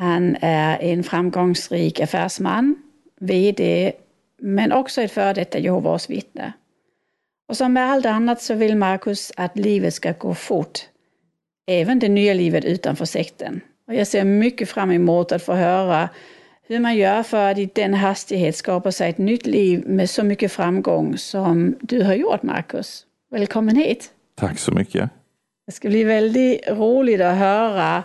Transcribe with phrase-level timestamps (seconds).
[0.00, 2.76] Han är en framgångsrik affärsman,
[3.20, 3.92] VD,
[4.38, 6.52] men också ett före detta Jehovas vittne.
[7.48, 10.78] Och som med allt annat så vill Marcus att livet ska gå fort.
[11.66, 13.60] Även det nya livet utanför sekten.
[13.86, 16.08] Och jag ser mycket fram emot att få höra
[16.62, 20.22] hur man gör för att i den hastighet skapa sig ett nytt liv med så
[20.22, 23.06] mycket framgång som du har gjort, Marcus.
[23.30, 24.10] Välkommen hit!
[24.36, 25.10] Tack så mycket!
[25.66, 28.04] Det ska bli väldigt roligt att höra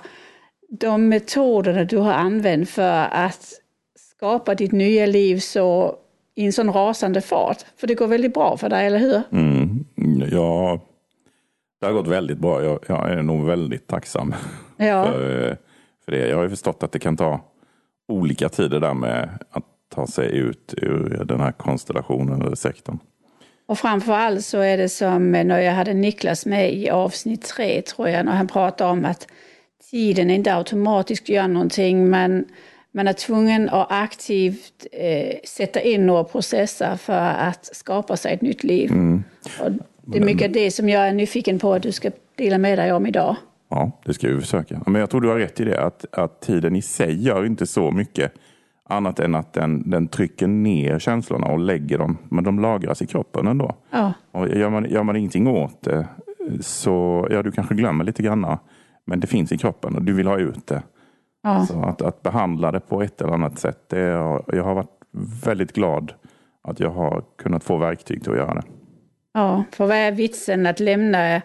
[0.70, 3.54] de metoderna du har använt för att
[4.00, 5.96] skapa ditt nya liv så
[6.36, 7.66] i en sån rasande fart.
[7.78, 9.22] För det går väldigt bra för dig, eller hur?
[9.32, 9.86] Mm,
[10.32, 10.80] ja,
[11.80, 12.64] det har gått väldigt bra.
[12.64, 14.36] Jag, jag är nog väldigt tacksam
[14.78, 15.06] ja.
[15.06, 15.58] för,
[16.06, 16.28] för det.
[16.28, 17.40] Jag har ju förstått att det kan ta
[18.08, 19.64] olika tider där med att
[19.96, 23.00] ta sig ut ur den här konstellationen eller sektorn.
[23.68, 28.10] Och framförallt så är det som när jag hade Niklas med i avsnitt tre, tror
[28.10, 29.28] jag, när han pratade om att
[29.92, 32.46] tiden inte automatiskt gör någonting, men
[32.92, 38.42] man är tvungen att aktivt eh, sätta in några processer för att skapa sig ett
[38.42, 38.92] nytt liv.
[38.92, 39.24] Mm.
[40.02, 42.94] Det är mycket det som jag är nyfiken på att du ska dela med dig
[42.94, 43.36] om idag.
[43.70, 44.82] Ja, det ska vi försöka.
[44.86, 47.68] Men jag tror du har rätt i det, att, att tiden i sig gör inte
[47.68, 48.34] så mycket
[48.90, 53.08] annat än att den, den trycker ner känslorna och lägger dem, men de lagras i
[53.08, 53.76] kroppen ändå.
[53.92, 54.14] Ja.
[54.32, 56.08] Och gör, man, gör man ingenting åt det
[56.62, 58.58] så, ja du kanske glömmer lite grann,
[59.06, 60.84] men det finns i kroppen och du vill ha ut det.
[61.44, 61.66] Ja.
[61.66, 65.00] Så att, att behandla det på ett eller annat sätt, det är, jag har varit
[65.46, 66.14] väldigt glad
[66.64, 68.64] att jag har kunnat få verktyg till att göra det.
[69.34, 71.42] Ja, för vad är vitsen att lämna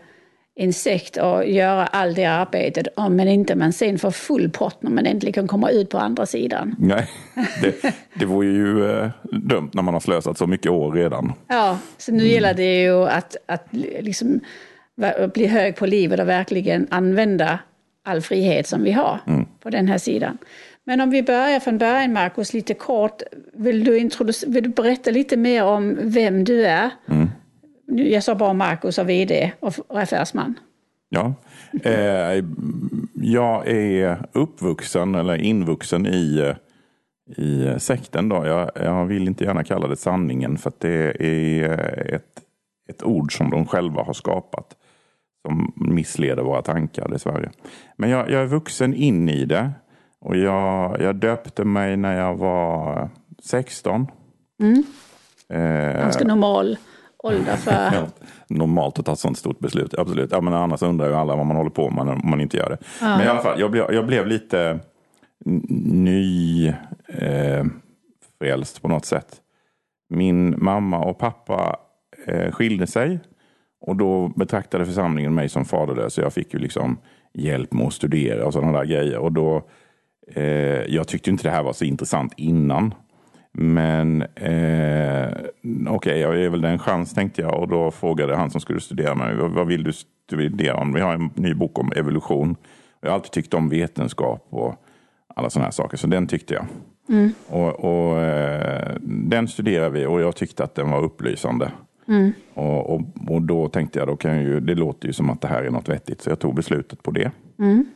[0.55, 4.83] en sekt och göra all det arbetet om man inte man sen får full pott
[4.83, 6.77] när man äntligen kommer ut på andra sidan.
[6.79, 7.09] Nej,
[7.63, 11.33] det, det vore ju eh, dumt när man har slösat så mycket år redan.
[11.49, 13.67] Ja, så nu gäller det ju att, att
[14.01, 14.41] liksom,
[15.35, 17.59] bli hög på livet och verkligen använda
[18.05, 19.47] all frihet som vi har mm.
[19.63, 20.39] på den här sidan.
[20.85, 23.23] Men om vi börjar från början, Markus, lite kort.
[23.53, 24.11] Vill du,
[24.47, 26.91] vill du berätta lite mer om vem du är?
[27.09, 27.29] Mm.
[27.87, 30.55] Jag sa bara Marcus och VD och affärsman.
[31.09, 31.35] Ja,
[31.85, 32.45] eh,
[33.15, 36.55] jag är uppvuxen eller invuxen i,
[37.37, 38.29] i sekten.
[38.29, 38.47] Då.
[38.47, 42.41] Jag, jag vill inte gärna kalla det sanningen för att det är ett,
[42.89, 44.77] ett ord som de själva har skapat.
[45.47, 47.51] Som missleder våra tankar dessvärre.
[47.97, 49.71] Men jag, jag är vuxen in i det.
[50.21, 53.09] Och jag, jag döpte mig när jag var
[53.43, 54.07] 16.
[54.63, 54.85] Mm.
[55.49, 56.77] Eh, Ganska normal
[57.19, 58.09] ålder för...
[58.49, 60.33] Normalt att ta ett sånt stort beslut, absolut.
[60.33, 62.71] Ja, men annars undrar ju alla vad man håller på med om man inte gör
[62.71, 62.79] det.
[63.01, 63.17] Ja.
[63.17, 64.81] Men i alla fall, jag blev, jag blev lite
[65.45, 66.69] ny
[67.09, 67.65] eh,
[68.83, 69.41] på något sätt.
[70.09, 71.77] Min mamma och pappa
[72.27, 73.21] eh, skilde sig.
[73.91, 76.15] Och då betraktade församlingen mig som faderlös.
[76.15, 76.99] Så jag fick ju liksom
[77.33, 79.19] hjälp med att studera och sådana där grejer.
[79.19, 79.63] Och då,
[80.35, 80.45] eh,
[80.95, 82.95] jag tyckte inte det här var så intressant innan.
[83.53, 85.29] Men eh,
[85.89, 87.61] okej, okay, jag är väl en chans tänkte jag.
[87.61, 90.93] Och då frågade han som skulle studera mig, vad, vad vill du studera om?
[90.93, 92.57] Vi har en ny bok om evolution.
[93.01, 94.75] Jag har alltid tyckt om vetenskap och
[95.37, 95.97] alla sådana här saker.
[95.97, 96.65] Så den tyckte jag.
[97.09, 97.33] Mm.
[97.49, 101.71] Och, och eh, Den studerade vi och jag tyckte att den var upplysande.
[102.11, 102.33] Mm.
[102.55, 105.49] Och, och, och, då tänkte jag, då kan ju, det låter ju som att det
[105.49, 106.23] här är något vettigt.
[106.23, 107.31] Så jag tog beslutet på det.
[107.59, 107.87] Mm.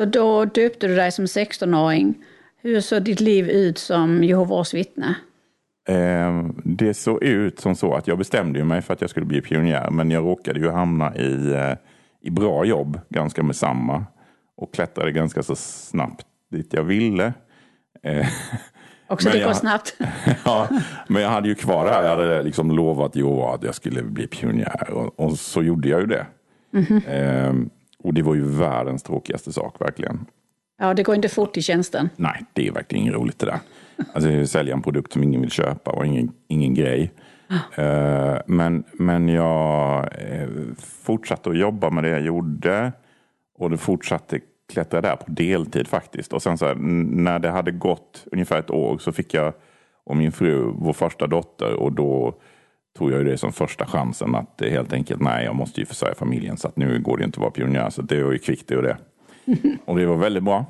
[0.00, 2.14] Så då döpte du dig som 16-åring
[2.66, 5.14] hur såg ditt liv ut som Jehovas vittne?
[5.88, 9.40] Eh, det såg ut som så att jag bestämde mig för att jag skulle bli
[9.40, 9.90] pionjär.
[9.90, 11.72] Men jag råkade ju hamna i, eh,
[12.22, 14.04] i bra jobb ganska med samma.
[14.56, 17.32] Och klättrade ganska så snabbt dit jag ville.
[18.02, 18.26] Eh,
[19.08, 19.96] Också det går snabbt.
[20.44, 20.68] ja,
[21.08, 22.02] men jag hade ju kvar det här.
[22.02, 24.90] Jag hade liksom lovat Jehova att jag skulle bli pionjär.
[24.90, 26.26] Och, och så gjorde jag ju det.
[26.72, 27.70] Mm -hmm.
[28.02, 30.26] och det var ju världens tråkigaste sak verkligen.
[30.78, 32.08] Ja, det går inte fort i tjänsten.
[32.16, 33.58] Nej, det är verkligen inget roligt det där.
[34.12, 37.12] Alltså sälja en produkt som ingen vill köpa och ingen, ingen grej.
[37.78, 42.92] Uh, men, men jag uh, fortsatte att jobba med det jag gjorde.
[43.58, 44.40] Och det fortsatte
[44.72, 46.32] klättra där på deltid faktiskt.
[46.32, 49.52] Och sen så här, när det hade gått ungefär ett år så fick jag
[50.04, 51.74] och min fru vår första dotter.
[51.74, 52.34] Och då
[52.98, 56.56] tog jag det som första chansen att helt enkelt, nej jag måste ju försörja familjen.
[56.56, 57.90] Så att nu går det inte att vara pionjär.
[57.90, 58.96] Så det var ju kvickt och det.
[59.84, 60.64] Och det var väldigt bra.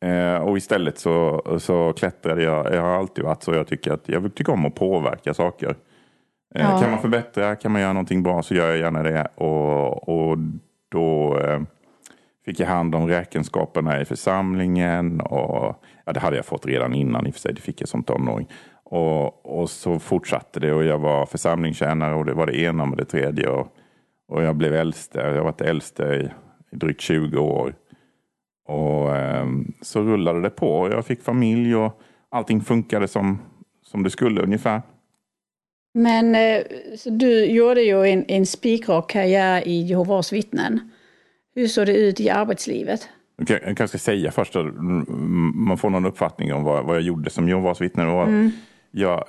[0.00, 2.74] Eh, och istället så, så klättrade jag.
[2.74, 3.54] Jag har alltid varit så.
[3.54, 5.76] Jag tycker att jag tycker om att påverka saker.
[6.54, 6.80] Eh, ja.
[6.80, 9.28] Kan man förbättra, kan man göra någonting bra så gör jag gärna det.
[9.34, 10.38] Och, och
[10.88, 11.60] då eh,
[12.48, 15.20] fick jag hand om räkenskaperna i församlingen.
[15.20, 17.54] Och, ja, det hade jag fått redan innan i och för sig.
[17.54, 18.48] Det fick jag som tonåring.
[18.84, 22.98] Och, och så fortsatte det och jag var församlingstjänare och det var det ena med
[22.98, 23.48] det tredje.
[23.48, 23.66] Och,
[24.28, 25.18] och jag blev äldste.
[25.18, 26.30] Jag har varit äldste i,
[26.72, 27.74] i drygt 20 år.
[28.68, 29.46] Och eh,
[29.82, 30.88] så rullade det på.
[30.90, 32.00] Jag fick familj och
[32.30, 33.38] allting funkade som,
[33.82, 34.82] som det skulle ungefär.
[35.94, 36.62] Men eh,
[37.04, 40.90] du gjorde ju en, en spikrak karriär i Jehovas vittnen.
[41.58, 43.08] Hur såg det ut i arbetslivet?
[43.36, 44.66] Jag kanske ska säga först att
[45.54, 48.02] man får någon uppfattning om vad, vad jag gjorde som Jehovas vittne.
[48.02, 48.50] Mm.
[48.90, 49.24] Jag,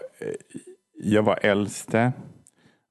[1.03, 2.11] jag var äldste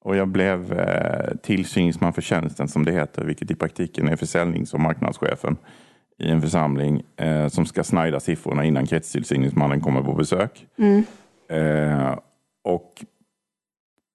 [0.04, 4.74] och jag blev eh, tillsyningsman för tjänsten som det heter, vilket i praktiken är försäljnings
[4.74, 5.56] och marknadschefen
[6.18, 10.66] i en församling eh, som ska snajda siffrorna innan kretstillsyningsmannen kommer på besök.
[10.78, 11.04] Mm.
[11.48, 12.18] Eh,
[12.64, 13.04] och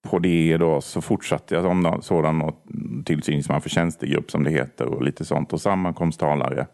[0.04, 2.54] på det då så fortsatte jag som sådan
[3.06, 6.68] tillsyningsman för tjänstegrupp som det heter och lite sånt och sammankomsttalare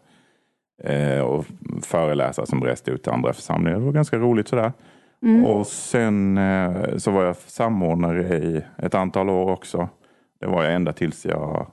[0.84, 1.46] eh, och
[1.82, 3.78] föreläsare som reste ut till andra församlingar.
[3.78, 4.72] Det var ganska roligt sådär.
[5.22, 5.44] Mm.
[5.44, 9.88] Och sen eh, så var jag samordnare i ett antal år också.
[10.40, 11.66] Det var jag ända tills jag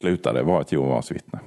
[0.00, 1.38] slutade vara ett Jehovas vittne.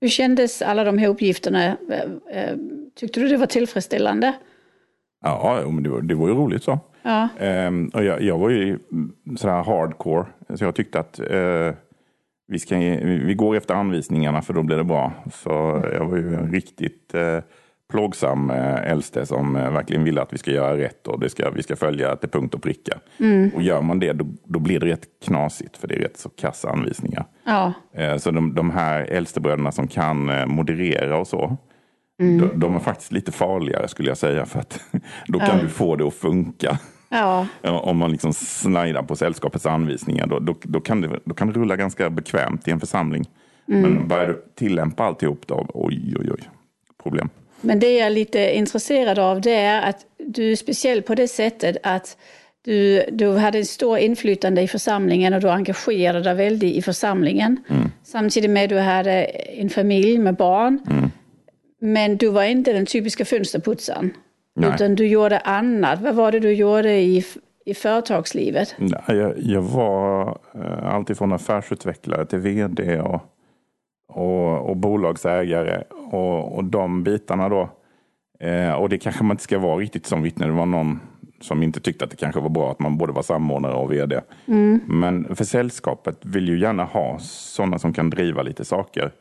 [0.00, 1.64] Hur kändes alla de här uppgifterna?
[1.66, 2.56] Eh, eh,
[2.94, 4.34] tyckte du det var tillfredsställande?
[5.22, 6.78] Ja, men det var, det var ju roligt så.
[7.08, 7.28] Ja.
[7.38, 8.78] Ehm, och jag, jag var ju
[9.36, 10.26] sådär hardcore.
[10.54, 11.74] Så jag tyckte att eh,
[12.48, 15.12] vi, ska, vi går efter anvisningarna för då blir det bra.
[15.32, 15.50] Så
[15.92, 17.38] jag var ju en riktigt eh,
[17.90, 21.62] plågsam eh, äldste som verkligen ville att vi ska göra rätt och det ska, vi
[21.62, 22.98] ska följa till punkt och pricka.
[23.20, 23.50] Mm.
[23.54, 26.28] Och gör man det då, då, blir det rätt knasigt för det är rätt så
[26.28, 27.26] kassa anvisningar.
[27.44, 27.72] Ja.
[28.18, 31.56] Så de, de här äldstebröderna som kan moderera och så,
[32.20, 32.38] mm.
[32.38, 34.80] de, de, är faktiskt lite farligare skulle jag säga för att
[35.26, 35.62] då kan ja.
[35.62, 36.78] du få det att funka.
[37.08, 37.46] Ja.
[37.62, 41.60] Om man liksom snajdar på sällskapets anvisningar då, då, då, kan det, då kan det
[41.60, 43.28] rulla ganska bekvämt i en församling.
[43.68, 43.82] Mm.
[43.82, 46.40] Men börjar du tillämpa alltihop då, oj oj oj,
[47.02, 47.28] problem.
[47.60, 51.28] Men det jag är lite intresserad av det är att du är speciell på det
[51.28, 52.16] sättet att
[52.64, 57.64] du, du hade ett stort inflytande i församlingen och du engagerade dig väldigt i församlingen.
[57.68, 57.90] Mm.
[58.02, 60.80] Samtidigt med att du hade en familj med barn.
[60.90, 61.10] Mm.
[61.80, 64.14] Men du var inte den typiska fönsterputsaren.
[64.58, 64.74] Nej.
[64.74, 66.00] Utan du gjorde annat.
[66.00, 67.24] Vad var det du gjorde i,
[67.64, 68.74] i företagslivet?
[69.06, 73.20] Jag, jag var eh, alltifrån affärsutvecklare till vd och,
[74.08, 75.82] och, och bolagsägare.
[76.10, 77.70] Och, och de bitarna då.
[78.40, 80.46] Eh, och det kanske man inte ska vara riktigt som vittne.
[80.46, 81.00] Det var någon
[81.40, 84.20] som inte tyckte att det kanske var bra att man både var samordnare och vd.
[84.46, 84.80] Mm.
[84.86, 89.12] Men för sällskapet vill ju gärna ha sådana som kan driva lite saker.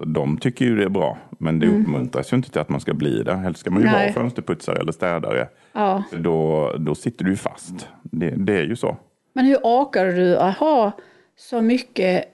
[0.00, 1.18] Så de tycker ju det är bra.
[1.38, 1.80] Men det mm.
[1.80, 3.36] uppmuntras ju inte till att man ska bli det.
[3.36, 4.02] Helst ska man ju Nej.
[4.02, 5.48] vara fönsterputsare eller städare.
[5.72, 6.02] Ja.
[6.12, 7.88] Då, då sitter du fast.
[8.02, 8.96] Det, det är ju så.
[9.32, 10.92] Men hur orkar du att ha
[11.36, 12.24] så mycket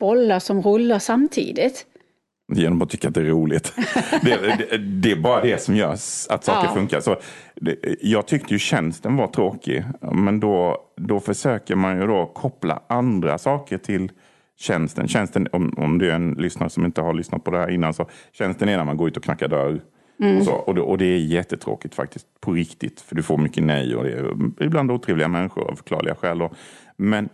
[0.00, 1.86] bollar som rullar samtidigt?
[2.52, 3.72] Genom att tycka att det är roligt.
[4.22, 5.92] det, det, det, är bara det som gör
[6.28, 6.74] att saker ja.
[6.74, 7.00] funkar.
[7.00, 7.16] Så
[7.54, 9.84] det, jag tyckte ju tjänsten var tråkig.
[10.12, 14.10] Men då, då försöker man ju då koppla andra saker till
[14.58, 15.08] tjänsten.
[15.08, 17.94] Tjänsten, om, om du är en lyssnare som inte har lyssnat på det här innan,
[17.94, 19.80] så tjänsten är när man går ut och knackar dörr.
[20.20, 20.38] Mm.
[20.38, 23.00] Och, så, och, det, och, det, är jättetråkigt faktiskt, på riktigt.
[23.00, 26.42] För du får mycket nej och det är ibland otrevliga människor av förklarliga skäl.
[26.42, 26.52] Och,
[26.96, 27.28] men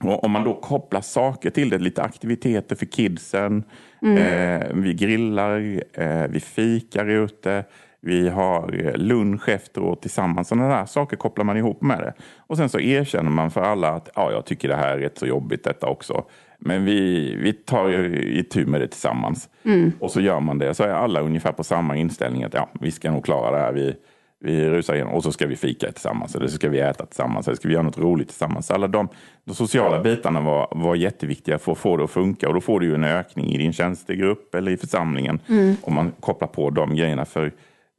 [0.00, 3.64] och om man då kopplar saker till det, lite aktiviteter för kidsen.
[4.02, 4.18] Mm.
[4.18, 7.64] Eh, vi grillar, eh, vi fikar ute.
[8.06, 10.48] Vi har lunch efteråt tillsammans.
[10.48, 12.12] Sådana där saker kopplar man ihop med det.
[12.36, 15.18] Och sen så erkänner man för alla att ja, jag tycker det här är rätt
[15.18, 16.24] så jobbigt detta också.
[16.58, 19.48] Men vi, vi tar i tur med det tillsammans.
[19.64, 19.92] Mm.
[20.00, 20.74] Och så gör man det.
[20.74, 22.44] Så är alla ungefär på samma inställning.
[22.44, 23.72] Att ja, vi ska nog klara det här.
[23.72, 23.94] Vi,
[24.40, 26.34] vi rusar igenom och så ska vi fika tillsammans.
[26.34, 27.48] Eller så ska vi äta tillsammans.
[27.48, 28.70] Eller så ska vi göra något roligt tillsammans.
[28.70, 29.08] Alla de,
[29.44, 32.48] de sociala bitarna var, var jätteviktiga för att få det att funka.
[32.48, 35.40] Och då får du en ökning i din tjänstegrupp eller i församlingen.
[35.48, 35.76] Mm.
[35.82, 37.24] Om man kopplar på de grejerna.
[37.24, 37.52] För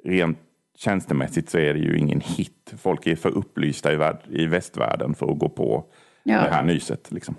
[0.07, 0.37] rent
[0.77, 2.73] tjänstemässigt så är det ju ingen hit.
[2.77, 5.85] Folk är för upplysta i, värld, i västvärlden för att gå på
[6.23, 6.41] ja.
[6.41, 7.11] det här nyset.
[7.11, 7.35] Liksom.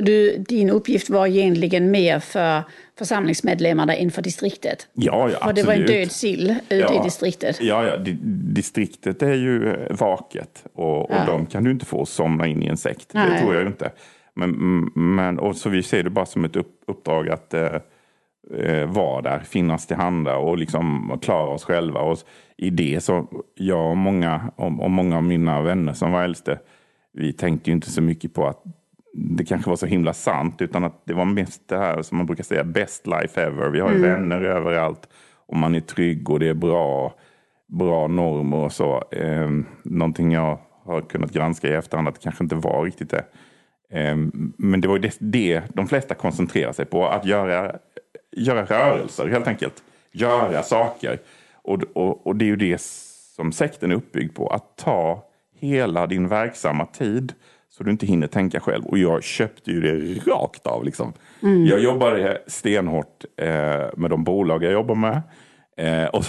[0.00, 2.62] Du, din uppgift var egentligen mer för
[2.98, 4.88] församlingsmedlemmarna än för distriktet?
[4.92, 7.00] Ja, ja För det var en död sill ute Ja.
[7.00, 7.62] i distriktet?
[7.62, 8.18] Ja, ja, di-
[8.54, 11.24] distriktet är ju eh, vaket och, och Ja.
[11.26, 13.08] de kan du inte få somna in i en sekt.
[13.12, 13.40] Det Nej.
[13.40, 13.90] tror jag inte.
[14.34, 14.50] Men,
[14.94, 17.54] men, och så vi ser det bara som ett upp, uppdrag att
[18.54, 22.00] eh, vara där, finnas till handa och liksom klara oss själva.
[22.00, 22.18] Och
[22.56, 26.58] I det så, jag och många, och, och många av mina vänner som var äldste,
[27.12, 28.62] vi tänkte ju inte så mycket på att
[29.16, 32.26] det kanske var så himla sant, utan att det var mest det här som man
[32.26, 33.70] brukar säga, best life ever.
[33.70, 35.08] Vi har ju vänner överallt
[35.46, 37.14] och man är trygg och det är bra,
[37.66, 39.02] bra normer och så.
[39.10, 39.50] Eh,
[39.84, 43.24] någonting jag har kunnat granska i efterhand att det kanske inte var riktigt det.
[43.90, 44.16] Eh,
[44.58, 47.76] men det var ju det, det de flesta koncentrerar sig på, att göra,
[48.32, 49.82] göra rörelser helt enkelt.
[50.12, 51.18] Göra saker.
[51.62, 52.80] Och, och, och det är ju det
[53.36, 55.24] som sekten är uppbyggd på, att ta
[55.60, 57.34] hela din verksamma tid
[57.68, 58.86] så du inte hinner tänka själv.
[58.86, 60.84] Och jag köpte ju det rakt av.
[60.84, 61.12] Liksom.
[61.68, 63.46] Jag jobbade stenhårt eh,
[63.96, 65.22] med de bolag jag jobbar med.
[65.76, 66.24] Eh, och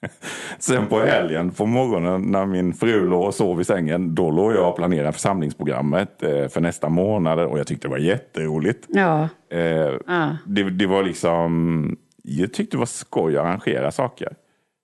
[0.58, 4.52] sen på helgen, på morgonen när min fru låg och sov i sängen, då låg
[4.52, 7.38] jag och planerade församlingsprogrammet eh, för nästa månad.
[7.40, 8.86] Och jag tyckte det var jätteroligt.
[8.88, 9.28] Ja.
[9.52, 9.60] Eh,
[10.06, 10.36] Ja.
[10.46, 14.28] det, det var liksom, jag tyckte det var skoj att arrangera saker.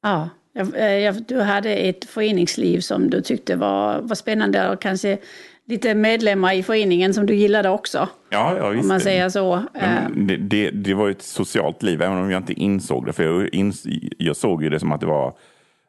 [0.02, 0.28] ja.
[0.58, 5.18] Jag, eh, jag, du hade ett föreningsliv som du tyckte var, var spännande och kanske
[5.66, 8.08] lite medlemmar i föreningen som du gillade också.
[8.30, 8.82] Ja, ja visst.
[8.82, 9.54] Om man säger så.
[9.54, 13.12] Eh, det, det, det var ju ett socialt liv, även om jag inte insåg det.
[13.12, 13.82] För jag, ins,
[14.18, 15.34] jag såg ju det som att det var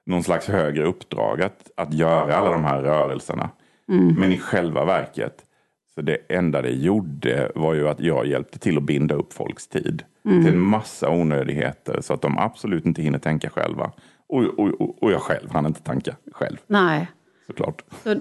[0.05, 3.49] någon slags högre uppdrag att, att göra alla de här rörelserna.
[4.17, 5.33] Men i själva verket,
[5.95, 9.67] så det enda det gjorde var ju att jag hjälpte till att binda upp folks
[9.67, 13.91] tid till en massa onödigheter så att de absolut inte hinner tänka själva.
[14.29, 17.07] Och, och, och- och jag själv hann inte tanka själv, Nej.
[17.47, 17.81] såklart.
[18.03, 18.15] Så,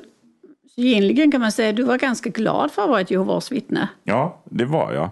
[0.76, 3.52] så egentligen kan man säga att du var ganska glad för att vara ett Jehovas
[3.52, 3.88] vittne.
[4.04, 5.10] Ja, det var jag.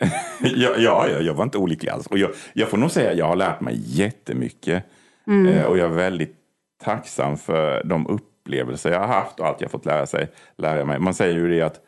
[0.40, 2.06] ja, ja, ja, jag var inte olycklig alls.
[2.06, 4.84] Och jag, jag får nog säga att jag har lärt mig jättemycket.
[5.52, 6.36] Eh, och jag är väldigt
[6.84, 10.98] tacksam för de upplevelser jag har haft och allt jag fått lära, sig, lära mig.
[10.98, 11.80] Man säger ju det att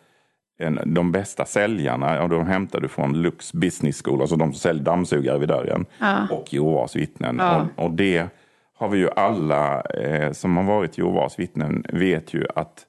[0.58, 4.60] en, de bästa säljarna, ja, de hämtar du från Lux Business School, alltså de som
[4.60, 6.26] säljer dammsugare vid dörren, Ja.
[6.30, 7.36] och Jehovas vittnen.
[7.38, 7.66] Ja.
[7.76, 8.26] Och, och det
[8.78, 12.86] har vi ju alla eh, som har varit Jehovas vittnen vet ju att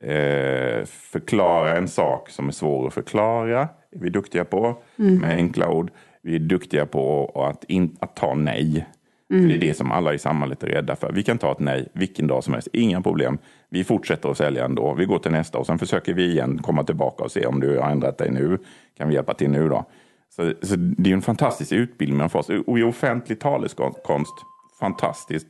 [0.00, 3.60] eh, förklara en sak som är svår att förklara.
[3.60, 5.90] är vi duktiga på med enkla ord.
[6.22, 8.86] Vi är duktiga på att, in, att ta nej.
[9.28, 11.12] För det är det som alla i samhället är rädda för.
[11.12, 13.38] Vi kan ta ett nej vilken dag som helst, inga problem.
[13.68, 14.94] Vi fortsätter att sälja ändå.
[14.94, 17.78] Vi går till nästa och sen försöker vi igen komma tillbaka och se om du
[17.78, 18.58] har ändrat dig nu.
[18.96, 19.84] Kan vi hjälpa till nu då?
[20.28, 22.68] Så, så det är en fantastisk utbildning man får.
[22.68, 24.34] Och i offentlig taleskonst,
[24.80, 25.48] fantastiskt.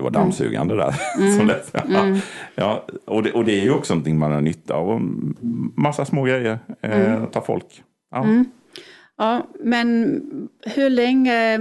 [0.00, 0.94] Det var dammsugaren det där.
[1.36, 1.70] som lät.
[1.88, 2.16] Ja,
[2.54, 5.00] ja, och, det, och det är ju också någonting man har nytta av.
[5.76, 6.58] Massa små grejer.
[6.80, 7.82] Eh, Ta folk.
[8.10, 8.26] Ja.
[9.18, 10.20] Ja, men
[10.66, 11.58] hur länge...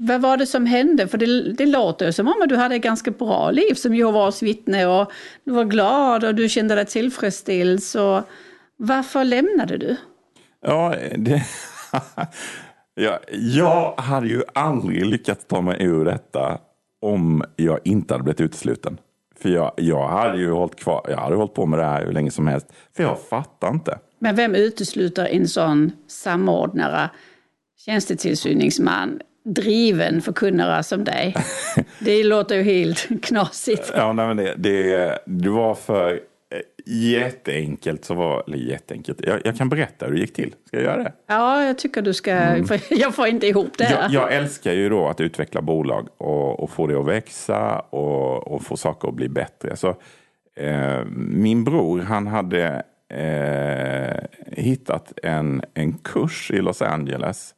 [0.00, 1.08] Vad var det som hände?
[1.08, 4.86] För det, det låter som om du hade ett ganska bra liv som Jehovas vittne
[4.86, 5.12] och
[5.44, 7.82] du var glad och du kände dig tillfredsställd.
[7.82, 8.22] Så
[8.76, 9.96] varför lämnade du?
[10.60, 11.42] Ja, det...
[12.94, 16.58] ja, jag hade ju aldrig lyckats ta mig ur detta
[17.00, 19.00] om jag inte hade blivit utesluten.
[19.40, 22.12] För jag, jag hade ju hållit kvar, jag hade hållit på med det här hur
[22.12, 22.66] länge som helst.
[22.96, 23.98] För jag fattar inte.
[24.18, 27.10] Men vem utesluter en sån samordnare,
[27.84, 31.34] tjänstetillsyningsman, driven förkunnare som dig?
[32.00, 33.92] Det låter ju helt knasigt.
[33.94, 36.20] Ja, nej, men det, det, det var för
[36.88, 38.04] jätteenkelt.
[38.04, 39.20] Så var, eller jätteenkelt.
[39.26, 40.54] Jag, jag kan berätta hur det gick till.
[40.64, 41.12] Ska jag göra det?
[41.26, 42.30] Ja, jag tycker du ska...
[42.68, 44.02] För jag får inte ihop det här.
[44.02, 48.48] Jag, jag älskar ju då att utveckla bolag och, och få det att växa och,
[48.48, 49.76] och få saker att bli bättre.
[49.76, 49.88] Så,
[50.56, 52.82] eh, min bror han hade
[53.14, 57.54] eh, hittat en, en kurs i Los Angeles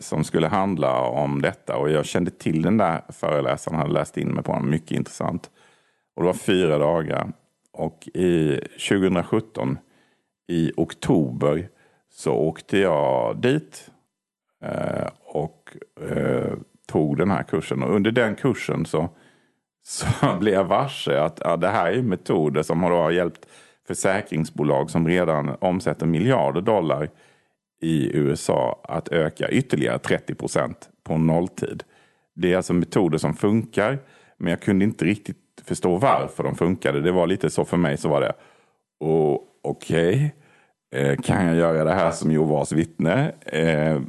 [0.00, 1.76] som skulle handla om detta.
[1.76, 5.50] Och jag kände till den där föreläsaren, hade läst in mig på den, mycket intressant.
[6.16, 7.32] Och det var fyra dagar.
[7.78, 9.78] Och i 2017
[10.48, 11.68] i oktober
[12.10, 13.90] så åkte jag dit
[14.64, 15.76] eh, och
[16.10, 16.52] eh,
[16.86, 17.82] tog den här kursen.
[17.82, 19.08] Och under den kursen så,
[19.82, 20.06] så
[20.40, 23.46] blev jag varse att ja, det här är metoder som har hjälpt
[23.86, 27.10] försäkringsbolag som redan omsätter miljarder dollar
[27.80, 31.82] i USA att öka ytterligare 30 procent på nolltid.
[32.34, 33.98] Det är alltså metoder som funkar,
[34.36, 37.00] men jag kunde inte riktigt förstå varför de funkade.
[37.00, 38.32] Det var lite så för mig, så var det,
[39.00, 40.34] och okej,
[40.94, 43.32] eh, kan jag göra det här som Jehovas vittne?
[43.46, 44.00] Eh,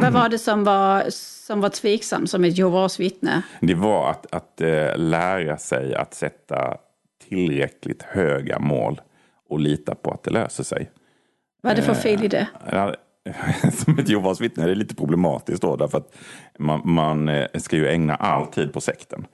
[0.00, 3.42] Vad var det som var, som var tveksamt som ett Jehovas vittne?
[3.60, 6.76] det var att, att eh, lära sig att sätta
[7.28, 9.00] tillräckligt höga mål
[9.48, 10.90] och lita på att det löser sig.
[11.62, 12.48] Vad är det för fel i det?
[13.72, 16.16] Som ett Jehovas vittne är det lite problematiskt då, därför att
[16.58, 19.26] man, man ska ju ägna all tid på sekten.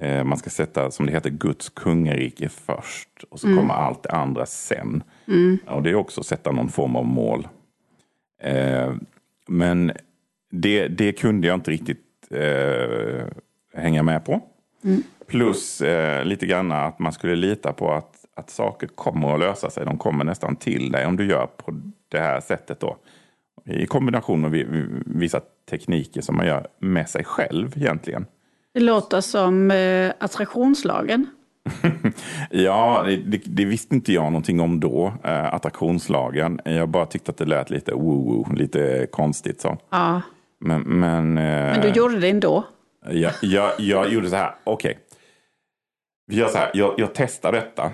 [0.00, 3.58] Man ska sätta, som det heter, Guds kungarike först och så mm.
[3.58, 5.02] kommer allt det andra sen.
[5.28, 5.58] Mm.
[5.66, 7.48] Och det är också att sätta någon form av mål.
[9.48, 9.92] Men
[10.50, 13.26] det, det kunde jag inte riktigt eh,
[13.74, 14.40] hänga med på.
[14.84, 15.02] Mm.
[15.26, 19.70] Plus eh, lite grann att man skulle lita på att, att saker kommer att lösa
[19.70, 19.84] sig.
[19.84, 22.96] De kommer nästan till dig om du gör på det här sättet då.
[23.64, 24.66] I kombination med
[25.06, 25.40] vissa
[25.70, 28.26] tekniker som man gör med sig själv egentligen.
[28.74, 31.26] Det låter som eh, attraktionslagen.
[32.50, 36.60] ja, det, det, visste inte jag någonting om då, eh, attraktionslagen.
[36.64, 39.78] Jag bara tyckte att det lät lite woo-woo, lite konstigt så.
[39.90, 40.22] Ja.
[40.60, 42.64] Men, men, eh, men du gjorde det ändå?
[43.10, 44.90] Jag, jag, jag gjorde så här, okej.
[44.90, 45.02] Okay.
[46.26, 47.92] Vi gör så här, jag, jag testar detta.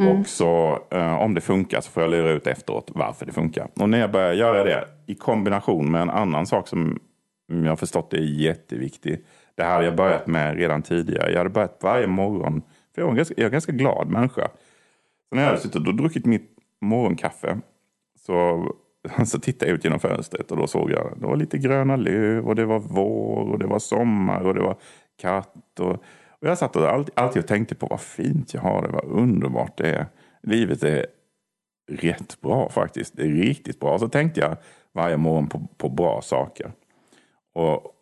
[0.00, 0.20] Mm.
[0.20, 3.68] Och så eh, om det funkar så får jag lura ut efteråt varför det funkar.
[3.80, 6.98] Och när jag börjar göra det i kombination med en annan sak som
[7.46, 9.24] jag har förstått är jätteviktig.
[9.60, 11.30] Det här hade jag börjat med redan tidigare.
[11.30, 12.62] Jag hade börjat varje morgon.
[12.94, 14.48] För jag är en ganska, jag är en ganska glad människa.
[15.28, 16.50] Så när jag hade suttit och druckit mitt
[16.80, 17.60] morgonkaffe
[18.26, 18.66] så
[19.26, 22.48] så tittade jag ut genom fönstret och då såg jag det var lite gröna löv
[22.48, 24.76] och det var vår och det var sommar och det var
[25.20, 25.80] katt.
[25.80, 25.90] Och,
[26.40, 29.04] och jag satt och alltid, alltid och tänkte på vad fint jag har det, vad
[29.04, 30.06] underbart det är.
[30.42, 31.06] Livet är
[31.90, 33.16] rätt bra faktiskt.
[33.16, 33.98] Det är riktigt bra.
[33.98, 34.56] Så tänkte jag
[34.92, 36.72] varje morgon på, på bra saker.
[37.54, 37.99] Och,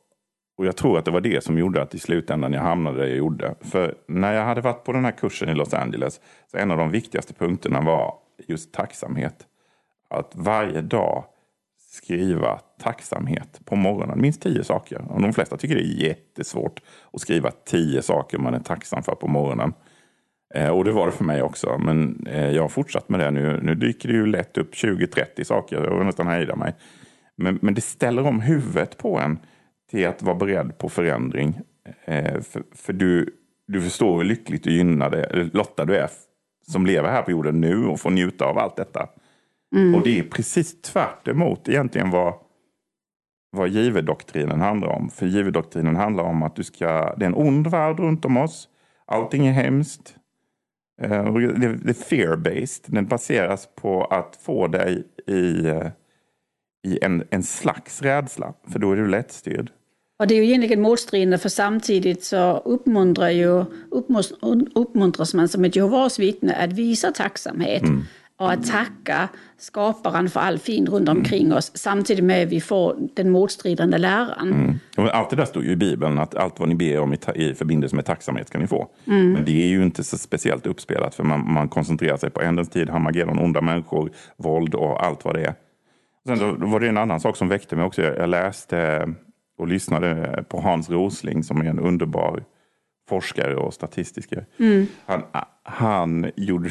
[0.58, 3.06] och jag tror att det var det som gjorde att i slutändan jag hamnade där
[3.06, 3.54] jag gjorde.
[3.60, 6.78] För när jag hade varit på den här kursen i Los Angeles så en av
[6.78, 8.14] de viktigaste punkterna var
[8.46, 9.46] just tacksamhet
[10.10, 11.24] att varje dag
[11.78, 14.20] skriva tacksamhet på morgonen.
[14.20, 15.04] Minst tio saker.
[15.08, 16.80] Och de flesta tycker det är jättesvårt
[17.12, 19.72] att skriva tio saker man är tacksam för på morgonen.
[20.54, 21.78] Eh, och det var det för mig också.
[21.78, 23.60] Men eh, jag har fortsatt med det nu.
[23.62, 25.76] Nu dyker det ju lätt upp 20-30 saker.
[25.76, 26.74] Jag nästan hejda mig.
[27.36, 29.38] Men, men det ställer om huvudet på en
[29.90, 31.60] till att vara beredd på förändring.
[32.04, 33.30] Eh, för, för du,
[33.66, 36.10] du förstår hur lyckligt och gynnade, lottad du är
[36.66, 39.08] som lever här på jorden nu och får njuta av allt detta.
[39.76, 39.94] Mm.
[39.94, 42.34] Och det är precis tvärt emot egentligen vad,
[43.50, 45.10] vad givedoktrinen handlar om.
[45.10, 48.68] För givedoktrinen handlar om att du ska, det är en ond värld runt om oss.
[49.06, 50.14] Allting är hemskt.
[51.02, 52.84] Uh, det, är fear-based.
[52.86, 55.86] Den baseras på att få dig i, uh,
[56.92, 58.54] i en, en slags rädsla.
[58.72, 59.70] För då är du lättstyrd.
[60.18, 63.64] Och det är ju egentligen motstridande för samtidigt så uppmuntrar ju,
[64.74, 67.82] uppmuntras man som ett Jehovas vittne att visa tacksamhet.
[67.82, 68.04] Mm
[68.38, 72.96] och att tacka skaparen för all fin runt omkring oss samtidigt med att vi får
[73.14, 74.52] den motstridande läran.
[74.96, 75.10] Mm.
[75.12, 77.54] Allt det där står ju i Bibeln, att allt vad ni ber om i, i
[77.54, 78.88] förbindelse med tacksamhet ska ni få.
[79.06, 79.32] Mm.
[79.32, 82.68] Men det är ju inte så speciellt uppspelat för man, man koncentrerar sig på ändens
[82.68, 85.54] tid, Harmageddon, onda människor, våld och allt vad det är.
[86.28, 88.02] Sen då, var det en annan sak som väckte mig också.
[88.02, 89.08] Jag läste
[89.58, 92.44] och lyssnade på Hans Rosling som är en underbar
[93.08, 94.46] forskare och statistiker.
[94.58, 94.86] Mm.
[95.06, 95.22] Han,
[95.62, 96.70] han gjorde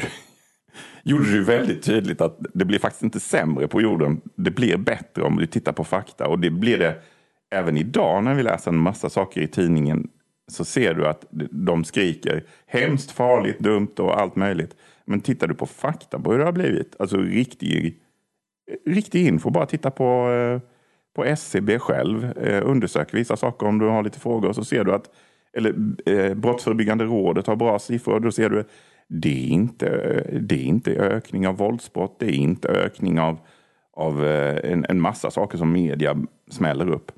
[1.02, 4.20] gjorde det väldigt tydligt att det blir faktiskt inte sämre på jorden.
[4.34, 6.28] Det blir bättre om du tittar på fakta.
[6.28, 6.94] Och det blir det
[7.50, 10.08] även idag när vi läser en massa saker i tidningen.
[10.50, 14.76] Så ser du att de skriker hemskt, farligt, dumt och allt möjligt.
[15.04, 18.02] Men tittar du på fakta på hur det har blivit, alltså riktig,
[18.86, 20.60] riktig info, bara titta på, eh,
[21.16, 22.38] på SCB själv.
[22.38, 25.10] Eh, undersök vissa saker om du har lite frågor så ser du att
[25.52, 25.74] eller
[26.06, 28.20] eh, Brottsförebyggande rådet har bra siffror.
[28.20, 28.64] Då ser du
[29.08, 33.38] det är inte, eh, det är inte ökning av våldsbrott, det är inte ökning av,
[33.92, 36.16] av en, en massa saker som media
[36.50, 37.12] smäller upp.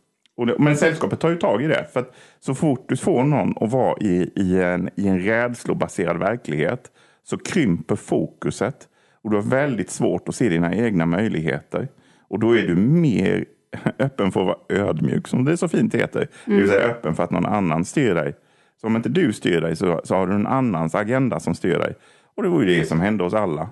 [0.46, 1.86] Det, men sällskapet tar ju tag i det.
[1.92, 6.18] För att så fort du får någon att vara i, i, en, i en rädslobaserad
[6.18, 6.90] verklighet
[7.22, 8.88] så krymper fokuset.
[9.22, 11.88] Och du har väldigt svårt att se dina egna möjligheter.
[12.28, 13.44] Och då är du mer
[13.98, 16.18] öppen för att vara ödmjuk, som det så fint heter.
[16.18, 16.30] Mm.
[16.44, 18.34] Det vill säga öppen för att någon annan styr dig.
[18.80, 21.78] Så om inte du styr dig så, så har du en annans agenda som styr
[21.78, 21.94] dig.
[22.36, 23.68] Och det var ju det som hände oss alla.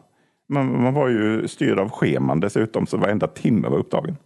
[0.49, 4.17] Man, man var ju styrd av scheman dessutom, så varenda timme var upptagen.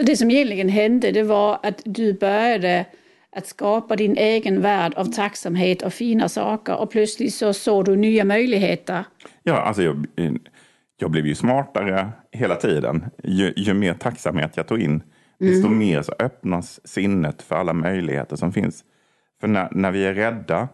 [0.00, 2.86] Så det som egentligen hände, det var att du började
[3.36, 7.96] att skapa din egen värld av tacksamhet och fina saker och plötsligt så såg du
[7.96, 9.04] nya möjligheter.
[9.42, 10.06] Ja, alltså jag,
[11.02, 13.04] jag blev ju smartare hela tiden.
[13.24, 15.02] Ju, ju mer tacksamhet jag tog in,
[15.38, 15.78] desto mm.
[15.78, 18.84] mer så öppnas sinnet för alla möjligheter som finns.
[19.40, 20.68] För när, när vi är rädda,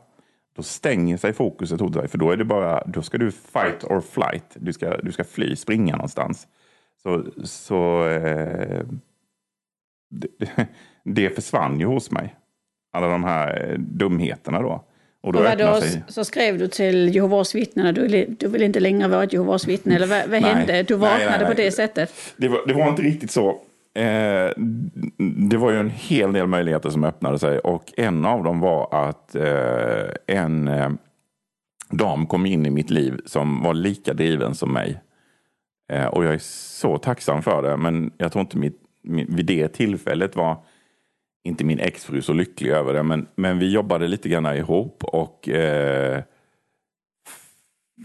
[0.56, 2.08] då stänger sig fokuset hos dig.
[2.08, 4.44] För då är det bara, då ska du fight or flight.
[4.54, 6.48] Du ska, du ska fly, springa någonstans.
[7.02, 8.84] Så, så eh,
[10.10, 10.68] det,
[11.04, 12.36] det försvann ju hos mig.
[12.92, 14.87] Alla de här dumheterna då.
[15.28, 16.02] Och då Och vadå, sig...
[16.08, 19.66] så skrev du till Jehovas vittnen att du, du vill inte längre vara ett Jehovas
[19.68, 19.96] vittne?
[19.96, 20.54] Eller vad, vad Nej.
[20.54, 20.82] hände?
[20.82, 21.46] Du vaknade nej, nej.
[21.48, 22.12] på det sättet?
[22.36, 23.48] Det var, det var inte riktigt så.
[23.94, 24.50] Eh,
[25.50, 29.08] det var ju en hel del möjligheter som öppnade sig och en av dem var
[29.08, 30.90] att eh, en eh,
[31.90, 35.00] dam kom in i mitt liv som var lika driven som mig.
[36.10, 39.68] Och jag är så tacksam för det, men jag tror inte mitt, mi- vid det
[39.68, 40.56] tillfället var
[41.44, 45.48] inte min exfru så lycklig över det, men, men vi jobbade lite grann ihop och
[45.48, 46.22] eh,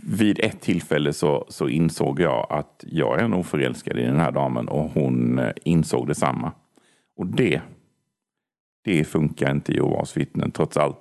[0.02, 4.32] vid ett tillfälle så, så insåg jag att jag är nog förälskad i den här
[4.32, 6.52] damen och hon eh, insåg detsamma.
[7.17, 7.62] Och det,
[8.84, 11.00] det funkar inte i Jehovas vittnen trots allt.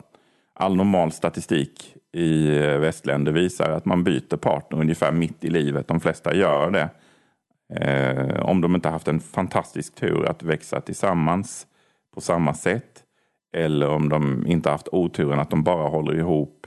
[0.55, 5.88] All normal statistik i eh, västländer visar att man byter partner ungefär mitt i livet.
[5.88, 6.88] De flesta gör det.
[7.75, 11.66] Eh, om de inte haft en fantastisk tur att växa tillsammans
[12.14, 13.03] på samma sätt.
[13.57, 16.66] Eller om de inte haft oturen att de bara håller ihop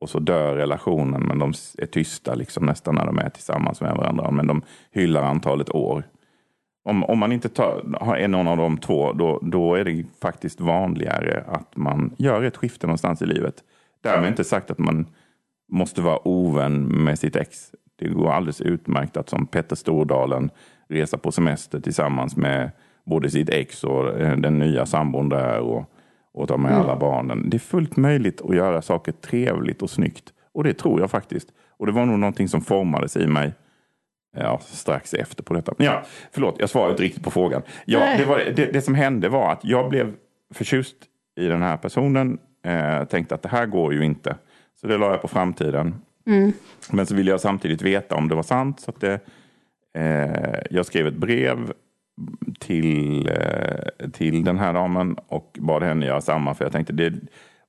[0.00, 3.96] och så dör relationen men de är tysta liksom nästan när de är tillsammans med
[3.96, 4.30] varandra.
[4.30, 6.04] Men de hyllar antalet år.
[6.84, 10.60] Om, om man inte tar, är någon av de två då, då är det faktiskt
[10.60, 13.54] vanligare att man gör ett skifte någonstans i livet.
[14.02, 15.06] Därmed inte sagt att man
[15.72, 17.70] måste vara ovän med sitt ex.
[17.96, 20.50] Det går alldeles utmärkt att som Petter Stordalen
[20.88, 22.70] resa på semester tillsammans med
[23.04, 25.90] både sitt ex och eh, den nya sambon där och,
[26.34, 27.50] och ta med alla barnen.
[27.50, 30.32] Det är fullt möjligt att göra saker trevligt och snyggt.
[30.52, 31.48] Och det tror jag faktiskt.
[31.76, 33.52] Och det var nog någonting som formades i mig
[34.36, 35.74] ja, strax efter på detta.
[35.78, 37.62] Ja, förlåt, jag svarade inte riktigt på frågan.
[37.84, 40.12] Ja, det, var, det, det som hände var att jag blev
[40.54, 40.96] förtjust
[41.40, 42.38] i den här personen.
[42.64, 44.36] Eh, tänkte att det här går ju inte.
[44.80, 45.94] Så det la jag på framtiden.
[46.90, 48.80] Men så ville jag samtidigt veta om det var sant.
[48.80, 49.20] Så att det,
[49.94, 51.72] eh, jag skrev ett brev
[52.58, 56.54] till, eh, till den här damen och bad henne göra samma.
[56.54, 57.14] För jag tänkte, det,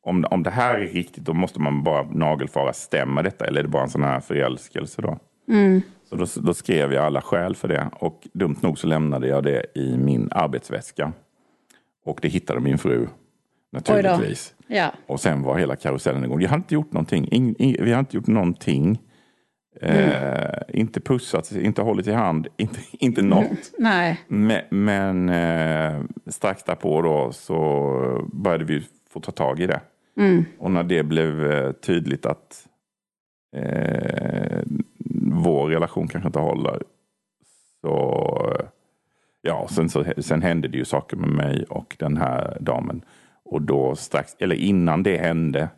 [0.01, 2.73] om, om det här är riktigt då måste man bara nagelfara.
[2.73, 5.17] Stämmer detta eller är det bara en sån här förälskelse då?
[6.09, 7.89] Så då, då skrev jag alla skäl för det.
[7.93, 11.11] Och dumt nog så lämnade jag det i min arbetsväska.
[12.05, 13.07] Och det hittade min fru.
[13.71, 14.53] Naturligtvis.
[14.67, 14.91] Ja.
[15.07, 16.41] Och sen var hela karusellen igång.
[16.41, 17.27] Jag hade inte gjort någonting.
[17.27, 18.99] In, in, vi hade inte gjort någonting.
[19.81, 23.71] Eh, inte pussat, inte hållit i hand, inte, inte något.
[23.77, 24.21] Nej.
[24.27, 29.81] Men, men eh, strax därpå då så började vi få ta tag i det.
[30.59, 32.67] Och när det blev eh, tydligt att
[33.55, 34.61] eh,
[35.31, 36.81] vår relation kanske inte håller.
[37.81, 38.65] Så
[39.41, 43.01] ja, sen, så, sen hände det ju saker med mig och den här damen.
[43.45, 45.69] Och då strax, eller innan det hände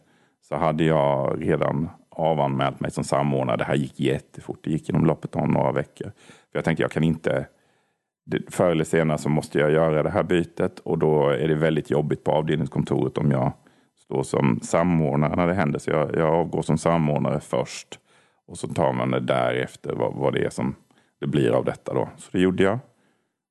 [0.41, 3.57] så hade jag redan avanmält mig som samordnare.
[3.57, 4.59] Det här gick jättefort.
[4.63, 6.11] Det gick inom loppet av några veckor.
[6.51, 7.47] För jag tänkte jag kan inte
[8.49, 11.89] förr eller senare så måste jag göra det här bytet och då är det väldigt
[11.89, 13.51] jobbigt på avdelningskontoret om jag
[13.95, 15.79] står som samordnare när det händer.
[15.79, 17.99] Så jag, jag avgår som samordnare först
[18.47, 20.75] och så tar man det därefter vad, vad det är som
[21.19, 22.09] det blir av detta då.
[22.17, 22.79] Så det gjorde jag.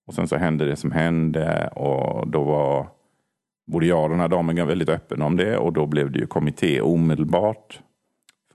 [0.06, 2.86] Och sen så hände det som hände och då var
[3.66, 6.26] både jag och den här damen väldigt öppen om det och då blev det ju
[6.26, 7.80] kommitté omedelbart.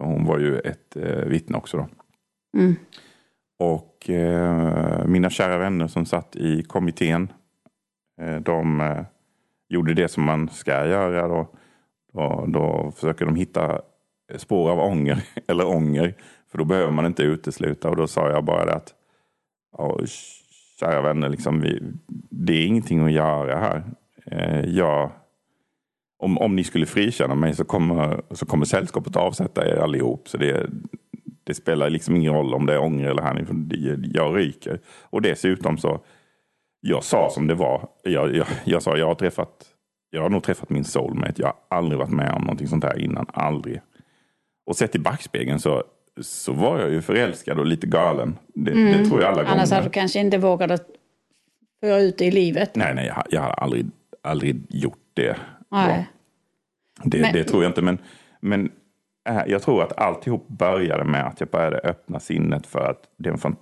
[0.01, 1.87] För hon var ju ett eh, vittne också då.
[3.59, 7.31] Och eh, mina kära vänner som satt i kommittén,
[8.21, 9.03] eh, de eh,
[9.69, 11.27] gjorde det som man ska göra.
[11.27, 11.47] Då,
[12.13, 13.81] då, då försöker de hitta
[14.37, 16.13] spår av ånger, eller ånger,
[16.51, 17.89] för då behöver man inte utesluta.
[17.89, 18.93] Och då sa jag bara det att,
[19.77, 19.99] ja,
[20.79, 21.81] kära vänner, liksom, vi,
[22.29, 23.83] det är ingenting att göra här.
[24.25, 25.11] Eh, jag,
[26.21, 30.29] om, om ni skulle frikänna mig så kommer, så kommer sällskapet avsätta er allihop.
[30.29, 30.69] Så det,
[31.43, 33.45] det spelar liksom ingen roll om det är ånger eller här.
[34.13, 34.79] Jag ryker.
[35.10, 35.99] Och dessutom så,
[36.81, 37.88] jag sa som det var.
[38.03, 39.65] Jag, jag, jag sa, jag har träffat,
[40.10, 41.41] jag har nog träffat min soulmate.
[41.41, 43.25] Jag har aldrig varit med om någonting sånt här innan.
[43.34, 43.81] Aldrig.
[44.65, 45.84] Och sett i backspegeln så,
[46.21, 48.38] så var jag ju förälskad och lite galen.
[48.53, 49.55] Det, det tror jag alla gånger.
[49.55, 50.81] Annars hade du kanske inte vågat
[51.84, 52.75] föra ut det i livet.
[52.75, 53.86] Nej, nej, jag, jag har aldrig,
[54.23, 55.36] aldrig gjort det.
[55.71, 56.10] Nej.
[57.03, 57.81] Det, Men- det tror jag inte.
[57.81, 57.97] Men,
[58.39, 58.71] men
[59.29, 63.29] äh, jag tror att alltihop började med att jag började öppna sinnet för att det
[63.29, 63.55] är en fan...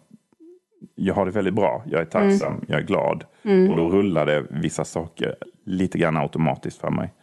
[0.96, 1.84] jag har det väldigt bra.
[1.86, 2.66] Jag är tacksam.
[2.68, 3.24] Jag är glad.
[3.44, 7.14] Och då rullade vissa saker lite grann automatiskt för mig.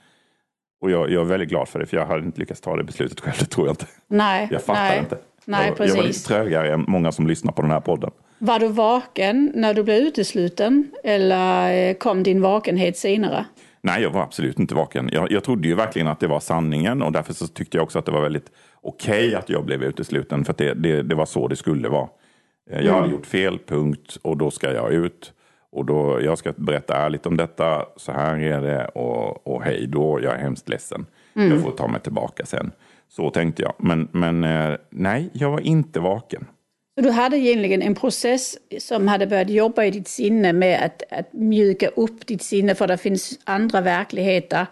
[0.80, 1.86] Och jag, jag är väldigt glad för det.
[1.86, 3.36] För jag hade inte lyckats ta det beslutet själv.
[3.38, 3.86] Det tror jag inte.
[4.08, 4.48] Nej.
[4.50, 4.98] Jag fattar nej.
[4.98, 5.18] inte.
[5.44, 8.10] Nej, jag, jag var lite trögare än många som lyssnar på den här podden.
[8.38, 10.90] Var du vaken när du blev utesluten?
[11.04, 13.44] Eller eh, kom din vakenhet senare?
[13.86, 15.08] Nej, jag var absolut inte vaken.
[15.12, 17.98] Jag, jag trodde ju verkligen att det var sanningen och därför så tyckte jag också
[17.98, 21.26] att det var väldigt okej att jag blev utesluten för att det, det, det var
[21.26, 22.08] så det skulle vara.
[22.70, 25.32] Eh, Jag hade gjort fel, punkt, och då ska jag ut.
[25.72, 29.86] Och då, jag ska berätta ärligt om detta, så här är det och, och hej
[29.86, 31.06] då, jag är hemskt ledsen.
[31.36, 31.50] Mm.
[31.50, 32.70] Jag får ta mig tillbaka sen.
[33.08, 33.72] Så tänkte jag.
[33.78, 36.46] Men, men eh, nej, jag var inte vaken.
[36.98, 41.02] Så du hade egentligen en process som hade börjat jobba i ditt sinne med att,
[41.18, 44.66] att mjuka upp ditt sinne för det finns andra verkligheter.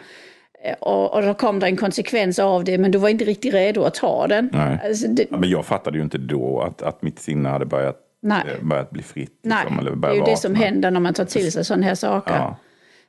[0.64, 3.54] Eh, och, och då kom det en konsekvens av det men du var inte riktigt
[3.54, 4.50] redo att ta den.
[4.52, 4.78] Nej.
[4.84, 5.26] Alltså det...
[5.30, 8.90] ja, men jag fattade ju inte då att, att mitt sinne hade börjat, eh, börjat
[8.90, 9.40] bli fritt.
[9.42, 10.34] Liksom, Nej, eller det är ju vakna.
[10.34, 12.34] det som händer när man tar till sig sådana här saker.
[12.34, 12.56] Ja.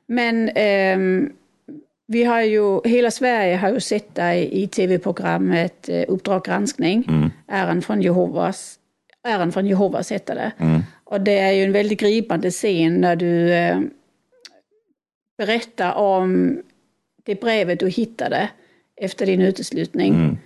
[0.06, 1.28] Men eh,
[2.08, 7.30] vi har ju, hela Sverige har ju sett dig i tv-programmet eh, Uppdrag granskning, mm.
[7.48, 8.78] Äran från Jehovas
[9.26, 10.52] Äran från Jehovas hette det.
[10.58, 10.82] Mm.
[11.04, 13.80] Och det är ju en väldigt gripande scen när du eh,
[15.38, 16.58] berättar om
[17.24, 18.48] det brevet du hittade
[18.96, 20.14] efter din uteslutning.
[20.14, 20.36] Mm.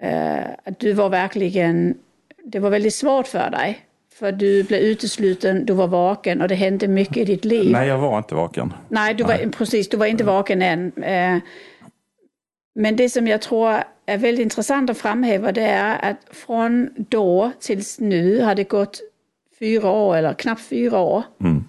[0.00, 1.94] Eh, att du var verkligen,
[2.44, 3.82] det var väldigt svårt för dig.
[4.14, 7.72] För du blev utesluten, du var vaken och det hände mycket i ditt liv.
[7.72, 8.72] Nej, jag var inte vaken.
[8.88, 10.92] Nej, du var, precis, du var inte vaken än.
[11.02, 11.38] Eh,
[12.74, 17.52] men det som jag tror är väldigt intressant att framhäva det är att från då
[17.60, 19.00] tills nu har det gått
[19.58, 21.22] fyra år eller knappt fyra år.
[21.40, 21.64] Mm.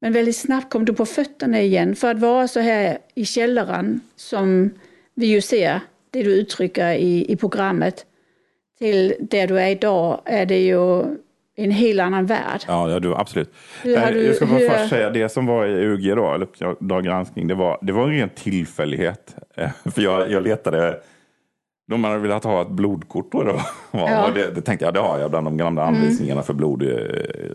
[0.00, 4.00] Men väldigt snabbt kom du på fötterna igen för att vara så här i källaren
[4.16, 4.70] som
[5.14, 8.06] vi ju ser det du uttrycker i, i programmet
[8.78, 11.04] till där du är idag är det ju
[11.56, 12.60] en helt annan värld.
[12.66, 13.54] Ja, ja du, absolut.
[13.82, 14.68] Du, jag ska bara hur...
[14.68, 18.02] först säga, det som var i UG då, eller Dag granskning, det var, det var
[18.02, 19.36] en ren tillfällighet.
[19.94, 21.00] För jag, jag letade
[21.86, 23.42] de hade velat ha ett blodkort då.
[23.42, 23.60] då.
[23.92, 24.30] Ja.
[24.34, 26.44] Det, det tänkte jag, det har jag bland de gamla anvisningarna mm.
[26.44, 27.52] för blod eh,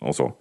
[0.00, 0.32] och så.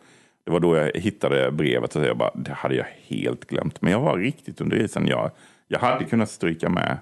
[0.46, 3.82] Det var då jag hittade brevet och jag bara, det hade jag helt glömt.
[3.82, 5.08] Men jag var riktigt under isen.
[5.08, 5.32] Jag,
[5.68, 6.98] jag hade kunnat stryka med.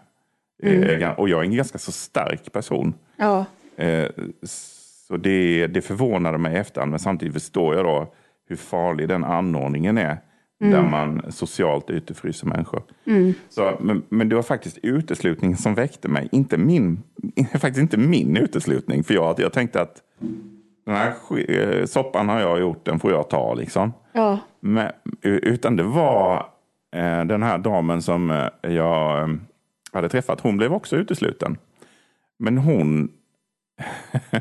[0.64, 1.16] Eh, mm.
[1.18, 2.94] Och jag är en ganska så stark person.
[3.18, 3.46] Ja.
[3.76, 4.10] Eh,
[4.44, 6.92] så det, det förvånade mig i efterhand.
[6.92, 8.14] Men samtidigt förstår jag då
[8.48, 10.18] hur farlig den anordningen är.
[10.64, 10.72] Mm.
[10.72, 12.84] Där man socialt utefryser människor.
[13.06, 13.34] Mm.
[13.50, 16.30] Så, men, men, det var faktiskt uteslutningen som väckte mig.
[16.32, 17.04] Inte min,
[17.52, 19.04] faktiskt inte min uteslutning.
[19.04, 20.02] För jag, jag tänkte att
[20.86, 21.14] den här
[21.50, 23.94] eh, soppan har jag gjort, den får jag ta liksom.
[24.14, 24.40] Ja.
[24.60, 26.36] Men, utan det var
[26.96, 29.36] eh, den här damen som eh, jag eh,
[29.92, 30.42] hade träffat.
[30.42, 31.58] Hon blev också utesluten.
[32.40, 33.12] Men hon...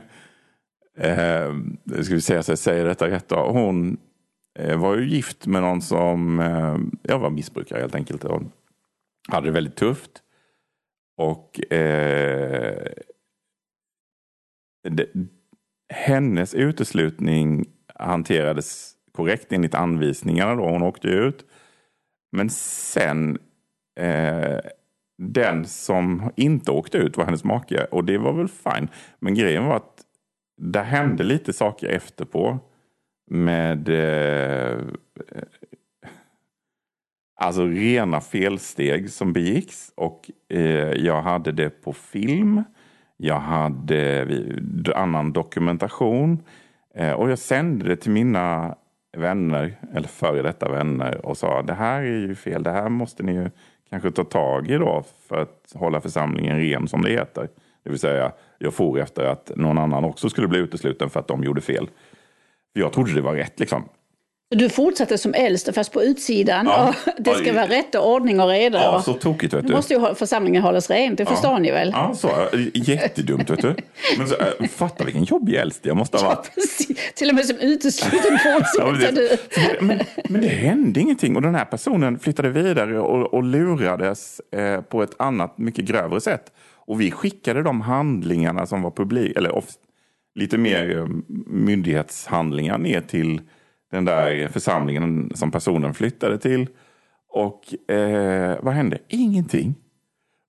[0.98, 1.54] eh,
[2.02, 3.36] ska vi se så jag säger detta rätt då.
[3.36, 3.96] Hon
[4.58, 8.24] Eh, var ju gift med någon som eh, jag var missbrukare helt enkelt.
[8.24, 8.42] Och
[9.28, 10.22] hade det väldigt tufft.
[11.16, 12.92] Och eh,
[14.88, 15.08] det,
[15.94, 20.68] hennes uteslutning hanterades korrekt enligt anvisningarna då.
[20.68, 21.46] Hon åkte ut.
[22.32, 23.38] Men sen
[24.00, 24.58] eh,
[25.18, 28.88] den som inte åkte ut var hennes make och det var väl fine.
[29.18, 30.02] Men grejen var att
[30.60, 32.58] det hände lite saker efterpå
[33.32, 34.78] med eh,
[37.34, 39.92] alltså rena felsteg som begicks.
[39.94, 42.62] Och eh, jag hade det på film.
[43.16, 44.28] Jag hade
[44.94, 46.42] annan dokumentation.
[46.94, 48.74] Eh, och jag sände det till mina
[49.16, 53.22] vänner, eller före detta vänner och sa det här är ju fel, det här måste
[53.22, 53.50] ni ju
[53.90, 57.48] kanske ta tag i då för att hålla församlingen ren som det heter.
[57.82, 61.28] Det vill säga, jag for efter att någon annan också skulle bli utesluten för att
[61.28, 61.88] de gjorde fel.
[62.72, 63.84] Jag trodde det var rätt liksom.
[64.54, 66.66] Du fortsatte som äldste fast på utsidan.
[66.66, 66.94] Ja.
[67.18, 68.78] det ska ja, vara rätt och ordning och reda.
[68.78, 69.68] Ja, så tokigt vet du.
[69.68, 71.30] Nu måste ju församlingen hållas ren, det ja.
[71.30, 71.90] förstår ni väl?
[71.94, 72.30] Ja, så.
[72.74, 73.74] Jättedumt vet du.
[74.18, 76.50] Men så, äh, fatta vilken jobbig äldste jag måste ha varit.
[76.88, 79.36] Ja, Till och med som utesluten fortsätter du.
[79.86, 84.80] Men, men det hände ingenting och den här personen flyttade vidare och, och lurades eh,
[84.80, 86.52] på ett annat, mycket grövre sätt.
[86.74, 89.66] Och vi skickade de handlingarna som var publik, eller off,
[90.34, 91.06] lite mer eh,
[91.46, 93.40] myndighetshandlingar ner till
[93.90, 96.68] den där församlingen som personen flyttade till.
[97.28, 98.98] Och eh, vad hände?
[99.08, 99.74] Ingenting.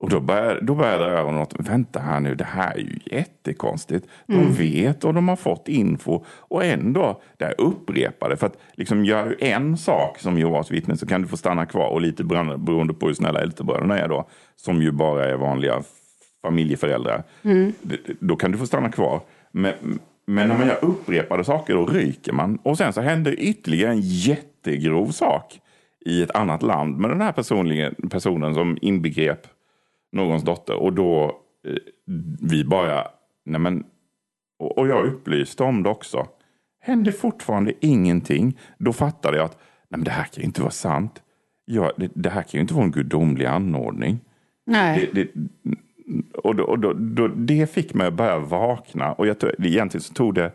[0.03, 4.07] Och då började, då började jag något, vänta här nu, det här är ju jättekonstigt.
[4.27, 4.53] De mm.
[4.53, 8.37] vet och de har fått info och ändå, det här upprepade.
[8.37, 11.65] För att liksom gör du en sak som Jehovas vittne så kan du få stanna
[11.65, 15.83] kvar och lite beroende på hur snälla äldstebröderna är då, som ju bara är vanliga
[16.41, 17.73] familjeföräldrar, mm.
[18.19, 19.21] då kan du få stanna kvar.
[19.53, 22.59] Men, men när man gör upprepade saker då ryker man.
[22.63, 25.59] Och sen så händer ytterligare en jättegrov sak
[26.05, 27.31] i ett annat land med den här
[28.09, 29.47] personen som inbegrep
[30.11, 30.75] någons dotter.
[30.75, 31.25] Och då
[31.67, 31.75] eh,
[32.41, 33.07] vi bara,
[33.45, 33.83] nej men,
[34.59, 36.27] och, och jag upplyste om det också.
[36.81, 38.59] Hände fortfarande ingenting.
[38.77, 39.57] Då fattade jag att
[39.89, 41.21] nej men det här kan ju inte vara sant.
[41.65, 44.19] Ja, det, det här kan ju inte vara en gudomlig anordning.
[44.65, 45.09] Nej.
[45.13, 45.49] Det, det,
[46.33, 49.13] och, då, och då, då, det fick mig att börja vakna.
[49.13, 50.51] Och jag, egentligen så tog det...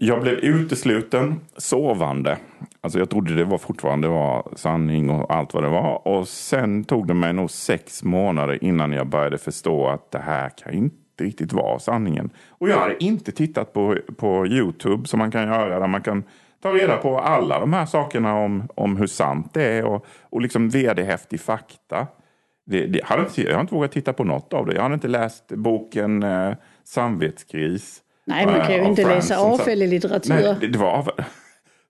[0.00, 2.38] Jag- blev utesluten sovande.
[2.80, 6.08] Alltså jag trodde det var fortfarande var sanning och allt vad det var.
[6.08, 10.48] Och sen tog det mig nog sex månader innan jag började förstå att det här
[10.48, 12.30] kan inte riktigt vara sanningen.
[12.48, 16.24] Och jag hade inte tittat på, på YouTube som man kan göra där man kan
[16.62, 20.40] ta reda på alla de här sakerna om, om hur sant det är och, och
[20.40, 22.06] liksom vederhäftig fakta.
[22.66, 24.74] Det, det, jag, hade inte, jag har inte vågat titta på något av det.
[24.74, 26.52] Jag hade inte läst boken eh,
[26.84, 28.02] Samvetskris.
[28.24, 30.34] Nej, man kan ju eh, inte läsa avfällig litteratur.
[30.34, 31.10] Nej, det, det var av...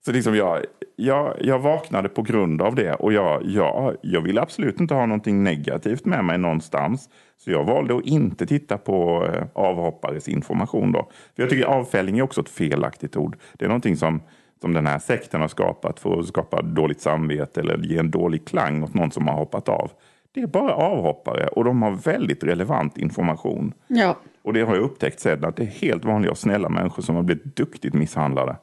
[0.05, 4.41] Så liksom jag, jag, jag vaknade på grund av det och jag, jag, jag ville
[4.41, 7.09] absolut inte ha någonting negativt med mig någonstans.
[7.37, 11.09] Så jag valde att inte titta på eh, avhoppares information då.
[11.35, 13.37] För jag tycker avfälling är också ett felaktigt ord.
[13.53, 14.21] Det är någonting som,
[14.61, 18.47] som den här sekten har skapat för att skapa dåligt samvete eller ge en dålig
[18.47, 19.91] klang åt någon som har hoppat av.
[20.31, 23.73] Det är bara avhoppare och de har väldigt relevant information.
[23.87, 24.17] Ja.
[24.41, 27.15] Och det har jag upptäckt sen att det är helt vanliga och snälla människor som
[27.15, 28.55] har blivit duktigt misshandlade.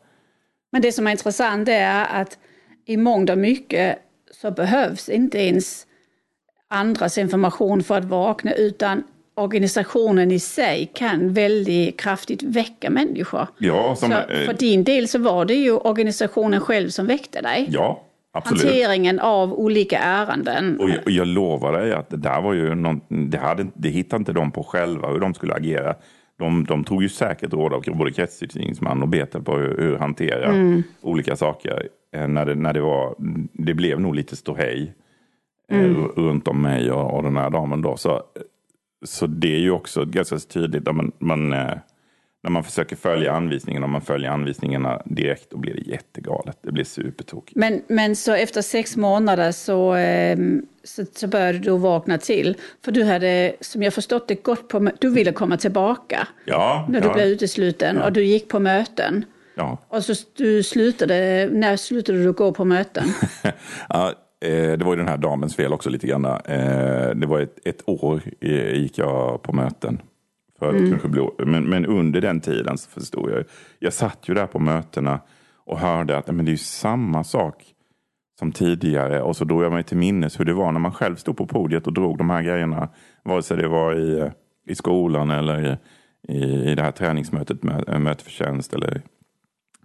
[0.72, 2.38] Men det som är intressant är att
[2.86, 3.98] i mångt och mycket
[4.30, 5.86] så behövs inte ens
[6.68, 13.46] andras information för att vakna utan organisationen i sig kan väldigt kraftigt väcka människor.
[13.58, 17.40] Ja, som, Så eh, för din del så var det ju organisationen själv som väckte
[17.40, 17.66] dig.
[17.70, 18.03] ja
[18.34, 18.62] absolut.
[18.64, 20.80] Hanteringen av olika ärenden.
[20.80, 23.88] Och jag, och jag lovar dig att det där var ju någon, det, hade, det
[23.88, 25.94] hittade inte de på själva hur de skulle agera.
[26.38, 30.44] De, de tog ju säkert råd av både kretsutredningsman och Betel på hur, hur hantera
[30.44, 30.82] Mm.
[31.00, 31.88] olika saker.
[32.16, 33.14] Eh, När det, när det, var,
[33.52, 34.94] det blev nog lite ståhej
[35.70, 35.94] eh, Mm.
[35.96, 37.96] ru- runt om mig och, och den här damen då.
[37.96, 38.22] Så,
[39.04, 40.88] så det är ju också ganska tydligt.
[40.88, 41.72] att Man, man, eh,
[42.44, 46.58] när man försöker följa anvisningarna, om man följer anvisningarna direkt, då blir det jättegalet.
[46.62, 47.56] Det blir supertokigt.
[47.56, 52.56] Men, men så efter sex månader så, ehm, så, så började du vakna till.
[52.84, 57.00] För du hade, som jag förstått det, gått på, du ville komma tillbaka Ja, när
[57.00, 59.24] du ja, blev utesluten och du gick på möten.
[59.54, 59.78] ja.
[59.88, 63.04] Och så du slutade, när slutade du gå på möten?
[63.88, 64.12] Ja,
[64.44, 66.24] eh, det var ju den här damens fel också lite grann.
[66.24, 70.00] Eh, Det var ett, ett år eh, gick jag på möten.
[70.70, 73.44] För att kanske bli, men, men under den tiden så förstod jag.
[73.78, 75.20] Jag satt ju där på mötena
[75.64, 77.74] och hörde att men det är ju samma sak
[78.38, 79.22] som tidigare.
[79.22, 81.46] Och så drog jag mig till minnes hur det var när man själv stod på
[81.46, 82.88] podiet och drog de här grejerna.
[83.22, 84.30] Vare sig det var i, eh,
[84.66, 85.76] i skolan eller i,
[86.32, 88.74] i, i det här träningsmötet, med, äh, möte för tjänst.
[88.74, 89.02] Eller,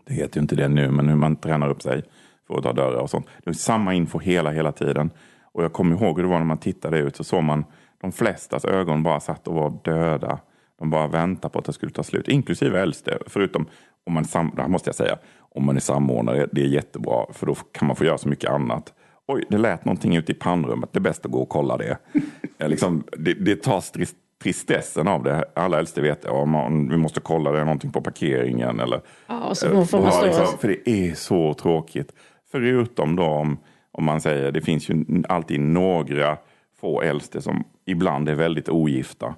[0.05, 2.03] det heter ju inte det nu, men hur man tränar upp sig
[2.47, 3.25] för att ta dörrar och sånt.
[3.25, 5.11] Det var samma info hela, hela tiden.
[5.51, 7.65] Och jag kommer ihåg hur det var när man tittade ut så såg man
[8.01, 10.39] de flestas ögon bara satt och var döda.
[10.79, 13.17] De bara väntade på att det skulle ta slut, inklusive äldste.
[13.27, 13.65] Förutom,
[14.05, 15.17] om man, sam, det här måste jag säga,
[15.55, 18.49] om man är samordnare, det är jättebra för då kan man få göra så mycket
[18.49, 18.93] annat.
[19.27, 21.97] Oj, det lät någonting ute i pannrummet, det är bäst att gå och kolla det.
[22.61, 25.45] Eh, liksom, det, det tar trist, tristessen av det.
[25.55, 29.47] Alla äldste vet, ja, man, vi måste kolla det är någonting på parkeringen eller Ja,
[29.47, 32.13] Ja, stå liksom, för det är så tråkigt.
[32.51, 33.57] Förutom då om,
[33.91, 36.37] om man säger, det finns ju alltid några
[36.81, 39.35] få äldste som ibland är väldigt ogifta.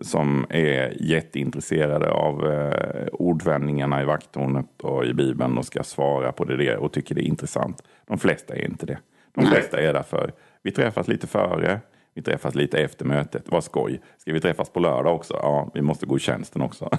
[0.00, 6.44] Som är jätteintresserade av eh, ordvändningarna i vakttornet och i Bibeln och ska svara på
[6.44, 7.82] det där och tycker det är intressant.
[8.06, 8.98] De flesta är inte det.
[9.34, 10.32] De flesta är därför,
[10.62, 11.80] vi träffas lite före,
[12.14, 13.42] vi träffas lite efter mötet.
[13.46, 14.00] Vad skoj.
[14.18, 15.34] Ska vi träffas på lördag också?
[15.34, 16.90] Ja, vi måste gå i tjänsten också.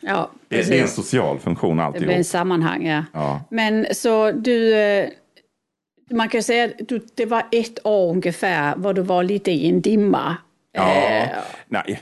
[0.00, 2.26] Ja, Det, det är en social funktion Det blir en alltihop.
[2.26, 3.04] sammanhang, ja.
[3.12, 3.40] Ja.
[3.50, 5.08] Men så du, eh,
[6.10, 9.80] man kan säga att det var ett år ungefär var du var lite i en
[9.80, 10.36] dimma.
[10.74, 11.28] Ja, Eh,
[11.68, 12.00] nej,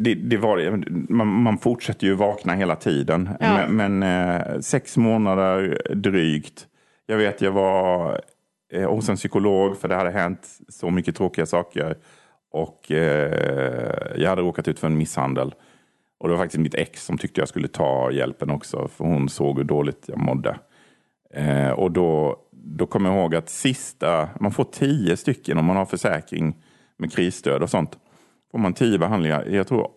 [0.00, 0.84] det, det var.
[1.12, 3.30] Man, man fortsätter ju vakna hela tiden.
[3.40, 3.66] Ja.
[3.68, 6.66] Men, men eh, sex månader drygt.
[7.06, 8.20] Jag vet, jag var
[8.72, 11.96] eh, hos en psykolog för det hade hänt så mycket tråkiga saker.
[12.52, 15.54] Och eh, jag hade råkat ut för en misshandel.
[16.18, 18.88] Och det var faktiskt mitt ex som tyckte jag skulle ta hjälpen också.
[18.88, 20.58] För hon såg hur dåligt jag mådde.
[21.34, 25.76] Eh, och då, då kommer jag ihåg att sista, man får tio stycken om man
[25.76, 26.54] har försäkring
[27.02, 27.98] med krisstöd och sånt.
[28.50, 29.88] Får man tio behandlingar, jag tror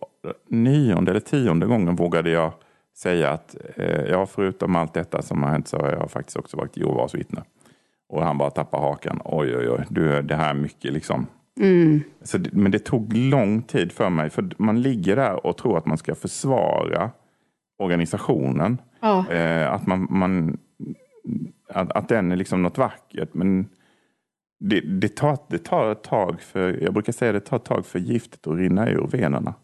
[0.48, 2.52] nionde eller tionde gången vågade jag
[2.96, 6.56] säga att eh, ja, förutom allt detta som har hänt så har jag faktiskt också
[6.56, 7.42] varit Jehovas vittne.
[8.08, 9.20] Och han bara tappar hakan.
[9.24, 11.26] Oj, oj, oj, du, det här är mycket liksom.
[12.22, 14.30] Så, det- men det tog lång tid för mig.
[14.30, 17.10] För man ligger där och tror att man ska försvara
[17.78, 18.78] organisationen.
[19.00, 19.30] Ja.
[19.30, 20.58] Eh, att, man, man,
[21.68, 23.28] att, att den är liksom något vackert.
[23.34, 23.68] Men
[24.60, 27.86] det, det, tar, det tar ett tag för, jag brukar säga det tar ett tag
[27.86, 29.54] för giftet att rinna ur venerna.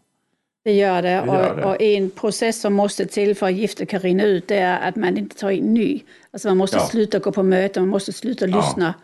[0.64, 1.08] Det gör det.
[1.08, 4.48] Det gör och, och en process som måste till för att giftet kan rinna ut
[4.48, 6.00] det är att man inte tar in ny.
[6.32, 6.82] Alltså man måste Ja.
[6.84, 8.56] sluta gå på möten, man måste sluta Ja.
[8.56, 8.94] lyssna.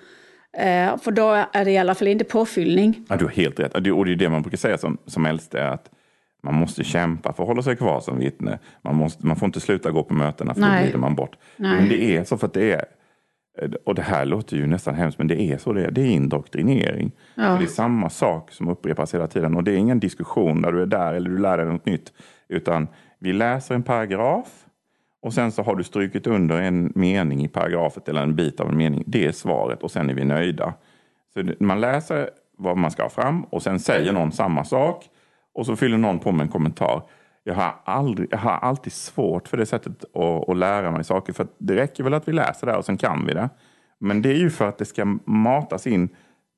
[0.52, 3.04] Eh, för då är det i alla fall inte påfyllning.
[3.08, 3.74] Ja, du har helt rätt.
[3.74, 5.68] Och det och det är det man brukar säga som, som äldste.
[5.68, 5.90] Att,
[6.42, 8.58] Man måste kämpa för att hålla sig kvar som vittne.
[8.82, 10.76] Man, måste, man får inte sluta gå på mötena för Nej.
[10.78, 11.36] då glider man bort.
[11.56, 11.76] Nej.
[11.76, 12.84] Men det är så för att det är,
[13.84, 15.90] och det här låter ju nästan hemskt, men det är så det är.
[15.90, 17.12] Det är indoktrinering.
[17.34, 17.42] Ja.
[17.42, 19.56] Det är samma sak som upprepas hela tiden.
[19.56, 22.12] Och det är ingen diskussion där du är där eller du lär dig något nytt.
[22.48, 22.88] Utan
[23.18, 24.64] vi läser en paragraf
[25.22, 28.68] och sen så har du strukit under en mening i paragrafet eller en bit av
[28.68, 29.04] en mening.
[29.06, 30.74] Det är svaret och sen är vi nöjda.
[31.34, 35.04] Så man läser vad man ska ha fram och sen säger någon samma sak
[35.54, 37.02] och så fyller någon på med en kommentar.
[37.48, 41.32] Jag har, aldrig, jag har alltid svårt för det sättet att, att lära mig saker.
[41.32, 43.48] För det räcker väl att vi läser det och sen kan vi det.
[43.98, 46.08] Men det är ju för att det ska matas in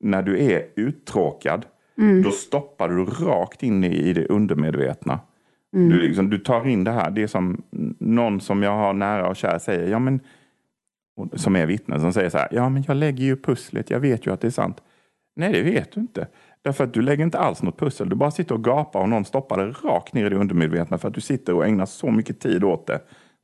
[0.01, 1.66] när du är uttråkad.
[2.24, 5.20] Då stoppar du rakt in i, det undermedvetna.
[5.72, 7.11] Du, liksom, du tar in det här.
[7.11, 7.62] Det är som
[7.99, 9.88] någon som jag har nära och kär säger.
[9.88, 10.20] Ja, men,
[11.34, 12.49] som är vittne som säger så här.
[12.51, 13.91] Ja, men jag lägger ju pusslet.
[13.91, 14.82] Jag vet ju att det är sant.
[15.36, 16.26] Nej, det vet du inte.
[16.62, 18.08] Därför att du lägger inte alls något pussel.
[18.08, 21.08] Du bara sitter och gapar och någon stoppar det rakt ner i det undermedvetna för
[21.08, 23.00] att du sitter och ägnar så mycket tid åt det.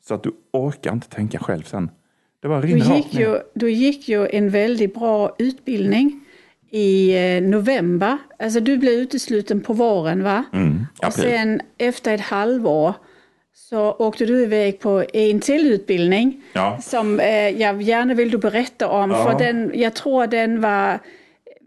[0.09, 1.91] Så att du orkar inte tänka själv sen.
[2.43, 3.21] Det bara Du rinner rakt gick, ner.
[3.21, 6.21] ju, du gick ju en väldigt bra utbildning
[6.71, 8.19] i eh, november.
[8.39, 10.45] Alltså du blev utesluten på våren va?
[10.53, 12.95] Mm, Och sen efter ett halvår
[13.55, 16.79] så åkte du iväg på en till utbildning Ja.
[16.83, 19.11] som eh, jag gärna vill du berätta om.
[19.11, 19.25] Ja.
[19.25, 20.99] För den, jag tror den var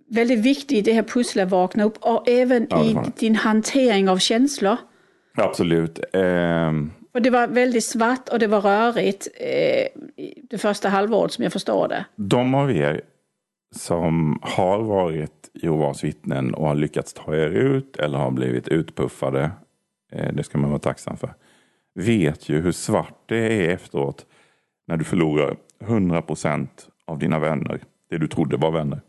[0.09, 4.17] väldigt viktig i det här pusslet vakna upp och även Ja, i din hantering av
[4.17, 4.77] känslor.
[5.35, 5.99] Absolut.
[6.13, 9.87] Ehm, För det var väldigt svart och det var rörigt eh,
[10.49, 12.05] det första halvåret som jag förstår det.
[12.15, 13.01] de av er
[13.75, 19.51] som har varit Jehovas vittnen och har lyckats ta er ut eller har blivit utpuffade,
[20.11, 21.33] eh, det ska man vara tacksam för,
[21.95, 24.25] vet ju hur svart det är efteråt
[24.87, 26.67] när du förlorar 100%
[27.07, 27.79] av dina vänner,
[28.09, 29.01] det du trodde var vänner,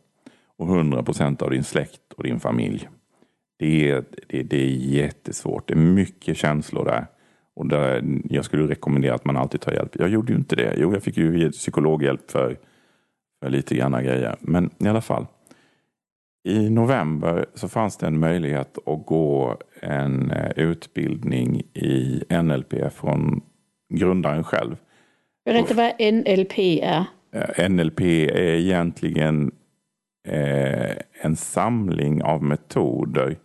[0.60, 2.88] och 100% av din släkt och din familj.
[3.58, 5.68] Det är, det, det är jättesvårt.
[5.68, 7.06] Det är mycket känslor där.
[7.56, 9.96] Och där, jag skulle rekommendera att man alltid tar hjälp.
[9.96, 10.74] Jag gjorde ju inte det.
[10.76, 12.56] Jo, jag fick ju psykologhjälp för,
[13.42, 14.36] för lite granna grejer.
[14.40, 15.26] Men i alla fall.
[16.44, 23.42] I november så fanns det en möjlighet att gå en eh, utbildning i NLP från
[23.94, 24.76] grundaren själv.
[25.44, 27.04] Berätta vad NLP är.
[27.32, 29.52] Eh, NLP är egentligen
[30.24, 33.38] eh, en samling av metoder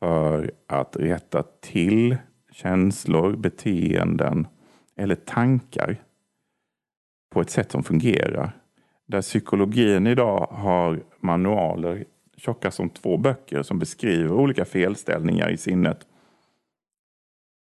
[0.00, 2.16] för att rätta till
[2.50, 4.46] känslor, beteenden
[4.96, 5.96] eller tankar
[7.30, 8.52] på ett sätt som fungerar.
[9.06, 12.04] Där psykologin idag har manualer
[12.36, 16.06] tjocka som två böcker som beskriver olika felställningar i sinnet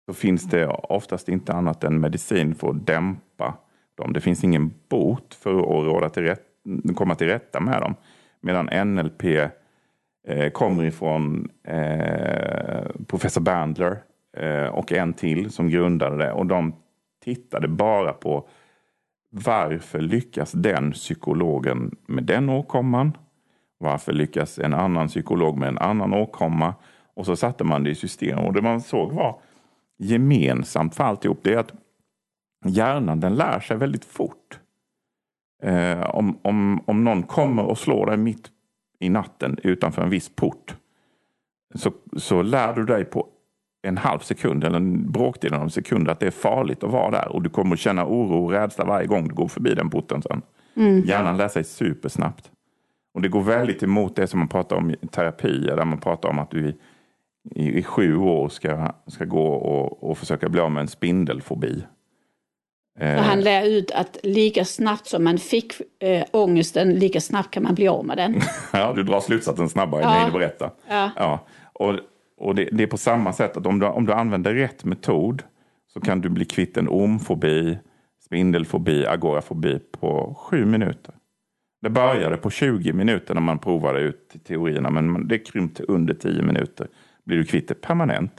[0.07, 3.55] så finns det oftast inte annat än medicin för att dämpa
[3.95, 4.13] dem.
[4.13, 6.47] Det finns ingen bot för att råda till rätt,
[6.95, 7.95] komma till rätta med dem.
[8.41, 9.25] Medan NLP
[10.29, 14.03] eh, kommer ifrån eh, professor Bandler
[14.37, 16.33] eh, och en till som grundade det.
[16.33, 16.75] Och de
[17.25, 18.49] tittade bara på
[19.31, 23.17] varför lyckas den psykologen med den åkomman?
[23.79, 26.75] Varför lyckas en annan psykolog med en annan åkomma?
[27.15, 28.39] Och så satte man det i system.
[28.39, 29.41] Och det man såg var
[29.99, 31.73] gemensamt för alltihop det är att
[32.65, 34.60] hjärnan den lär sig väldigt fort.
[35.63, 38.51] Eh, om, om, om någon kommer och slår dig mitt
[38.99, 40.75] i natten utanför en viss port
[41.75, 43.27] så, så lär du dig på
[43.83, 47.11] en halv sekund eller en bråkdel av en sekund att det är farligt att vara
[47.11, 49.91] där och du kommer att känna oro och rädsla varje gång du går förbi den
[49.91, 50.43] porten sen.
[51.07, 52.51] Hjärnan lär sig supersnabbt.
[53.15, 56.29] Och det går väldigt emot det som man pratar om i terapier där man pratar
[56.29, 56.77] om att du i,
[57.55, 61.83] i, i sju år ska, ska gå och, och försöka bli av med en spindelfobi.
[63.01, 65.73] Eh, Och han lär ut att lika snabbt som man fick
[66.03, 68.35] äh, ångesten, lika snabbt kan man bli av med den.
[68.73, 70.15] Ja, du drar slutsatsen snabbare än Ja.
[70.15, 70.71] jag hinner berätta.
[70.89, 71.11] Ja.
[71.17, 71.47] Ja.
[71.73, 71.95] Och,
[72.39, 75.43] och det, det är på samma sätt att om du, om du använder rätt metod
[75.93, 77.79] så kan du bli kvitt en ormfobi,
[78.25, 81.15] spindelfobi, agorafobi på sju minuter.
[81.83, 86.43] Det började på 20 minuter när man provade ut teorierna men det krympte under 10
[86.43, 86.87] minuter.
[87.27, 88.33] Blir du kvitt det permanent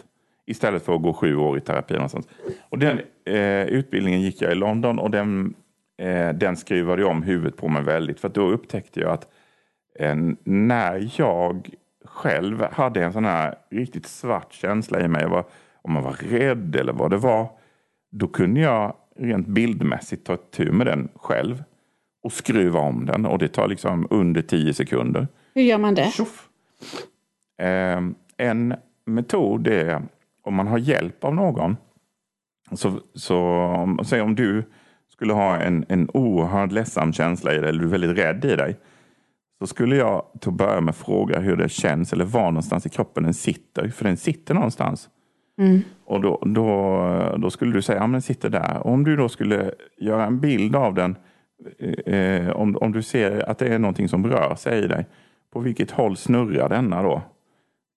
[0.45, 2.27] istället för att gå sju år i terapi någonstans.
[2.69, 5.53] Och den eh, utbildningen gick jag i London och den,
[5.97, 9.27] eh, den skruvade om huvudet på mig väldigt för då upptäckte jag att
[9.99, 11.69] eh, när jag
[12.05, 15.45] själv hade en sån här riktigt svart känsla i mig, var,
[15.81, 17.49] om man var rädd eller vad det var,
[18.11, 21.63] då kunde jag rent bildmässigt ta tur med den själv
[22.23, 25.27] och skruva om den och det tar liksom under 10 sekunder.
[25.53, 26.11] Hur gör man det?
[26.11, 26.49] Tjoff!
[27.61, 28.01] Eh,
[28.37, 28.75] en
[29.05, 30.01] metod är
[30.43, 31.77] om man har hjälp av någon.
[32.71, 34.63] Så, så om, säg om du
[35.09, 38.55] skulle ha en, en oerhört ledsam känsla i dig eller du är väldigt rädd i
[38.55, 38.79] dig.
[39.59, 42.89] så skulle jag till att börja med fråga hur det känns eller var någonstans i
[42.89, 43.89] kroppen den sitter.
[43.89, 45.09] För den sitter någonstans.
[45.57, 45.81] Mm.
[46.05, 48.77] Och då, då, då skulle du säga, ja men den sitter där.
[48.77, 51.15] Och om du då skulle göra en bild av den,
[52.05, 55.05] eh, om, om du ser att det är någonting som rör sig i dig.
[55.53, 57.21] På vilket håll snurrar denna då?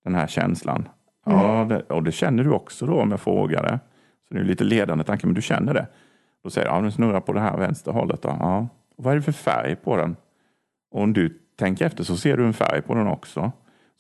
[0.05, 0.89] Den här känslan.
[1.27, 1.39] Mm.
[1.39, 3.81] Ja, det, och det känner du också då om jag frågar det.
[4.29, 5.87] Så det är lite ledande tanke, men du känner det.
[6.45, 8.23] Då säger du, ja den snurrar på det här vänstra hållet.
[8.23, 8.37] Då.
[8.41, 8.69] Ja.
[8.97, 10.17] Och vad är det för färg på den?
[10.91, 13.53] Och om du tänker efter så ser du en färg på den också.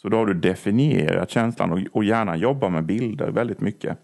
[0.03, 3.99] Så då har du definierat känslan och, och gärna jobba med bilder väldigt mycket.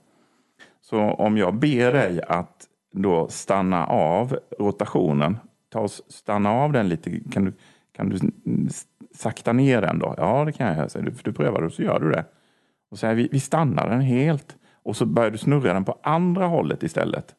[0.80, 5.38] Så om jag ber dig att då stanna av rotationen,
[5.72, 7.52] ta och stanna av den lite, kan du,
[7.92, 8.18] kan du
[9.14, 10.14] sakta ner den då?
[10.16, 10.90] Ja, det kan jag.
[10.90, 12.24] Säger du, för du prövar och så gör du det.
[12.90, 15.98] Och så här, vi, vi stannar den helt och så börjar du snurra den på
[16.02, 17.34] andra hållet istället.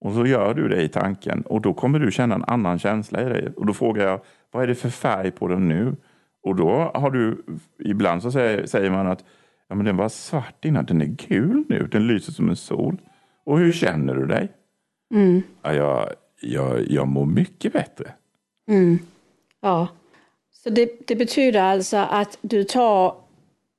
[0.00, 3.22] Och så gör du det i tanken och då kommer du känna en annan känsla
[3.22, 3.48] i dig.
[3.56, 4.20] Och då frågar jag,
[4.50, 5.96] vad är det för färg på den nu?
[6.42, 7.44] Och då har du,
[7.84, 9.24] ibland så säger, säger man att
[9.68, 13.00] ja, men den var svart innan, den är gul nu, den lyser som en sol.
[13.44, 14.52] Och hur känner du dig?
[15.14, 15.42] Mm.
[15.62, 16.08] Ja, jag,
[16.40, 18.12] jag, jag mår mycket bättre.
[18.68, 18.98] Mm.
[19.60, 19.88] Ja,
[20.50, 23.14] så det, det betyder alltså att du tar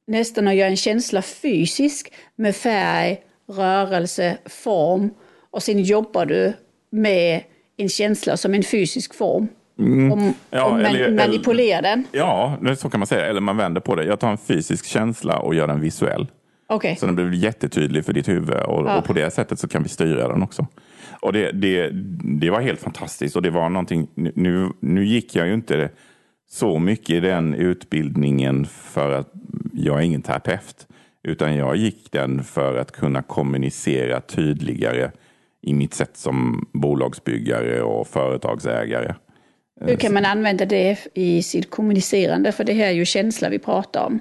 [0.09, 5.09] nästan och gör en känsla fysisk med färg, rörelse, form
[5.51, 6.53] och sen jobbar du
[6.89, 7.41] med
[7.77, 9.47] en känsla som en fysisk form.
[9.79, 10.11] Mm.
[10.11, 12.07] Och, ja, och eller, manipulerar den.
[12.11, 13.25] Ja, så kan man säga.
[13.25, 14.03] Eller man vänder på det.
[14.03, 16.27] Jag tar en fysisk känsla och gör den visuell.
[16.69, 16.95] Okay.
[16.95, 18.97] Så den blir jättetydlig för ditt huvud och, ja.
[18.97, 20.67] och, på det sättet så kan vi styra den också.
[21.21, 21.89] Och det, det,
[22.39, 25.89] det var helt fantastiskt och det var någonting, nu, nu gick jag ju inte
[26.49, 29.31] så mycket i den utbildningen för att
[29.85, 30.87] jag är ingen terapeut.
[31.23, 35.11] Utan jag gick den för att kunna kommunicera tydligare
[35.61, 39.13] i mitt sätt som bolagsbyggare och företagsägare.
[39.81, 42.51] Hur kan man använda det i sitt kommunicerande?
[42.51, 44.19] För det här är ju känsla vi pratar om.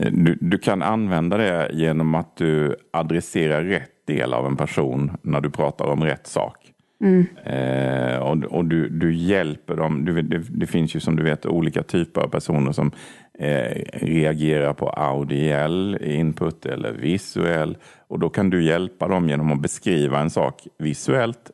[0.00, 5.16] Eh, du, du, kan använda det genom att du adresserar rätt del av en person
[5.22, 6.56] när du pratar om rätt sak.
[7.00, 7.26] Mm.
[7.44, 10.04] Eh, och, och du, du, hjälper dem.
[10.04, 12.92] Du, det, det, finns ju som du vet olika typer av personer som
[13.38, 17.76] eh, reagerar på audiell input eller visuell.
[18.08, 21.50] Och då kan du hjälpa dem genom att beskriva en sak visuellt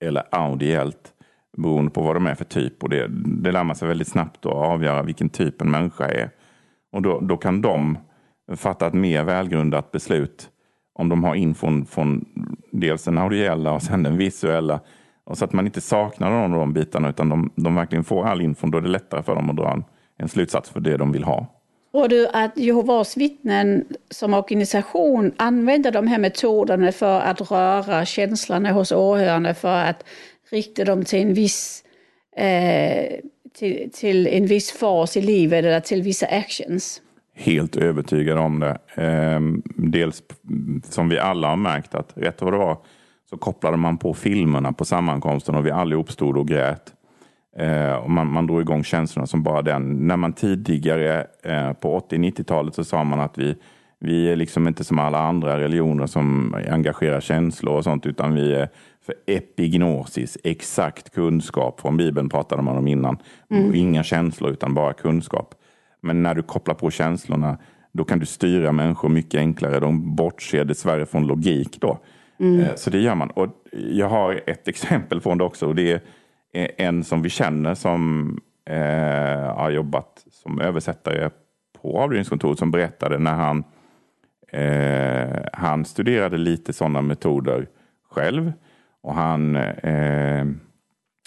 [0.00, 1.12] eller audiellt
[1.56, 2.82] beroende på vad de är för typ.
[2.82, 3.06] Och det,
[3.42, 6.30] det lär man sig väldigt snabbt att avgöra vilken typ en människa är.
[6.92, 7.98] Och då, då kan de
[8.56, 10.50] fatta ett mer välgrundat beslut
[10.94, 12.24] om de har infon från
[12.72, 14.80] dels den audiella och sen den visuella.
[15.24, 18.26] Och så att man inte saknar någon av de bitarna utan de, de verkligen får
[18.26, 18.70] all infon.
[18.70, 19.84] Då är det lättare för dem att dra en,
[20.18, 21.46] en slutsats för det de vill ha.
[21.92, 28.72] Tror du att Jehovas vittnen som organisation använder de här metoderna för att röra känslorna
[28.72, 30.04] hos åhörarna för att
[30.50, 31.84] rikta dem till en viss
[32.36, 33.20] eh,
[33.58, 37.02] till, till, en viss fas i livet eller till vissa actions?
[37.34, 38.78] Helt övertygad om det.
[38.94, 39.40] Eh,
[39.76, 40.22] dels
[40.82, 42.78] som vi alla har märkt att rätt vad det var
[43.30, 46.92] så kopplade man på filmerna på sammankomsten och vi allihop stod och grät.
[47.58, 50.06] Eh, och man, man drog igång känslorna som bara den.
[50.06, 53.56] När man tidigare eh, på 80-90-talet så sa man att vi,
[53.98, 58.54] vi är liksom inte som alla andra religioner som engagerar känslor och sånt utan vi
[58.54, 58.68] är
[59.06, 61.80] för epignosis, exakt kunskap.
[61.80, 63.18] Från Bibeln pratade man om innan.
[63.50, 63.74] Mm.
[63.74, 65.54] Inga känslor utan bara kunskap.
[66.00, 67.58] Men när du kopplar på känslorna
[67.92, 69.80] då kan du styra människor mycket enklare.
[69.80, 71.98] De bortser dessvärre från logik då.
[72.40, 72.60] Mm.
[72.60, 73.30] Eh, så det gör man.
[73.30, 75.66] Och jag har ett exempel från det också.
[75.66, 76.00] Och det är
[76.56, 78.30] Eh, en som vi känner som
[78.70, 81.30] eh, har jobbat som översättare
[81.82, 83.64] på avdelningskontoret som berättade när han,
[84.52, 87.68] eh, han studerade lite sådana metoder
[88.10, 88.52] själv.
[89.02, 90.44] Och han, eh,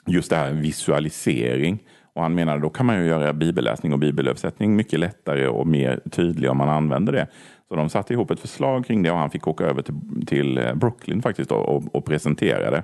[0.06, 1.84] just det här visualisering.
[2.14, 6.00] Och han menade då kan man ju göra bibelläsning och bibelöversättning mycket lättare och mer
[6.12, 7.28] tydlig om man använder det.
[7.68, 10.58] Så de satte ihop ett förslag kring det och han fick åka över till, till
[10.58, 12.84] eh, Brooklyn faktiskt och, och presentera det.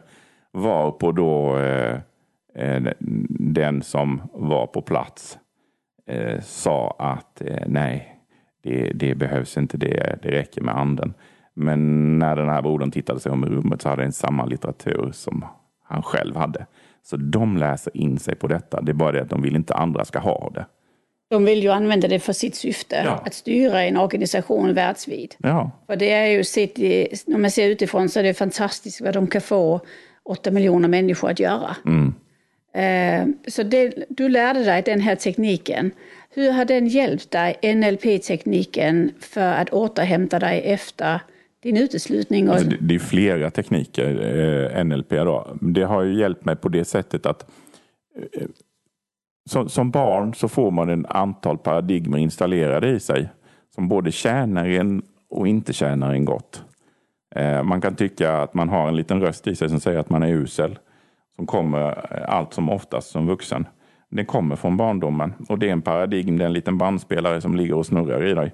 [0.52, 2.00] Varpå då Eh,
[3.40, 5.38] den som var på plats
[6.08, 8.20] eh, sa att eh, nej,
[8.64, 11.14] det, det, behövs inte, det, det räcker med anden.
[11.54, 15.10] Men när den här brodern tittade sig om i rummet så hade den samma litteratur
[15.14, 15.46] som
[15.84, 16.66] han själv hade.
[17.04, 18.82] Så de läser in sig på detta.
[18.82, 20.66] Det är bara det att de vill inte andra ska ha det.
[21.30, 23.22] De vill ju använda det för sitt syfte, ja.
[23.26, 25.36] att styra en organisation världsvid.
[25.38, 25.72] Ja.
[25.88, 29.14] För det är ju sett i, när man ser utifrån så är det fantastiskt vad
[29.14, 29.82] de kan få
[30.24, 31.76] åtta miljoner människor att göra.
[31.86, 32.14] Mm.
[32.78, 35.92] Ehm, så det, du lärde dig den här tekniken.
[36.30, 41.20] Hur har den hjälpt dig, NLP-tekniken, för att återhämta dig efter
[41.64, 42.48] din uteslutning?
[42.48, 45.10] Alltså det, är flera tekniker, eh, NLP.
[45.10, 45.58] Då.
[45.62, 47.46] Det har ju hjälpt mig på det sättet att
[48.16, 48.48] eh,
[49.50, 53.30] som, som barn så får man en antal paradigmer installerade i sig
[53.76, 56.64] som både tjänar en och inte tjänar en gott.
[57.36, 60.10] Eh, man kan tycka att man har en liten röst i sig som säger att
[60.10, 60.80] man är usel.
[61.36, 63.68] Som kommer eh, allt som oftast som vuxen.
[64.10, 67.56] Den kommer från barndomen och det är en paradigm, det är en liten bandspelare som
[67.56, 68.54] ligger och snurrar i dig.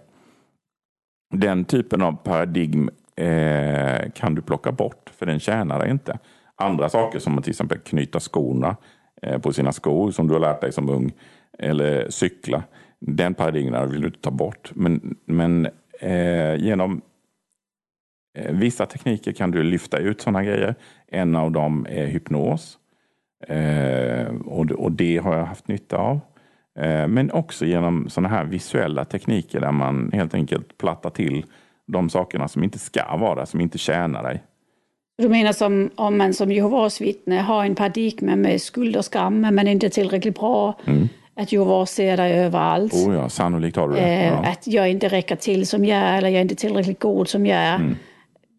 [1.34, 6.20] Den typen av paradigm eh, kan du plocka bort för den tjänar dig inte.
[6.56, 8.76] Andra saker som att till exempel knyta skorna
[9.22, 11.12] eh, på sina skor som du har lärt dig som ung
[11.60, 12.64] eller cykla.
[13.00, 14.72] Den paradigmen vill du inte ta bort.
[14.76, 15.68] Men, men
[16.00, 17.02] eh, genom
[18.34, 20.76] vissa tekniker kan du lyfta ut sådana grejer.
[21.08, 22.78] En av dem är hypnos.
[23.48, 26.20] Eh, och, det har jag haft nytta av.
[26.80, 31.46] Eh, men också genom sådana här visuella tekniker där man helt enkelt plattar till
[31.88, 34.44] de sakerna som inte ska vara, som inte tjänar dig.
[35.18, 39.42] Du menar som om man som Jehovas vittne har en paradigm med skuld och skam,
[39.42, 40.80] men inte tillräckligt bra.
[40.86, 41.10] Mm.
[41.36, 42.94] Att Jehovas ser dig överallt.
[42.94, 44.02] Oh ja, sannolikt har du det.
[44.02, 44.46] Eh, ja.
[44.46, 47.46] Att jag inte räcker till som jag är, eller jag är inte tillräckligt god som
[47.46, 47.76] jag är.
[47.76, 47.96] Mm.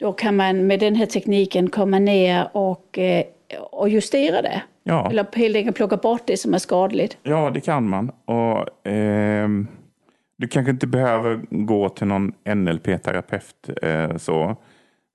[0.02, 3.24] Då kan man med den här tekniken komma ner och, eh,
[3.70, 4.62] och justera det.
[4.82, 5.10] Ja.
[5.10, 7.18] Eller helt enkelt plocka bort det som är skadligt.
[7.22, 8.10] Ja, det kan man.
[8.24, 9.48] Och, eh,
[10.36, 13.70] du kanske inte behöver gå till någon NLP-terapeut.
[13.82, 14.56] Eh, så.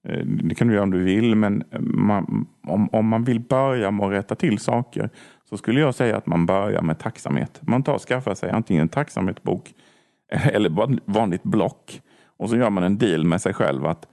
[0.08, 3.92] Eh, det kan du göra om du vill, men man, om, om man vill börja
[3.92, 5.10] med att rätta till saker
[5.50, 7.60] så skulle jag säga att man börjar med tacksamhet.
[7.62, 9.74] Man tar och skaffar sig antingen en tacksamhetsbok
[10.32, 10.70] eller
[11.12, 12.02] vanligt block.
[12.38, 14.08] Och så gör man en deal med sig själv att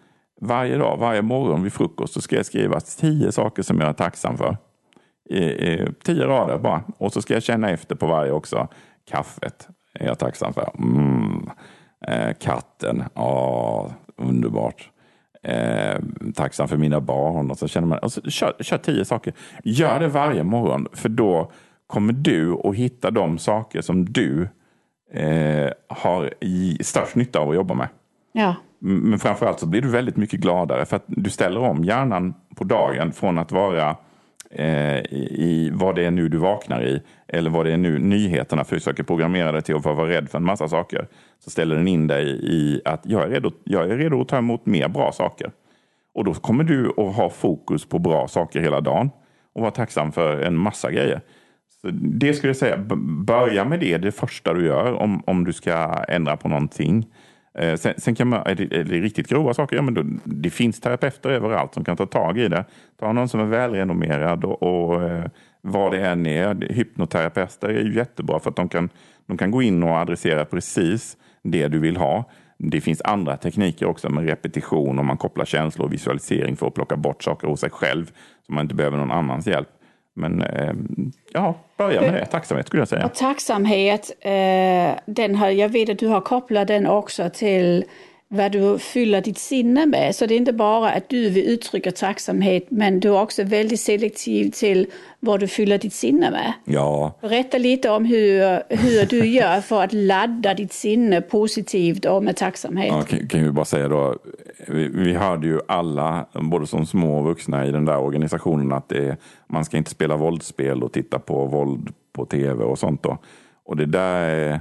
[0.45, 3.93] varje dag, varje morgon vid frukost så ska jag skriva tio saker som jag är
[3.93, 4.57] tacksam för.
[5.31, 6.83] I, i, tio rader bara.
[6.99, 8.69] Och så ska jag känna efter på varje också.
[9.11, 10.71] Kaffet är jag tacksam för.
[10.79, 11.51] Mm.
[12.07, 14.91] Eh, katten, ja, underbart.
[15.43, 15.99] Eh,
[16.35, 17.51] tacksam för mina barn.
[17.51, 19.35] Och så känner man, och så kör, kör tio saker.
[19.65, 21.53] Gör det varje morgon, för då
[21.87, 24.49] kommer du att hitta de saker som du
[25.13, 27.89] eh, har i störst nytta av att jobba med.
[28.33, 28.55] Ja.
[28.87, 32.65] Men framförallt så blir du väldigt mycket gladare för att du ställer om hjärnan på
[32.65, 33.97] dagen från att vara
[34.51, 38.65] eh, i vad det är nu du vaknar i eller vad det är nu nyheterna
[38.65, 41.09] försöker programmera dig till att vara rädd för en massa saker.
[41.39, 44.39] Så ställer den in dig i att jag är redo, jag är redo att ta
[44.39, 45.51] emot mer bra saker.
[46.15, 49.11] Och då kommer du att ha fokus på bra saker hela dagen
[49.55, 51.21] och vara tacksam för en massa grejer.
[51.81, 52.77] Så det skulle jag säga,
[53.27, 57.07] börja med det, det första du gör om, om du ska ändra på någonting.
[57.59, 60.03] Eh, sen, sen, kan man, är det, är det, riktigt grova saker, ja, men då,
[60.25, 62.65] det finns terapeuter överallt som kan ta tag i det.
[63.01, 65.25] Ta någon som är välrenommerad och, och eh,
[65.61, 66.73] vad det än är.
[66.73, 68.89] Hypnoterapeuter är ju jättebra för att de kan,
[69.27, 72.25] de kan gå in och adressera precis det du vill ha.
[72.59, 76.75] Det finns andra tekniker också med repetition och man kopplar känslor och visualisering för att
[76.75, 78.13] plocka bort saker hos sig själv
[78.47, 79.69] så man inte behöver någon annans hjälp.
[80.15, 80.73] Men eh,
[81.33, 82.27] ja, börja med det.
[82.27, 83.07] Tacksamhet skulle jag säga.
[83.07, 87.85] Och tacksamhet, eh, den har, jag vet att du har kopplat den också till
[88.35, 90.15] vad du fyller ditt sinne med.
[90.15, 93.81] Så det är inte bara att du vill uttrycka tacksamhet, men du är också väldigt
[93.81, 94.87] selektiv till
[95.21, 96.53] vad du fyller ditt sinne med.
[96.65, 97.19] Ja.
[97.21, 102.37] Berätta lite om hur, hur du gör för att ladda ditt sinne positivt och med
[102.37, 102.89] tacksamhet.
[102.89, 104.17] Ja, kan, kan vi bara säga då,
[104.69, 108.89] vi, vi hörde ju alla, både som små och vuxna i den där organisationen, att
[108.89, 109.17] det,
[109.47, 113.03] man ska inte spela våldsspel och titta på våld på tv och sånt.
[113.03, 113.19] Då.
[113.65, 114.61] Och det där är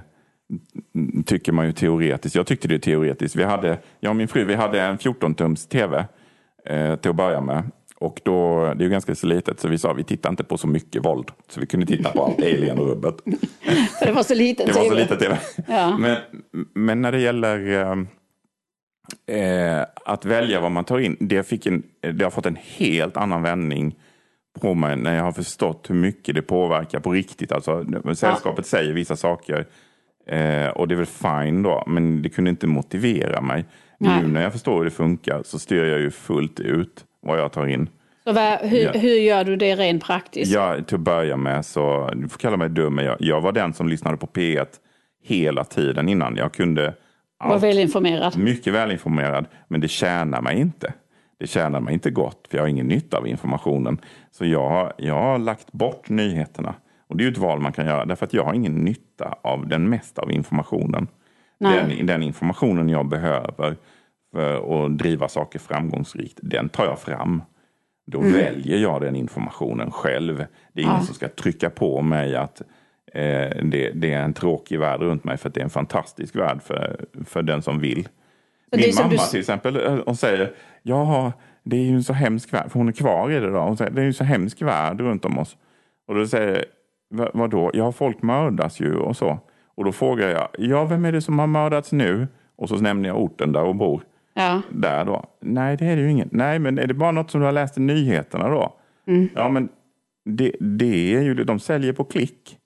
[1.26, 2.36] tycker man ju teoretiskt.
[2.36, 3.36] Jag tyckte det teoretiskt.
[3.36, 6.06] Vi hade, jag och min fru vi hade en 14-tums tv
[6.66, 7.72] eh, till att börja med.
[8.00, 10.58] Och då, det är ju ganska så litet så vi sa vi tittar inte på
[10.58, 11.32] så mycket våld.
[11.50, 13.16] Så vi kunde titta på allt Alien-rubbet.
[14.02, 14.80] det var så liten tv.
[14.80, 15.38] Det var så liten tv.
[15.68, 15.98] Ja.
[15.98, 16.18] Men,
[16.74, 17.96] men när det gäller eh,
[19.28, 21.18] eh, att välja vad man tar in.
[21.20, 21.84] Det, fick en,
[22.14, 23.96] det har fått en helt annan vändning
[24.62, 27.52] på mig när jag har förstått hur mycket det påverkar på riktigt.
[27.52, 28.64] Alltså, sällskapet ja.
[28.64, 29.68] säger vissa saker
[30.28, 33.66] Eh, och det är väl fine då, men det kunde inte motivera mig.
[33.98, 34.22] Nej.
[34.22, 37.52] Nu när jag förstår hur det funkar så styr jag ju fullt ut vad jag
[37.52, 37.90] tar in.
[38.24, 38.92] Så vad, hur, ja.
[38.92, 40.52] hur gör du det rent praktiskt?
[40.52, 43.52] Ja, till att börja med så, du får kalla mig dum, men jag, jag var
[43.52, 44.66] den som lyssnade på P1
[45.24, 46.36] hela tiden innan.
[46.36, 46.94] Jag kunde
[47.38, 47.52] allt.
[47.52, 48.38] Var välinformerad.
[48.38, 50.94] Mycket välinformerad, men det tjänar mig inte.
[51.40, 54.02] Det tjänar mig inte gott, för jag har ingen nytta av informationen.
[54.32, 56.76] Så jag, jag har lagt bort nyheterna.
[57.14, 59.36] Och det är ju ett val man kan göra därför att jag har ingen nytta
[59.41, 61.07] av den mesta av informationen.
[61.59, 63.76] Den, den, informationen jag behöver
[64.32, 67.41] för att driva saker framgångsrikt, den tar jag fram.
[68.05, 68.34] Då mm.
[68.34, 70.45] väljer jag den informationen själv.
[70.74, 71.01] Det är ingen ja.
[71.01, 72.61] som ska trycka på mig att
[73.14, 76.36] eh, det, det, är en tråkig värld runt mig för att det är en fantastisk
[76.36, 78.07] värld för, för den som vill.
[78.72, 79.18] Min mamma du...
[79.18, 81.32] till exempel, eh, hon säger ja,
[81.64, 83.59] det är ju en så hemsk värld, för hon är kvar i det då.
[83.59, 85.57] Hon säger det är ju en så hemsk värld runt om oss.
[86.07, 86.66] Och då säger
[87.14, 87.72] vad, vadå?
[87.74, 89.39] Ja, folk mördas ju och så.
[89.76, 92.28] Och då frågar jag, ja, vem är det som har mördats nu?
[92.55, 94.03] Och så nämner jag orten där hon bor.
[94.34, 94.61] Ja.
[94.70, 95.26] Där då.
[95.39, 96.30] Nej, det är det ju ingen.
[96.32, 98.74] Nej, men är det bara något som du har läst i nyheterna då?
[99.07, 99.30] Mm.
[99.36, 99.70] Ja, men
[100.26, 102.57] det, det är ju, de säljer på klick.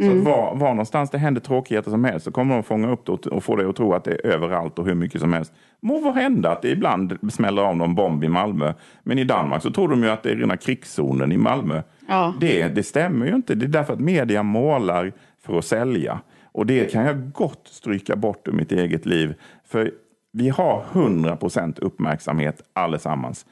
[0.00, 0.24] Så mm.
[0.24, 3.26] var, var någonstans det händer tråkigheter som helst så kommer de fånga upp det och,
[3.26, 5.52] och få dig att tro att det är överallt och hur mycket som helst.
[5.80, 8.72] Må vara hända att det ibland smäller av någon bomb i Malmö.
[9.02, 11.82] Men i Danmark så tror de ju att det är rena krigszonen i Malmö.
[12.08, 12.34] Ja.
[12.40, 13.54] Det, det stämmer ju inte.
[13.54, 16.20] Det är därför att media målar för att sälja.
[16.52, 19.34] Och det kan jag gott stryka bort ur mitt eget liv.
[19.66, 19.90] För
[20.32, 23.46] vi har 100 procent uppmärksamhet allesammans.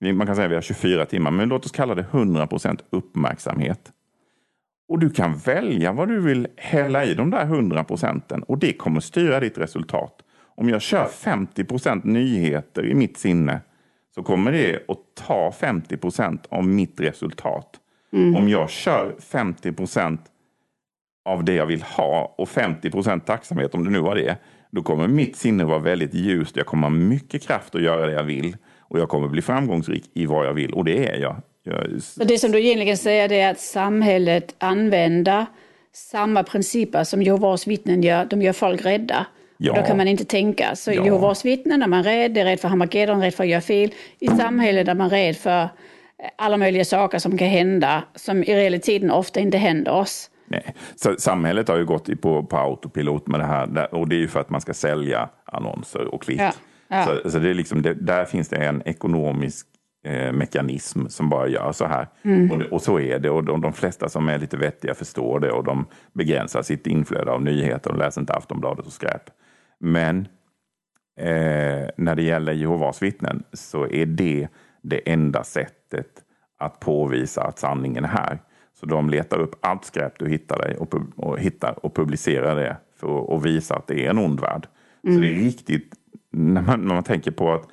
[0.00, 2.84] Man kan säga att vi har 24 timmar, men låt oss kalla det 100 procent
[2.90, 3.92] uppmärksamhet.
[4.88, 8.72] Och du kan välja vad du vill hälla i de där 100 procenten och det
[8.72, 10.14] kommer styra ditt resultat.
[10.56, 13.60] Om jag kör 50 procent nyheter i mitt sinne
[14.14, 17.80] så kommer det att ta 50 procent av mitt resultat.
[18.12, 18.36] Mm.
[18.36, 20.20] Om jag kör 50 procent
[21.24, 24.36] av det jag vill ha och 50 procent tacksamhet, om det nu var det,
[24.70, 26.56] då kommer mitt sinne vara väldigt ljust.
[26.56, 30.10] Jag kommer ha mycket kraft att göra det jag vill och jag kommer bli framgångsrik
[30.14, 31.36] i vad jag vill och det är jag.
[31.64, 32.02] Jag...
[32.02, 35.46] Så det som du egentligen säger är att samhället använder
[35.92, 38.24] samma principer som Jehovas vittnen gör.
[38.24, 39.26] De gör folk rädda.
[39.56, 39.72] Ja.
[39.72, 40.76] Och då kan man inte tänka.
[40.76, 41.04] Så ja.
[41.04, 43.90] Jehovas vittnen är man rädd, är rädd för Harmageddon, rädd för att göra fel.
[44.18, 45.68] I samhället är man rädd för
[46.36, 50.30] alla möjliga saker som kan hända, som i realiteten ofta inte händer oss.
[50.46, 50.74] Nej.
[50.96, 54.28] Så samhället har ju gått på, på autopilot med det här och det är ju
[54.28, 56.40] för att man ska sälja annonser och klick.
[56.40, 56.52] Ja.
[56.88, 57.06] Ja.
[57.06, 59.66] Så, så, det är liksom, det, där finns det en ekonomisk
[60.04, 62.08] eh, mekanism som bara gör så här.
[62.22, 62.50] Mm.
[62.50, 65.50] Och, och, så är det och de, de, flesta som är lite vettiga förstår det
[65.50, 69.22] och de begränsar sitt inflöde av nyheter och läser inte Aftonbladet och skräp.
[69.78, 70.18] Men
[71.20, 74.48] eh, när det gäller Jehovas vittnen så är det
[74.82, 76.08] det enda sättet
[76.58, 78.38] att påvisa att sanningen är här.
[78.80, 83.36] Så de letar upp allt skräp du hittar, och, och hittar och publicerar det för
[83.36, 84.66] att visa att det är en ond värld.
[85.04, 85.16] Mm.
[85.16, 85.94] Så det är riktigt,
[86.30, 87.68] när man, när man tänker på att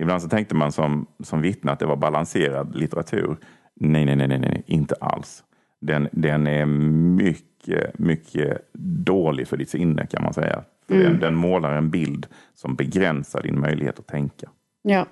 [0.00, 3.36] Ibland så tänkte man som, som vittne att det var balanserad litteratur.
[3.74, 5.44] Nej, nej, nej, nej, nej inte alls.
[5.80, 8.58] Den, den är mycket, mycket
[9.04, 10.64] dålig för ditt sinne kan man säga.
[10.88, 11.06] För mm.
[11.06, 14.50] den, den målar en bild som begränsar din möjlighet att tänka.
[14.82, 15.06] Ja.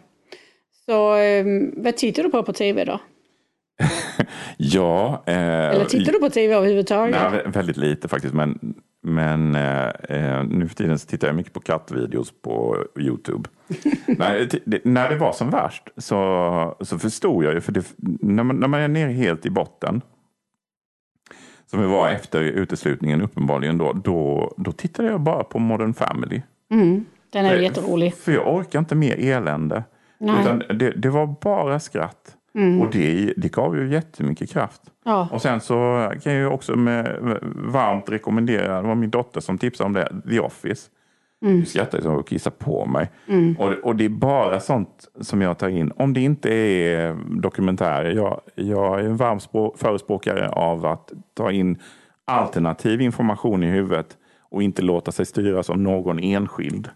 [0.86, 3.00] Så eh, vad tittar du på på tv då?
[4.56, 5.22] ja.
[5.26, 7.16] Eh, Eller tittar du på tv överhuvudtaget?
[7.32, 8.34] Nej, väldigt lite faktiskt.
[8.34, 8.74] Men,
[9.08, 13.48] men eh, eh, nu för tiden så tittar jag mycket på kattvideos på Youtube.
[14.06, 18.42] nej, det, när det var som värst så, så förstod jag ju, för det, när,
[18.42, 20.00] man, när man är nere helt i botten,
[21.66, 26.42] som vi var efter uteslutningen uppenbarligen då, då, då tittade jag bara på Modern Family.
[26.70, 28.14] Mm, den är jätterolig.
[28.14, 29.84] För jag orkar inte mer elände.
[30.18, 30.40] Nej.
[30.40, 32.37] Utan det, det var bara skratt.
[32.54, 32.80] Mm.
[32.80, 34.82] Och det, det gav ju jättemycket kraft.
[35.04, 35.28] Ja.
[35.32, 37.18] Och sen så kan jag ju också med,
[37.54, 40.90] varmt rekommendera, det var min dotter som tipsade om det, The Office.
[41.42, 41.58] Mm.
[41.58, 43.10] Jag skrattade som att kissa på mig.
[43.26, 43.56] Mm.
[43.58, 45.92] Och, och det är bara sånt som jag tar in.
[45.96, 48.10] Om det inte är dokumentärer.
[48.10, 49.38] Jag, jag är en varm
[49.76, 51.78] förespråkare av att ta in
[52.24, 54.16] alternativ information i huvudet
[54.50, 56.88] och inte låta sig styras av någon enskild.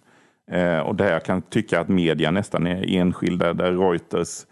[0.50, 4.46] Eh, och där jag kan tycka att media nästan är enskilda, där Reuters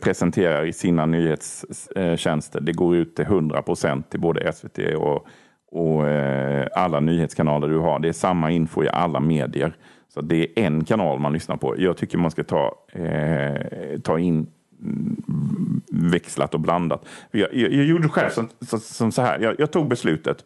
[0.00, 2.58] presenterar i sina nyhetstjänster.
[2.58, 5.26] Eh, det går ut till 100 procent till både SVT och,
[5.70, 7.98] och eh, alla nyhetskanaler du har.
[7.98, 9.76] Det är samma info i alla medier.
[10.14, 11.74] Så det är en kanal man lyssnar på.
[11.78, 14.46] Jag tycker man ska ta, eh, ta in
[14.82, 17.06] mm, växlat och blandat.
[17.30, 18.48] Jag, jag, jag gjorde själv som,
[18.80, 19.38] som, så här.
[19.38, 20.44] Jag, jag, tog beslutet.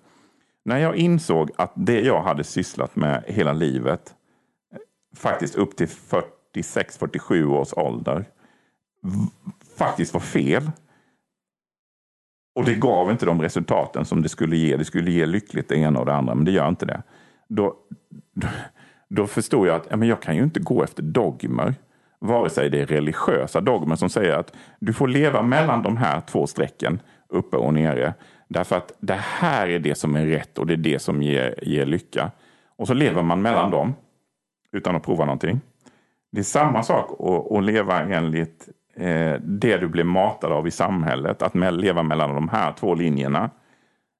[0.64, 4.14] När jag insåg att det jag hade sysslat med hela livet,
[4.72, 4.78] eh,
[5.18, 5.88] faktiskt upp till
[6.54, 8.24] 46-47 års ålder,
[9.78, 10.70] faktiskt var fel.
[12.54, 14.76] Och det gav inte de resultaten som det skulle ge.
[14.76, 17.02] Det skulle ge lyckligt det ena och det andra, men det gör inte det.
[17.48, 17.74] Då,
[18.34, 18.48] då,
[19.08, 21.74] då förstod jag att ja, men jag kan ju inte gå efter dogmer.
[22.18, 26.20] Vare sig det är religiösa dogmer som säger att du får leva mellan de här
[26.20, 28.14] två strecken, uppe och nere.
[28.48, 31.54] Därför att det här är det som är rätt och det är det som ger,
[31.62, 32.30] ger lycka.
[32.76, 33.94] Och så lever man mellan dem
[34.72, 35.60] utan att prova någonting.
[36.32, 40.70] Det är samma sak att, att leva enligt Eh, det du blir matad av i
[40.70, 43.50] samhället, att leva mellan de här två linjerna,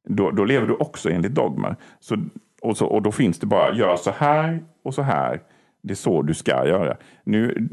[0.09, 1.77] då, då lever du också enligt dogmer.
[2.01, 2.16] Så,
[2.62, 5.41] och, så, och då finns det bara, gör så här och så här.
[5.83, 6.97] Det är så du ska göra.
[7.24, 7.68] Nu,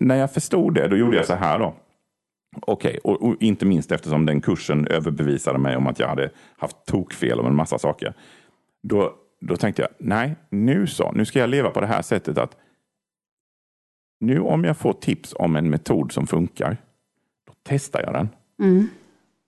[0.00, 1.74] när jag förstod det, då gjorde jag så här då.
[2.60, 6.30] Okej, okay, och, och, inte minst eftersom den kursen överbevisade mig om att jag hade
[6.56, 8.14] haft tokfel om en massa saker.
[8.82, 12.38] Då, då tänkte jag, nej, nu så, nu ska jag leva på det här sättet
[12.38, 12.56] att
[14.22, 16.76] nu om jag får tips om en metod som funkar,
[17.46, 18.28] då testar jag den.
[18.62, 18.88] Mm.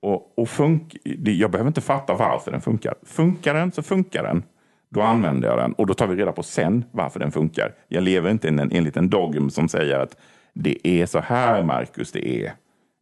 [0.02, 2.94] Och, och funk, jag behöver inte fatta varför den funkar.
[3.02, 4.42] Funkar den så funkar den.
[4.88, 7.74] Då använder jag den och då tar vi reda på sen varför den funkar.
[7.88, 10.16] Jag lever inte enligt en dogm som säger att
[10.52, 12.52] det är så här, Marcus, det är.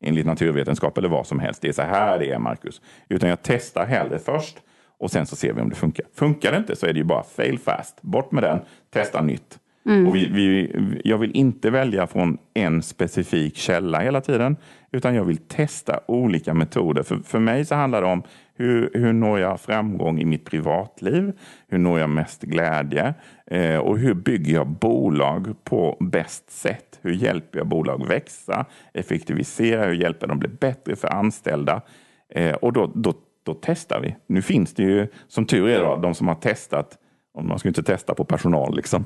[0.04, 1.62] Enligt naturvetenskap eller vad som helst.
[1.62, 2.80] Det är så här det är, Marcus.
[3.08, 4.56] Utan jag testar hellre först
[4.98, 6.06] och sen så ser vi om det funkar.
[6.14, 8.02] Funkar det inte så är det ju bara fail fast.
[8.02, 8.60] Bort med den,
[8.90, 9.58] testa nytt.
[9.86, 10.06] Mm.
[10.06, 10.72] Och vi, vi,
[11.04, 14.56] jag vill inte välja från en specifik källa hela tiden,
[14.92, 17.02] utan jag vill testa olika metoder.
[17.02, 18.22] För, för mig så handlar det om
[18.54, 21.32] hur, hur når jag framgång i mitt privatliv?
[21.68, 23.14] Hur når jag mest glädje?
[23.46, 26.98] Eh, och hur bygger jag bolag på bäst sätt?
[27.02, 31.82] Hur hjälper jag bolag växa, effektivisera, hur hjälper de bli bättre för anställda?
[32.28, 34.16] Eh, och då, då, då testar vi.
[34.26, 36.98] Nu finns det ju, som tur är, då, de som har testat
[37.40, 39.04] man ska inte testa på personal, liksom.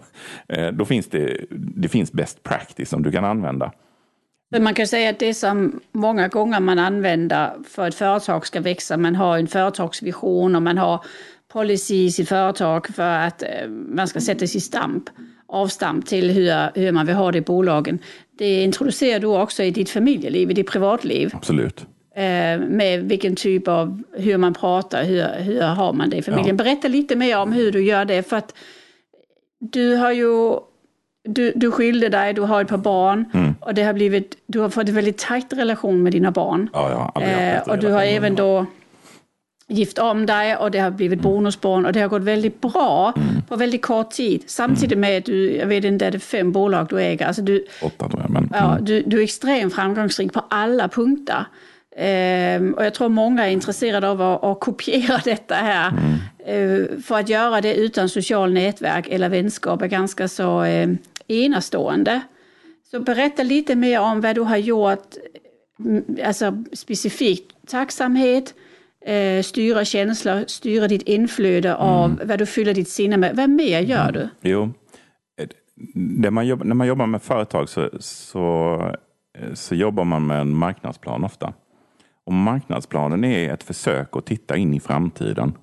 [0.48, 3.72] Eh, då finns det, det finns best practice som du kan använda.
[4.58, 8.96] Man kan säga att det som många gånger man använder för att företag ska växa,
[8.96, 11.04] man har en företagsvision och man har
[11.52, 15.04] policy i företag för att eh, man ska sätta sig stamp,
[15.48, 17.98] avstamp till hur, hur man vill ha det i bolagen.
[18.38, 21.30] Det introducerar du också i ditt familjeliv, i ditt privatliv.
[21.34, 21.86] Absolut.
[22.16, 26.56] Eh, med vilken typ av, hur man pratar, hur, hur har man det i familjen.
[26.56, 26.64] Ja.
[26.64, 28.54] Berätta lite mer om hur du gör det för att
[29.58, 30.58] du har ju
[31.24, 33.54] du, du skilde dig, du har ett par barn mm.
[33.60, 36.68] och det har blivit, du har fått en väldigt tajt relation med dina barn.
[36.72, 38.66] Ja, ja, eh, och du har även då
[39.68, 41.32] gift om dig och det har blivit mm.
[41.32, 43.42] bonusbarn och det har gått väldigt bra mm.
[43.48, 44.42] på väldigt kort tid.
[44.46, 45.00] Samtidigt mm.
[45.00, 47.26] med att du, jag vet inte, är det fem bolag du äger?
[47.26, 48.30] Alltså du, Åtta tror jag.
[48.30, 48.84] Men, ja, mm.
[48.84, 51.46] du, du är extremt framgångsrik på alla punkter.
[51.98, 55.88] Ehm, och jag tror många är intresserade av att, att kopiera detta här.
[55.90, 56.14] Mm.
[56.46, 60.88] Ehm, för att göra det utan social nätverk eller vänskap är ganska så eh,
[61.28, 62.20] enastående.
[62.90, 65.14] Så berätta lite mer om vad du har gjort,
[65.84, 68.54] mm, alltså specifikt tacksamhet,
[69.06, 72.28] eh, styra känslor, styra ditt inflöde av mm.
[72.28, 73.36] vad du fyller ditt sinne med.
[73.36, 74.28] Vad mer gör du?
[74.40, 74.72] Jo,
[75.94, 78.74] när man jobbar, när man jobbar med företag så, så,
[79.38, 81.52] eh, så jobbar man med en marknadsplan ofta.
[82.26, 85.58] Och marknadsplanen är ett försök att titta in i framtiden.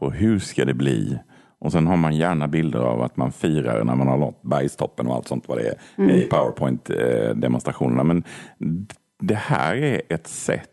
[0.00, 1.18] På hur ska det bli?
[1.58, 5.06] Och sen har man gärna bilder av att man firar när man har nått bergstoppen
[5.06, 6.10] och allt sånt vad det är mm.
[6.10, 8.04] i Powerpoint-demonstrationerna.
[8.04, 8.24] Men
[9.20, 10.68] det här är ett sätt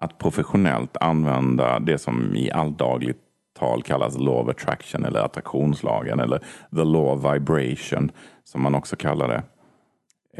[0.00, 3.20] att professionellt använda det som i alldagligt
[3.58, 6.38] tal kallas law of attraction eller attraktionslagen eller
[6.70, 8.10] the law of vibration
[8.44, 9.42] som man också kallar det.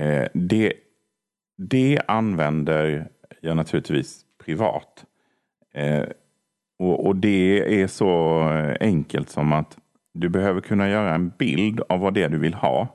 [0.02, 0.72] Eh, det,
[1.56, 3.08] det använder
[3.44, 5.04] jag naturligtvis privat.
[5.74, 6.04] Eh,
[6.78, 9.78] och, och, det är så eh, enkelt som att
[10.14, 12.88] du behöver kunna göra en bild av vad det är du vill ha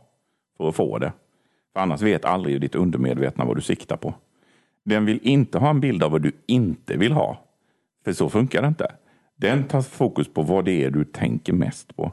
[0.57, 1.13] för att få det.
[1.73, 4.13] För annars vet aldrig ditt undermedvetna vad du siktar på.
[4.85, 7.37] Den vill inte ha en bild av vad du inte vill ha.
[8.05, 8.91] För så funkar det inte.
[9.35, 12.11] Den tar fokus på vad det är du tänker mest på.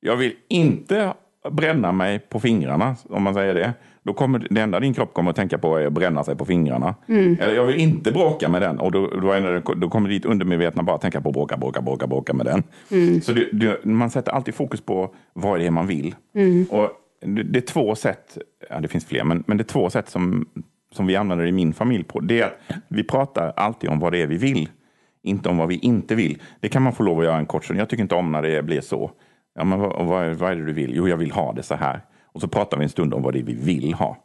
[0.00, 1.14] Jag vill inte
[1.50, 3.72] bränna mig på fingrarna, om man säger det.
[4.04, 6.44] Då kommer det enda din kropp kommer att tänka på är att bränna sig på
[6.44, 6.94] fingrarna.
[7.08, 7.36] Mm.
[7.40, 8.78] Eller jag vill inte bråka med den.
[8.78, 12.46] Och då, då, då kommer ditt undermedvetna bara tänka på bråka, bråka, bråka, bråka med
[12.46, 12.62] den.
[12.90, 13.20] Mm.
[13.20, 16.14] Så det, det, man sätter alltid fokus på vad det är man vill.
[16.34, 16.66] Mm.
[16.70, 16.90] Och
[17.20, 18.38] det, det, är två sätt,
[18.70, 20.46] ja det finns fler, men, men det är två sätt som,
[20.94, 22.20] som vi använder i min familj på.
[22.20, 24.68] Det är att vi pratar alltid om vad det är vi vill.
[25.22, 26.42] Inte om vad vi inte vill.
[26.60, 27.80] Det kan man få lov att göra en kort stund.
[27.80, 29.10] Jag tycker inte om när det blir så.
[29.54, 30.92] Ja, men vad, vad, vad är det du vill?
[30.94, 32.00] Jo, jag vill ha det så här.
[32.34, 34.16] Och så pratar vi en stund om vad det är vi vill ha.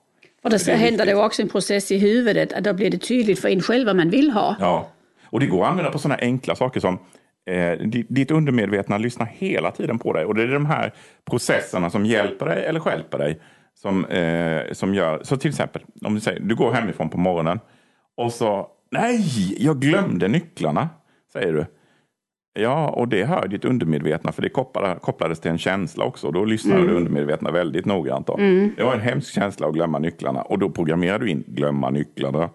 [0.44, 3.40] Och det, det händer det också en process i huvudet, att då blir det tydligt
[3.40, 4.56] för en själv vad man vill ha.
[4.60, 4.90] Ja,
[5.24, 7.00] och det går att använda på sådana enkla saker som
[7.50, 10.26] eh, ditt undermedvetna lyssnar hela tiden på dig.
[10.26, 10.94] Och det är de här
[11.30, 13.40] processerna som hjälper dig eller skälper dig.
[13.76, 17.60] Som, eh, som gör, så till exempel, om du säger, du går hemifrån på morgonen
[18.18, 20.90] och så, nej, jag glömde nycklarna,
[21.34, 21.66] säger du.
[22.54, 24.50] Ja, och det hör ditt undermedvetna för det
[25.00, 26.32] kopplades till en känsla också.
[26.32, 26.88] Då lyssnar mm.
[26.88, 28.30] du undermedvetna väldigt noggrant.
[28.30, 28.72] Mm.
[28.78, 32.50] Det var en hemsk känsla att glömma nycklarna och då programmerar du in glömma nycklarna.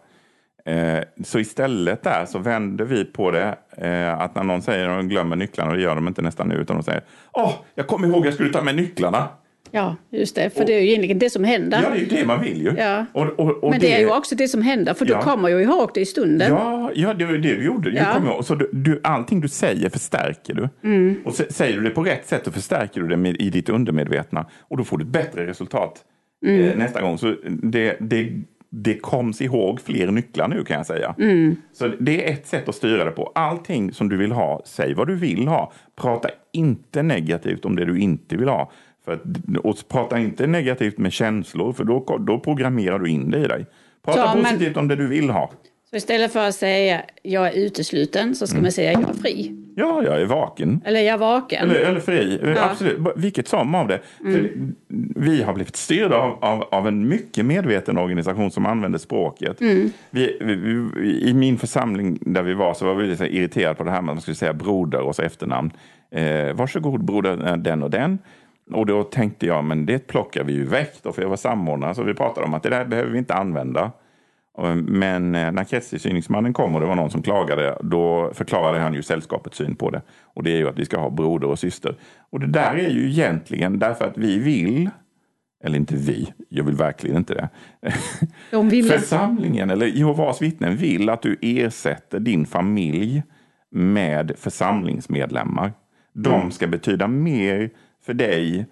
[0.67, 3.59] Eh, så istället där så vänder vi på det.
[3.77, 6.49] Eh, att när någon säger att de glömmer nycklarna, och det gör de inte nästan
[6.49, 9.29] nu, utan de säger Åh, jag kommer ihåg jag skulle ta med nycklarna.
[9.75, 10.51] Ja, just det.
[10.51, 11.83] För och, det är ju egentligen det som händer.
[11.83, 12.75] Ja, det är ju det man vill ju.
[12.79, 13.07] Ja.
[13.13, 15.17] Och, och, Men det, det, är ju också det som händer, för ja.
[15.17, 16.51] du kommer ju ihåg det i stunden.
[16.51, 17.91] Ja, ja det var det du gjorde.
[17.91, 18.37] Ja.
[18.39, 20.89] Du så du, du, allting du säger förstärker du.
[20.89, 21.17] Mm.
[21.25, 24.47] Och säger du det på rätt sätt så förstärker du det med, i ditt undermedvetna.
[24.61, 26.05] Och då får du ett bättre resultat
[26.47, 26.65] mm.
[26.65, 27.19] eh, nästa gång.
[27.19, 28.33] Så det, det,
[28.71, 31.15] det koms ihåg fler nycklar nu kan jag säga.
[31.19, 31.57] Mm.
[31.73, 33.33] Så det är ett sätt att styra det på.
[33.35, 35.73] Allting som du vill ha, säg vad du vill ha.
[35.97, 38.73] Prata inte negativt om det du inte vill ha.
[39.05, 39.21] För att,
[39.65, 43.67] och prata inte negativt med känslor, för då, då programmerar du in det i dig.
[44.05, 45.51] Prata så, positivt men, om det du vill ha.
[45.91, 49.61] Så istället för att säga jag är utesluten så ska man säga jag är fri.
[49.77, 50.81] Ja, jag är vaken.
[50.85, 51.71] Eller jag är vaken.
[51.71, 52.99] Eller, eller fri, absolut.
[53.17, 54.01] Vilket som av det.
[54.23, 54.51] För
[55.17, 59.57] vi har blivit styrda av, av, av en mycket medveten organisation som använder språket.
[59.61, 63.85] Vi, vi, vi, I min församling där vi var så var vi lite irriterade på
[63.85, 65.71] det här med att man skulle säga broder och så efternamn.
[66.11, 68.19] Eh, varsågod broder den och den.
[68.73, 71.95] Och då tänkte jag, men det plockar vi ju väck då, för jag var samordnare.
[71.95, 73.93] Så vi pratade om att det där behöver vi inte använda.
[74.85, 79.03] Men eh, när kretstillsyningsmannen kom och det var någon som klagade, då förklarade han ju
[79.03, 80.03] sällskapets syn på det.
[80.23, 81.97] Och det är ju att vi ska ha broder och syster.
[82.31, 84.91] Och det där är ju egentligen därför att vi vill,
[85.65, 87.49] eller inte vi, jag vill verkligen inte det.
[88.51, 88.85] De vill.
[88.91, 93.23] Församlingen, eller Jehovas vittnen, vill att du ersätter din familj
[93.71, 95.73] med församlingsmedlemmar.
[96.13, 97.71] De ska betyda mer
[98.07, 98.67] för dig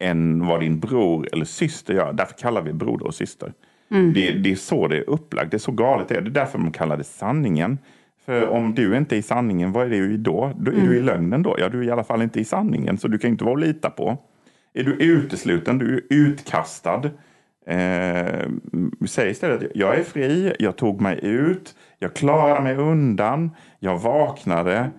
[0.00, 2.12] än vad din bror eller syster gör.
[2.12, 3.52] Därför kallar vi broder och syster.
[3.90, 4.12] Mm.
[4.12, 5.50] Det, det, är så det är upplagt.
[5.50, 6.20] Det är så galet det är.
[6.20, 7.78] Det är därför de kallar det sanningen.
[8.24, 10.52] För om du inte är i sanningen, vad är du då?
[10.58, 10.88] Då är mm.
[10.88, 11.56] du i lögnen då?
[11.58, 13.60] Ja, du är i alla fall inte i sanningen, så du kan inte vara att
[13.60, 14.18] lita på.
[14.74, 17.10] Är du utesluten, du är utkastad.
[17.66, 18.48] Eh,
[19.08, 24.90] säg istället, jag är fri, jag tog mig ut, jag klarade mig undan, jag vaknade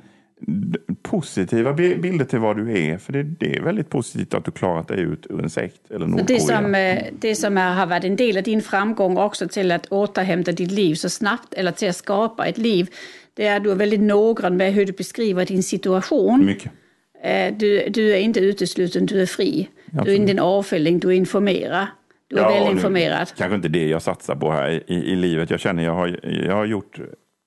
[1.01, 2.97] positiva bilder till vad du är.
[2.97, 6.07] För det, det, är väldigt positivt att du klarat dig ut ur en sekt eller
[6.07, 6.37] Nordkorea.
[6.37, 9.87] Det som, eh, det som har varit en del av din framgång också till att
[9.87, 12.89] återhämta ditt liv så snabbt eller till att skapa ett liv.
[13.33, 16.45] Det är att du är väldigt noggrann med hur du beskriver din situation.
[16.45, 16.71] Mycket.
[17.23, 19.69] Eh, du, du är inte utesluten, du är fri.
[19.85, 20.05] Absolut.
[20.05, 21.87] Du är inte en avfälling, du informerar.
[22.27, 23.31] Du är ja, väl informerad.
[23.37, 25.49] Kanske inte det jag satsar på här i, i, livet.
[25.49, 26.99] Jag känner jag har, jag har gjort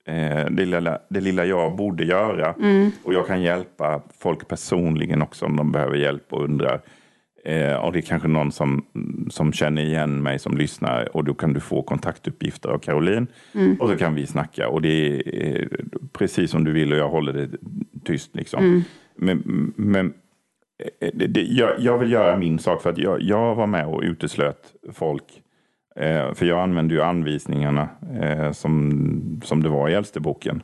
[0.05, 2.53] eh, det, lilla, det lilla jag borde göra.
[2.53, 2.91] Mm.
[3.03, 6.81] Och jag kan hjälpa folk personligen också om de behöver hjälp och undrar.
[7.45, 8.85] Eh, och det är kanske någon som,
[9.29, 13.27] som känner igen mig som lyssnar och då kan du få kontaktuppgifter av Caroline.
[13.53, 13.75] Mm.
[13.79, 15.67] Och så kan vi snacka och det är eh,
[16.13, 17.49] precis som du vill och jag håller det
[18.03, 18.35] tyst.
[18.35, 18.63] Liksom.
[18.63, 18.81] Mm.
[19.15, 20.13] Men, men
[20.99, 23.87] eh, det, det, jag, jag, vill göra min sak för att jag, jag var med
[23.87, 25.23] och uteslöt folk
[25.99, 27.89] Eh, för jag använde ju anvisningarna
[28.21, 30.63] eh, som, som det var i Äldsteboken.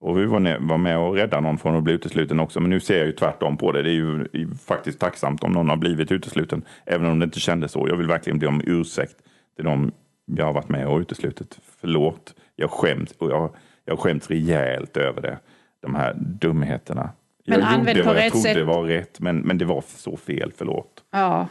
[0.00, 2.60] Och vi var, var med och räddade någon från att bli utesluten också.
[2.60, 3.82] Men nu ser jag ju tvärtom på det.
[3.82, 4.26] Det är ju
[4.66, 6.62] faktiskt tacksamt om någon har blivit utesluten.
[6.86, 7.88] Även om det inte kändes så.
[7.88, 9.16] Jag vill verkligen be om ursäkt
[9.56, 9.92] till dem
[10.24, 11.58] jag har varit med och uteslutit.
[11.80, 12.34] Förlåt.
[12.56, 13.50] Jag skäms, och jag,
[13.84, 15.38] jag skäms rejält över det.
[15.82, 17.10] De här dumheterna.
[17.46, 18.66] Men jag gjorde vad jag trodde sätt.
[18.66, 20.52] var rätt, men, men det var så fel.
[20.56, 21.04] Förlåt.
[21.12, 21.48] Ja,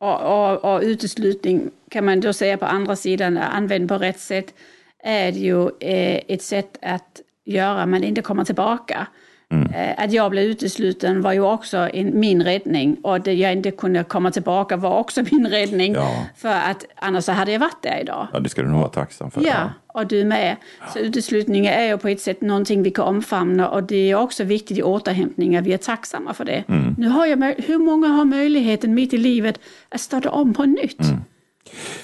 [0.00, 4.54] och, och, och uteslutning kan man då säga på andra sidan, använd på rätt sätt,
[5.02, 9.06] är ju eh, ett sätt att göra men inte komma tillbaka.
[9.52, 9.72] Mm.
[9.72, 13.70] Eh, att jag blev utesluten var ju också en, min räddning och att jag inte
[13.70, 15.94] kunde komma tillbaka var också min räddning.
[15.94, 16.26] Ja.
[16.36, 18.28] För att annars hade jag varit där idag.
[18.32, 19.46] Ja, det ska du nog vara tacksam för.
[19.46, 20.56] Ja, och du med.
[20.92, 24.44] Så uteslutning är ju på ett sätt någonting vi kan omfamna och det är också
[24.44, 25.64] viktigt i återhämtningen.
[25.64, 26.64] Vi är tacksamma för det.
[26.68, 26.94] Mm.
[26.98, 31.00] Nu har jag, hur många har möjligheten mitt i livet att starta om på nytt?
[31.00, 31.20] Mm.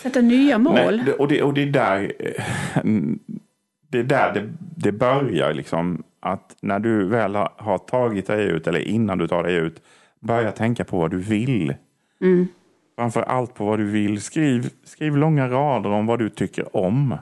[0.03, 1.03] Sätta nya mål.
[1.05, 2.83] Nej, och, det, och det är där, eh,
[3.91, 5.55] det, är där det, det börjar.
[5.55, 9.83] Liksom att när du väl har, tagit dig ut, eller innan du tar dig ut,
[10.21, 11.75] börja tänka på vad du vill.
[12.21, 12.47] Mm.
[12.97, 14.21] Framför allt på vad du vill.
[14.21, 17.19] Skriv, skriv långa rader om vad du tycker om.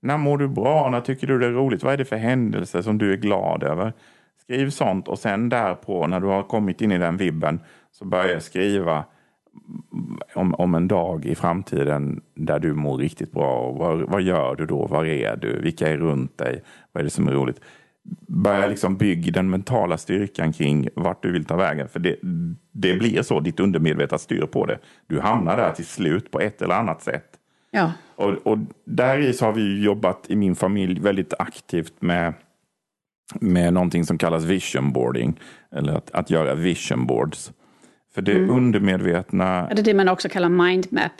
[0.00, 0.90] När mår du bra?
[0.90, 1.82] När tycker du det är roligt?
[1.82, 3.92] Vad är det för händelser som du är glad över?
[4.40, 8.40] Skriv sånt och sen därpå när du har kommit in i den vibben så börja
[8.40, 9.04] skriva
[10.34, 13.72] om, om en dag i framtiden där du mår riktigt bra.
[13.72, 14.86] Vad, vad gör du då?
[14.86, 15.60] Var är du?
[15.60, 16.62] Vilka är runt dig?
[16.92, 17.60] Vad är det som är roligt?
[18.28, 21.88] Börja liksom bygga den mentala styrkan kring vart du vill ta vägen.
[21.88, 22.16] För det,
[22.72, 24.78] det blir så, ditt undermedvetna styr på det.
[25.06, 27.26] Du hamnar där till slut på ett eller annat sätt.
[27.70, 27.92] Ja.
[28.16, 32.34] Och, och där i så har vi jobbat i min familj väldigt aktivt med,
[33.40, 35.40] med någonting som kallas vision boarding.
[35.72, 37.52] Eller att, att göra vision boards.
[38.14, 38.50] För det mm.
[38.50, 39.68] undermedvetna...
[39.68, 41.12] Är det det man också kallar mindmap?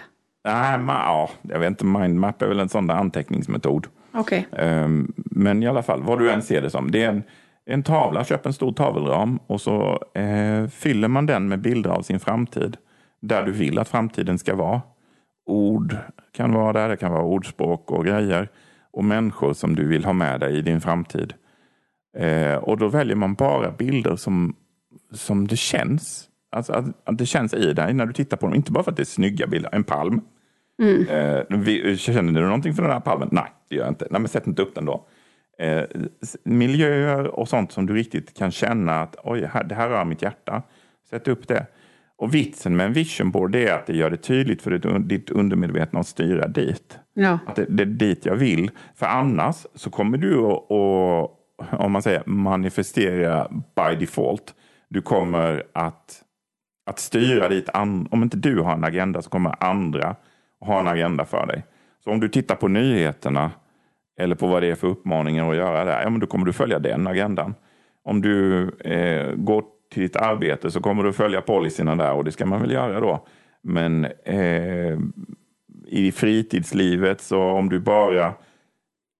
[0.44, 1.84] Nej, ma, ja, jag vet inte.
[1.84, 3.86] Mindmap är väl en sån där anteckningsmetod.
[4.14, 4.44] Okay.
[4.52, 6.90] Ehm, men i alla fall, vad du än ser det som.
[6.90, 7.22] Det är en,
[7.66, 12.02] en tavla, köp en stor tavelram och så eh, fyller man den med bilder av
[12.02, 12.76] sin framtid.
[13.20, 14.82] Där du vill att framtiden ska vara.
[15.46, 15.96] Ord
[16.32, 18.48] kan vara där, det kan vara ordspråk och grejer.
[18.92, 21.34] Och människor som du vill ha med dig i din framtid.
[22.18, 24.56] Eh, och då väljer man bara bilder som,
[25.12, 26.28] som det känns.
[26.56, 28.54] Alltså att, att det känns i dig när du tittar på dem.
[28.54, 30.20] Inte bara för att det är snygga bilder, en palm.
[30.82, 31.08] Mm.
[31.08, 33.28] Eh, känner du någonting för den här palmen?
[33.32, 34.06] Nej, det gör jag inte.
[34.10, 35.06] Nej, men sätt inte upp den då.
[35.58, 35.84] Eh,
[36.44, 40.22] miljöer och sånt som du riktigt kan känna att oj, här, det här rör mitt
[40.22, 40.62] hjärta.
[41.10, 41.66] Sätt upp det.
[42.16, 45.30] Och vitsen med en vision board är att det gör det tydligt för ditt, ditt
[45.30, 46.98] undermedvetna att styra dit.
[47.14, 47.38] Ja.
[47.46, 48.70] Att det, det är dit jag vill.
[48.94, 54.54] För annars så kommer du att, att om man säger manifestera by default.
[54.88, 56.22] Du kommer att,
[56.86, 60.16] att styra dit, an, om inte du har en agenda så kommer andra
[60.64, 61.64] ha en agenda för dig.
[62.04, 63.50] Så om du tittar på nyheterna
[64.20, 66.52] eller på vad det är för uppmaningar att göra där, ja men då kommer du
[66.52, 67.54] följa den agendan.
[68.04, 72.32] Om du eh, går till ditt arbete så kommer du följa policyerna där och det
[72.32, 73.26] ska man väl göra då.
[73.62, 74.98] Men eh,
[75.86, 78.32] i fritidslivet så om du bara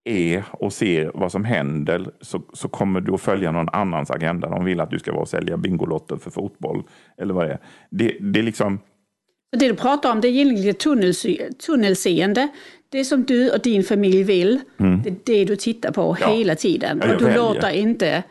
[0.05, 4.49] är och ser vad som händer så, så kommer du att följa någon annans agenda.
[4.49, 6.83] De vill att du ska vara och sälja Bingolotter för fotboll
[7.19, 7.59] eller vad det är.
[7.91, 8.79] Det, det är liksom...
[9.57, 12.49] Det du pratar om det är egentligen tunnelseende.
[12.89, 15.03] Det som du och din familj vill, mm.
[15.03, 16.29] det är det du tittar på ja.
[16.29, 17.03] hela tiden.
[17.03, 18.23] och du låter inte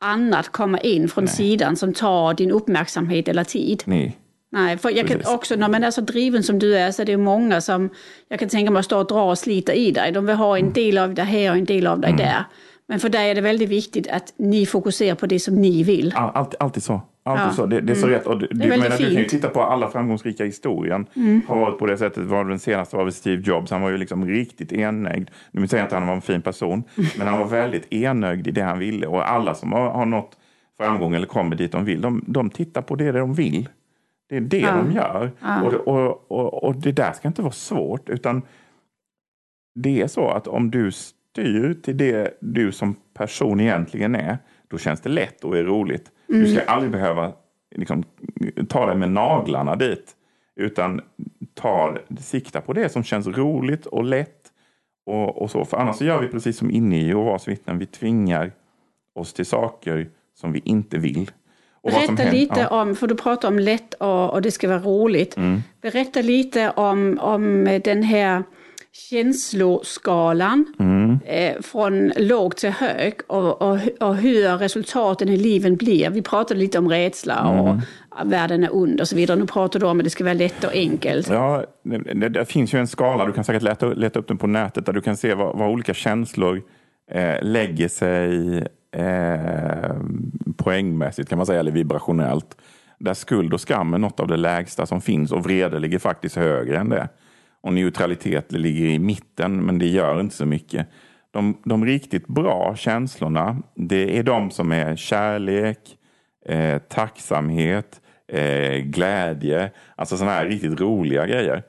[0.00, 1.34] annat komma in från Nej.
[1.34, 3.82] sidan som tar din uppmärksamhet eller tid.
[3.86, 4.16] Nej.
[4.52, 7.06] Nej, för jag kan också, när man är så driven som du är så är
[7.06, 7.90] det många som
[8.28, 10.12] jag kan tänka mig står och drar och sliter i dig.
[10.12, 10.72] De vill ha en mm.
[10.72, 12.18] del av det här och en del av det mm.
[12.18, 12.44] där.
[12.90, 16.12] Men för dig är det väldigt viktigt att ni fokuserar på det som ni vill.
[16.16, 17.02] Alltid, alltid så.
[17.22, 17.52] Alltid ja.
[17.52, 17.66] så.
[17.66, 18.18] Det, det, är så mm.
[18.18, 18.26] rätt.
[18.26, 21.06] Och du, det är menar, du kan ju titta på alla framgångsrika historien.
[21.16, 21.42] Mm.
[21.48, 22.24] Har varit på det sättet.
[22.24, 23.70] Var den senaste var Steve Jobs.
[23.70, 25.30] Han var ju liksom riktigt enögd.
[25.50, 26.84] Nu säger jag inte att han var en fin person.
[27.18, 29.06] Men han var väldigt enögd i det han ville.
[29.06, 30.36] Och alla som har, har nått
[30.76, 32.00] framgång eller kommer dit de vill.
[32.00, 33.68] De, de tittar på det de vill.
[34.28, 34.76] Det är det ja.
[34.76, 35.30] de gör.
[35.40, 35.62] Ja.
[35.62, 38.08] Och, och, och, och det där ska inte vara svårt.
[38.08, 38.42] Utan
[39.74, 40.90] det är så att om du
[41.30, 46.10] styr till det du som person egentligen är, då känns det lätt och är roligt.
[46.28, 46.40] Mm.
[46.40, 47.32] Du ska aldrig behöva
[47.76, 48.04] liksom,
[48.68, 50.16] ta dig med naglarna dit.
[50.56, 51.00] Utan
[51.54, 54.36] ta, sikta på det som känns roligt och lätt.
[55.06, 55.64] Och, och så.
[55.64, 57.78] För annars så gör vi precis som inne i Jehovas vittnen.
[57.78, 58.52] Vi tvingar
[59.14, 61.30] oss till saker som vi inte vill.
[61.82, 62.82] Och Berätta lite ja.
[62.82, 65.36] om, för du pratar om lätt och, och det ska vara roligt.
[65.36, 65.60] Mm.
[65.80, 68.42] Berätta lite om, om den här
[68.92, 71.18] känsloskalan mm.
[71.24, 76.10] eh, från låg till hög och, och, och, hur resultaten i livet blir.
[76.10, 77.60] Vi pratade lite om rädsla mm.
[77.60, 77.76] och
[78.32, 79.38] världen är ond och så vidare.
[79.38, 81.28] Nu pratar du om att det ska vara lätt och enkelt.
[81.28, 84.46] Ja, det, det finns ju en skala, du kan säkert leta, leta upp den på
[84.46, 86.62] nätet, där du kan se vad, vad olika känslor
[87.10, 88.58] eh, lägger sig
[88.96, 89.96] eh,
[90.56, 92.56] poängmässigt kan man säga, eller vibrationellt.
[92.98, 96.36] Där skuld och skam är något av det lägsta som finns och vrede ligger faktiskt
[96.36, 97.08] högre än det.
[97.62, 100.86] Och neutralitet ligger i mitten, men det gör inte så mycket.
[101.30, 105.78] De, de riktigt bra känslorna, det är de som är kärlek,
[106.46, 111.62] eh, tacksamhet, eh, glädje, alltså sådana här riktigt roliga grejer.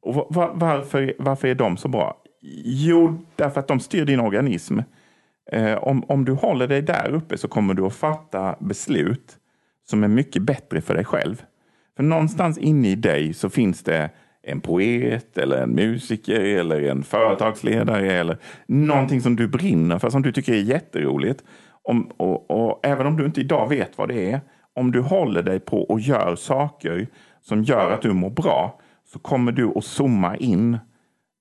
[0.00, 2.22] Och var, varför, varför är de så bra?
[2.64, 4.78] Jo, därför att de styr din organism.
[5.52, 9.36] Eh, om, om du håller dig där uppe så kommer du att fatta beslut
[9.84, 11.42] som är mycket bättre för dig själv.
[11.96, 14.10] För någonstans inne i dig så finns det
[14.48, 18.36] en poet eller en musiker eller en företagsledare eller
[18.66, 21.44] någonting som du brinner för, som du tycker är jätteroligt.
[21.82, 24.40] Om, och, och, även om du inte idag vet vad det är,
[24.74, 27.06] om du håller dig på och gör saker
[27.40, 28.80] som gör att du mår bra,
[29.12, 30.78] så kommer du att zooma in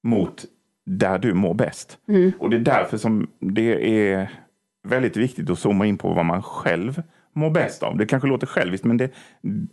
[0.04, 0.46] mot
[0.86, 1.98] där du mår bäst.
[2.08, 2.32] Mm.
[2.40, 4.32] Och det är därför som det är
[4.88, 7.02] väldigt viktigt att zooma in på vad man själv
[7.34, 7.98] mår bäst av.
[7.98, 9.12] Det kanske låter själviskt, men det,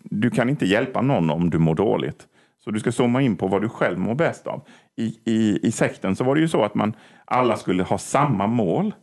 [0.02, 2.26] du kan inte hjälpa någon om du mår dåligt.
[2.64, 4.66] Så du ska zooma in på vad du själv mår bäst av.
[4.96, 8.46] I, i, i sekten så var det ju så att man alla skulle ha samma
[8.46, 8.94] mål.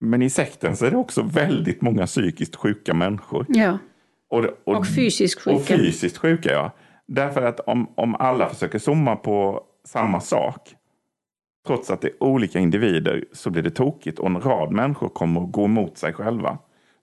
[0.00, 3.46] Men i sekten så är det också väldigt många psykiskt sjuka människor.
[3.48, 3.78] Ja.
[4.30, 5.56] Och, och, och fysiskt sjuka.
[5.56, 6.70] Och fysiskt sjuka, ja.
[7.06, 10.74] Därför att om, om alla försöker zooma på samma sak,
[11.66, 15.40] trots att det är olika individer, så blir det tokigt och en rad människor kommer
[15.40, 16.58] att gå emot sig själva.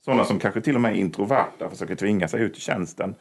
[0.05, 3.15] Sådana som kanske till och med är introverta försöker tvinga sig ut i tjänsten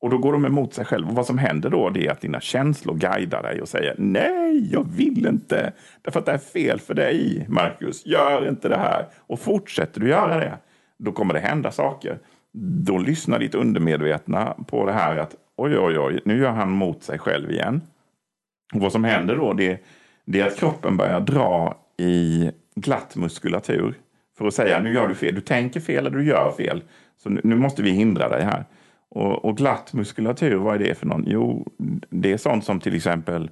[0.00, 1.10] och då går de emot sig själva.
[1.10, 4.72] Och vad som händer då det är att dina känslor guidar dig och säger nej,
[4.72, 5.72] jag vill inte.
[6.02, 8.06] Därför att det är fel för dig, Marcus.
[8.06, 9.06] Gör inte det här.
[9.16, 10.58] Och fortsätter du göra det,
[10.98, 12.18] då kommer det hända saker.
[12.58, 17.02] Då lyssnar ditt undermedvetna på det här att oj, oj, oj, nu gör han mot
[17.02, 17.82] sig själv igen.
[18.74, 19.78] Och vad som händer då det,
[20.24, 23.94] det är att kroppen börjar dra i glatt muskulatur
[24.38, 25.34] för att säga nu gör du fel.
[25.34, 26.82] Du tänker fel eller du gör fel.
[27.16, 28.64] Så nu, nu måste vi hindra dig här.
[29.10, 31.24] Och, och, glatt muskulatur, vad är det för någon?
[31.26, 31.66] Jo,
[32.10, 33.50] det är sånt som till exempel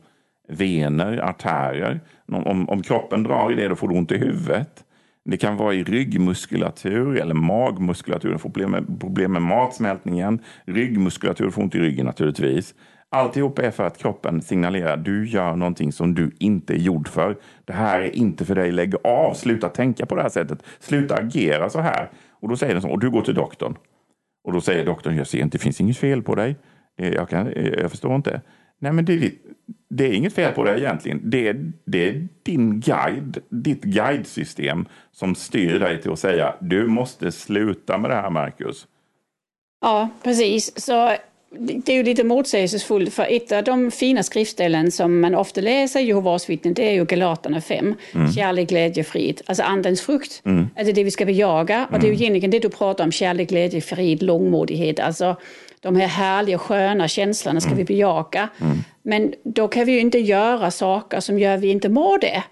[0.48, 2.00] vener, artärer.
[2.32, 4.84] Om, om kroppen drar i det då får du ont i huvudet.
[5.24, 8.32] Det kan vara i ryggmuskulatur eller magmuskulatur.
[8.32, 10.38] Du får problem med, problem med matsmältningen.
[10.64, 12.74] Ryggmuskulatur får ont i ryggen naturligtvis.
[13.08, 17.36] Alltihop är för att kroppen signalerar du gör någonting som du inte är gjord för.
[17.64, 18.72] Det här är inte för dig.
[18.72, 19.34] Lägg av.
[19.34, 20.62] Sluta tänka på det här sättet.
[20.78, 22.10] Sluta agera så här.
[22.30, 22.90] Och då säger den så.
[22.90, 23.76] Och du går till doktorn.
[24.44, 26.56] Och då säger doktorn, jag ser inte, det finns inget fel på dig.
[26.98, 28.40] Eh, jag, kan, eh, jag förstår inte.
[28.78, 29.32] Nej, men det,
[29.88, 31.20] det är inget fel på dig egentligen.
[31.24, 36.86] Det är, det är din guide, ditt guidesystem som styr dig till att säga du
[36.86, 38.86] måste sluta med det här, Marcus.
[39.80, 40.80] Ja, precis.
[40.80, 41.16] Så
[41.58, 46.00] det är ju lite motsägelsefullt för ett av de fina skriftställen som man ofta läser
[46.00, 47.94] i Jehovas vittnen det är ju Galaterna 5.
[48.14, 48.32] Mm.
[48.32, 49.40] Kärlek, glädje, frid.
[49.46, 50.42] Alltså andens frukt.
[50.44, 50.68] Mm.
[50.76, 51.76] Alltså det vi ska bejaga.
[51.76, 51.88] Mm.
[51.92, 52.22] Och det är ju mm.
[52.22, 55.00] egentligen det du pratar om, kärlek, glädje, frid, långmodighet.
[55.00, 55.36] Alltså
[55.80, 57.78] de här härliga sköna känslorna ska mm.
[57.78, 58.48] vi bejaka.
[58.60, 58.78] Mm.
[59.02, 62.42] Men då kan vi ju inte göra saker som gör vi inte mår det.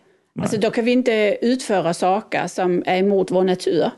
[0.40, 3.90] Alltså då kan vi inte utföra saker som är emot vår natur.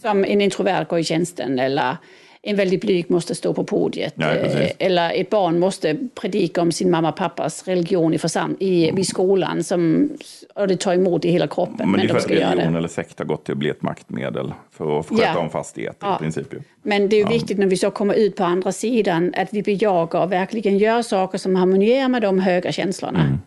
[0.00, 1.96] Som en introvert går i tjänsten eller
[2.42, 4.14] en väldigt blyg måste stå på podiet.
[4.16, 8.56] Ja, eh, eller ett barn måste predika om sin mamma och pappas religion i, försam
[8.60, 10.10] i vid skolan som,
[10.54, 11.76] och det tar emot i hela kroppen.
[11.78, 13.82] Men, men det är för att religion eller sekt har gått till att bli ett
[13.82, 15.38] maktmedel för att sköta ja.
[15.38, 16.16] om fastigheter ja.
[16.16, 16.46] i princip.
[16.82, 20.22] Men det är viktigt när vi så kommer ut på andra sidan att vi bejakar
[20.22, 23.20] och verkligen gör saker som harmonierar med de höga känslorna.
[23.20, 23.38] Mm.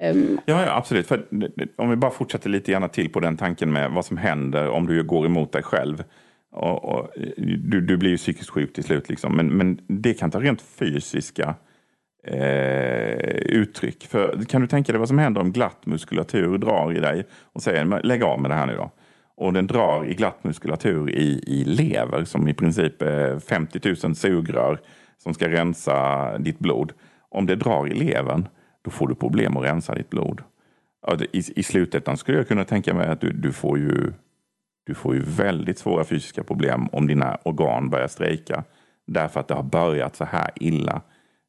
[0.00, 1.06] Um, ja, ja, absolut.
[1.06, 1.24] För
[1.76, 4.86] om vi bara fortsätter lite gärna till på den tanken med vad som händer om
[4.86, 6.04] du går emot dig själv.
[6.58, 7.08] Och, och,
[7.58, 9.08] du, du blir ju psykiskt sjuk till slut.
[9.08, 9.36] Liksom.
[9.36, 11.54] Men, men det kan ta rent fysiska
[12.26, 14.06] eh, uttryck.
[14.06, 17.62] För, kan du tänka dig vad som händer om glatt muskulatur drar i dig och
[17.62, 18.90] säger lägg av med det här nu då.
[19.36, 24.14] Och den drar i glatt muskulatur i, i lever som i princip är 50 000
[24.14, 24.80] sugrör
[25.18, 26.92] som ska rensa ditt blod.
[27.30, 28.48] Om det drar i levern,
[28.82, 30.42] då får du problem att rensa ditt blod.
[31.32, 34.12] I, i slutändan skulle jag kunna tänka mig att du, du får ju
[34.88, 38.64] du får ju väldigt svåra fysiska problem om dina organ börjar strejka.
[39.06, 41.02] Därför att det har börjat så här illa.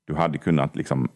[0.08, 1.10] Du hade kunnat liksom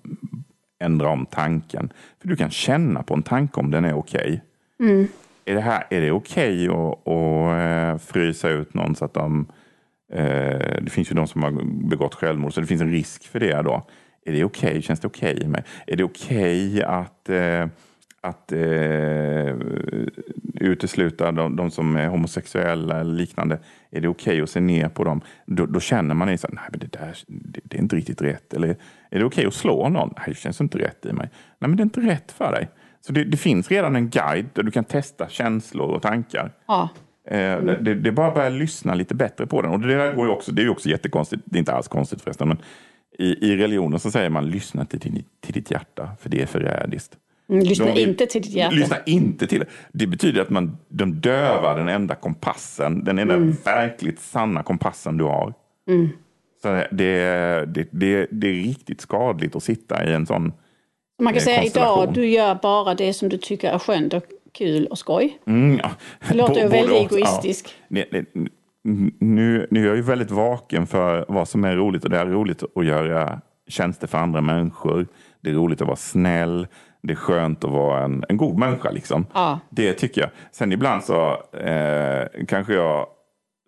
[0.80, 1.94] ändra om tanken.
[2.22, 4.42] För du kan känna på en tanke om den är okej.
[4.78, 4.90] Okay.
[4.90, 5.08] Mm.
[5.46, 9.46] Är det, är det okej okay att, eh, frysa ut någon så att de...
[10.14, 11.52] Eh, det finns ju de som har
[11.90, 13.88] begått självmord så det finns en risk för det då.
[14.26, 14.70] Är det okej?
[14.70, 14.82] Okay?
[14.82, 15.64] Känns det okej okay med?
[15.88, 17.68] Är det okej att, eh,
[18.24, 19.56] att eh,
[20.54, 23.60] utesluta de, de, som är homosexuella eller liknande.
[23.92, 25.22] Är det okej okay att se ner på dem?
[25.46, 28.54] Då, då känner man att nej, det, där, det, det, är inte riktigt rätt.
[28.54, 28.76] Eller är
[29.10, 30.14] det okej okay att slå någon?
[30.18, 31.30] Nej, det känns inte rätt i mig.
[31.60, 32.70] Nej, men det är inte rätt för dig.
[33.02, 36.52] Så det, det finns redan en guide där du kan testa känslor och tankar.
[36.68, 36.90] Ja.
[37.28, 37.66] Mm.
[37.66, 39.72] Det, det, är bara att börja lyssna lite bättre på den.
[39.72, 42.22] Och det, där går också, det är ju också jättekonstigt, det är inte alls konstigt
[42.22, 42.58] förresten, men
[43.20, 46.46] i, i religionen så säger man lyssna till, till, till ditt hjärta, för det är
[46.46, 47.18] förrädiskt.
[47.50, 48.76] Mm, lyssna de, inte till ditt hjärta.
[48.76, 50.08] Lyssna inte till det.
[50.08, 53.56] Betyder att man, de dövar den enda kompassen, den enda mm.
[53.66, 55.54] verkligt sanna kompassen du har.
[55.88, 56.10] Mm.
[56.62, 60.54] Så det, det, det, det, är riktigt skadligt att sitta i en sån
[61.22, 64.24] Man kan eh, säga idag, du gör bara det som du tycker är skönt och
[64.54, 65.40] kul och skoj.
[65.48, 65.92] Mm, ja.
[66.30, 67.76] Det låter ju väldigt egoistisk.
[67.88, 68.04] Ja.
[69.20, 72.26] Nu, nu är jag ju väldigt vaken för vad som är roligt och det är
[72.26, 75.08] roligt att göra tjänster för andra människor.
[75.42, 76.68] Det är roligt att vara snäll
[77.04, 78.92] det är skönt att vara en, en god människa.
[78.92, 79.26] Liksom.
[79.34, 79.60] Ja.
[79.70, 80.30] Det tycker jag.
[80.52, 83.08] Sen ibland så eh, kanske jag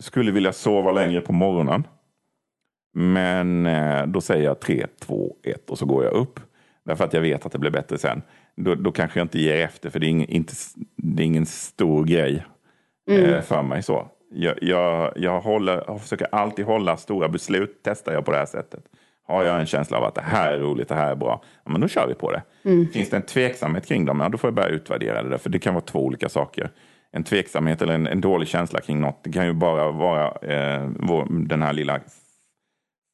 [0.01, 1.87] skulle vilja sova längre på morgonen.
[2.93, 6.39] Men eh, då säger jag 3, 2, 1 och så går jag upp.
[6.85, 8.21] Därför att jag vet att det blir bättre sen.
[8.55, 10.53] Då, då kanske jag inte ger efter för det är ingen, inte,
[10.95, 12.45] det är ingen stor grej
[13.09, 13.33] mm.
[13.33, 13.83] eh, för mig.
[13.83, 14.07] så.
[14.31, 18.45] Jag, jag, jag, håller, jag försöker alltid hålla stora beslut, testar jag på det här
[18.45, 18.83] sättet.
[19.27, 21.71] Har jag en känsla av att det här är roligt, det här är bra, ja,
[21.71, 22.43] men då kör vi på det.
[22.65, 22.87] Mm.
[22.87, 25.29] Finns det en tveksamhet kring dem, ja, då får jag börja utvärdera det.
[25.29, 26.71] Där, för det kan vara två olika saker.
[27.11, 30.89] En tveksamhet eller en, en dålig känsla kring något, det kan ju bara vara eh,
[30.99, 31.99] vår, den här lilla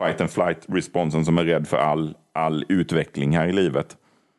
[0.04, 3.98] fight and flight-responsen som är rädd för all, all utveckling här i livet.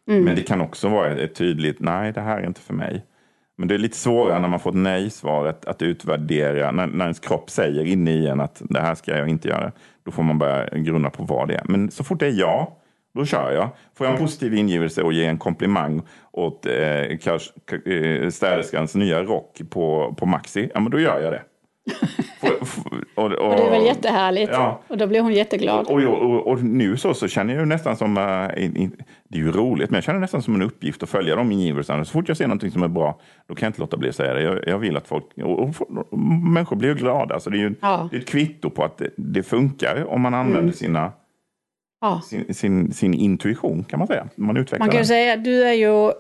[0.09, 0.25] Mm.
[0.25, 3.07] Men det kan också vara ett tydligt, nej det här är inte för mig.
[3.59, 7.21] Men det är lite svårare när man får ett nej-svar att, utvärdera, när, när ens
[7.21, 9.73] kropp säger inne i en att det här ska jag inte göra.
[10.05, 11.63] Då får man börja grunna på vad det är.
[11.65, 12.79] Men så fort det är ja,
[13.15, 13.69] då kör jag.
[13.95, 16.03] Får jag en positiv ingivelse och ge en komplimang
[16.33, 21.43] åt eh, eh, städerskans nya rock på, på Maxi, ja men då gör jag det.
[23.15, 24.53] och, och, och, det är väl jättehärligt.
[24.53, 24.81] Ja.
[24.89, 25.87] Och då blir hon jätteglad.
[25.87, 28.97] Och, och, nu så, så känner jag nästan som, uh, in, in,
[29.33, 32.05] det är ju roligt, men jag känner nästan som en uppgift att följa de ingivelserna.
[32.05, 34.17] Så fort jag ser någonting som är bra, då kan jag inte låta bli att
[34.17, 34.43] säga det.
[34.43, 35.75] Jag, jag vill att folk, och,
[36.19, 37.41] människor blir ju glada.
[37.41, 38.09] Så det är ju ja.
[38.11, 40.73] det är ett kvitto på att det, det funkar om man använder mm.
[40.73, 41.13] sina
[42.01, 42.21] ja.
[42.25, 44.29] sin, sin, sin, intuition kan man säga.
[44.35, 45.07] Man, utvecklar man kan den.
[45.07, 46.13] säga att du är ju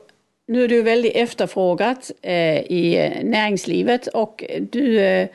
[0.48, 5.28] nu är du väldigt efterfrågat eh, i näringslivet och du eh,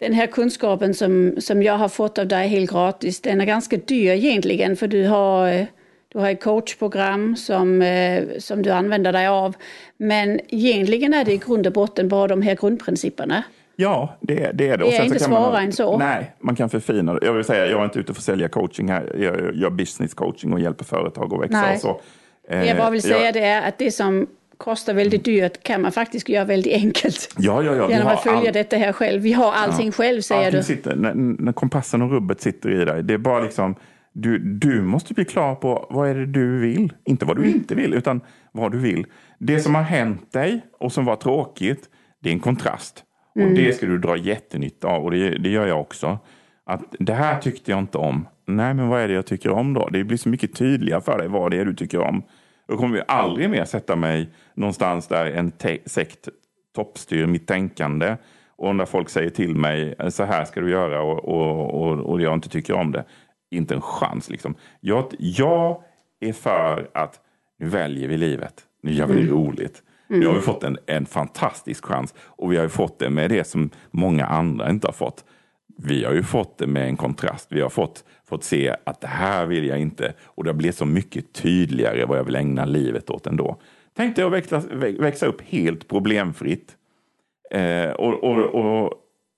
[0.00, 3.76] den här kunskapen som, som jag har fått av dig helt gratis, den är ganska
[3.76, 5.66] dyr egentligen för du har,
[6.08, 9.56] du har ett coachprogram som, eh, som du använder dig av.
[9.96, 13.42] Men egentligen är det i grund och botten bara de här grundprinciperna.
[13.76, 14.84] Ja, det, det är det.
[14.84, 15.98] Det är inte svårare än så.
[15.98, 17.26] Nej, man kan förfina det.
[17.26, 19.16] Jag vill säga, jag är inte ute för att sälja coaching här.
[19.18, 21.60] Jag gör business coaching och hjälper företag att växa.
[21.60, 21.74] Nej.
[21.74, 22.00] Och så.
[22.50, 24.26] Jag bara vill säga jag, det är att det som
[24.56, 27.34] kostar väldigt dyrt kan man faktiskt göra väldigt enkelt.
[27.38, 27.90] Ja, ja, ja.
[27.90, 29.22] Genom att följa all- detta här själv.
[29.22, 30.64] Vi har allting själv säger Allting du.
[30.64, 33.02] Sitter, när, när kompassen och rubbet sitter i dig.
[33.02, 33.74] Det är bara liksom,
[34.22, 36.92] du, du måste bli klar på vad är det du vill.
[37.04, 37.54] Inte vad du Mm.
[37.54, 38.20] inte vill, utan
[38.52, 39.06] vad du vill.
[39.38, 41.88] Det som har hänt dig och som var tråkigt,
[42.22, 43.04] det är en kontrast.
[43.36, 43.48] Mm.
[43.48, 46.18] Och det ska du dra jättenytta av och det, det gör jag också.
[46.66, 48.26] Att det här tyckte jag inte om.
[48.46, 49.88] Nej, men vad är det jag tycker om då?
[49.88, 52.22] Det blir så mycket tydligare för dig vad det är du tycker om.
[52.68, 55.52] Då kommer aldrig mer sätta mig någonstans där en
[55.86, 56.28] sekt
[56.74, 58.16] toppstyr mitt tänkande
[58.56, 62.20] och när folk säger till mig så här ska du göra och, och, och, och
[62.20, 63.04] jag inte tycker om det.
[63.50, 64.54] Inte en chans liksom.
[64.80, 65.82] Jag, jag
[66.20, 67.20] är för att
[67.58, 68.54] nu väljer vi livet.
[68.82, 69.82] Nu gör vi det roligt.
[70.08, 73.30] Nu har vi fått en, en fantastisk chans och vi har ju fått det med
[73.30, 75.24] det som många andra inte har fått.
[75.78, 77.52] Vi har ju fått det med en kontrast.
[77.52, 80.14] Vi har fått, fått se att det här vill jag inte.
[80.24, 83.60] Och det har blivit så mycket tydligare vad jag vill ägna livet åt ändå.
[83.96, 84.62] Tänk dig att växa,
[84.98, 86.76] växa upp helt problemfritt.
[87.50, 88.92] Eh, och, och, och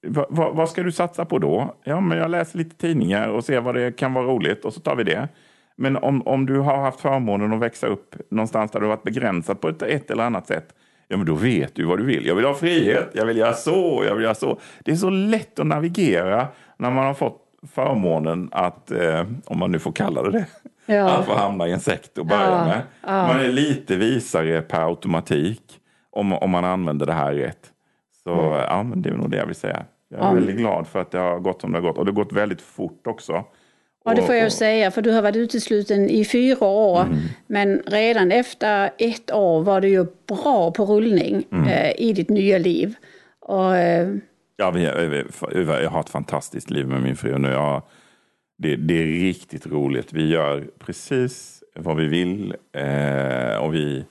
[0.06, 1.74] vad, vad, vad ska du satsa på då?
[1.84, 4.80] Ja, men jag läser lite tidningar och ser vad det kan vara roligt och så
[4.80, 5.28] tar vi det.
[5.76, 9.60] Men om, om du har haft förmånen att växa upp någonstans där du varit begränsad
[9.60, 10.74] på ett, ett eller annat sätt.
[11.08, 12.26] Ja, men då vet du vad du vill.
[12.26, 14.58] Jag vill ha frihet, jag vill göra så, jag vill göra så.
[14.84, 16.46] Det är så lätt att navigera
[16.76, 17.38] när man har fått
[17.74, 20.46] förmånen att, eh, om man nu får kalla det det,
[20.94, 21.10] Ja.
[21.10, 22.82] att få hamna i en sekt och börja Ja, med.
[23.28, 27.69] Man är lite visare per automatik om, om man använder det här rätt.
[28.24, 28.30] Så
[28.68, 29.84] ja, men det är nog det jag vill säga.
[30.08, 30.32] Jag är Ja.
[30.32, 31.98] väldigt glad för att det har gått som det har gått.
[31.98, 33.44] Och det har gått väldigt fort också.
[34.04, 37.00] Ja, det får jag säga, för du har varit utesluten i fyra år.
[37.02, 37.16] Mm.
[37.46, 41.68] Men redan efter ett år var du ju bra på rullning Mm.
[41.68, 42.94] eh, i ditt nya liv.
[43.40, 44.14] Och, eh,
[44.56, 44.80] Ja, vi,
[45.54, 47.48] vi- jag har ett fantastiskt liv med min fru nu.
[47.48, 47.82] Jag,
[48.58, 50.12] det, det är riktigt roligt.
[50.12, 52.54] Vi gör precis vad vi vill.
[52.76, 54.04] Eh, och vi,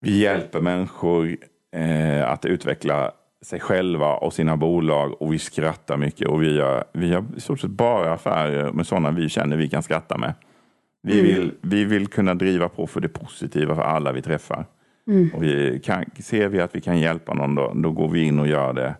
[0.00, 1.36] vi hjälper människor
[1.72, 3.12] eh, att utveckla
[3.42, 5.22] sig själva och sina bolag.
[5.22, 6.28] Och vi skrattar mycket.
[6.28, 9.68] Och vi gör, vi gör i stort sett bara affärer med sådana vi känner vi
[9.68, 10.34] kan skratta med.
[11.02, 14.66] Vi, vill, vi vill kunna driva på för det positiva för alla vi träffar.
[15.34, 18.38] Och vi kan, ser vi att vi kan hjälpa någon, då, då går vi in
[18.38, 18.94] och gör det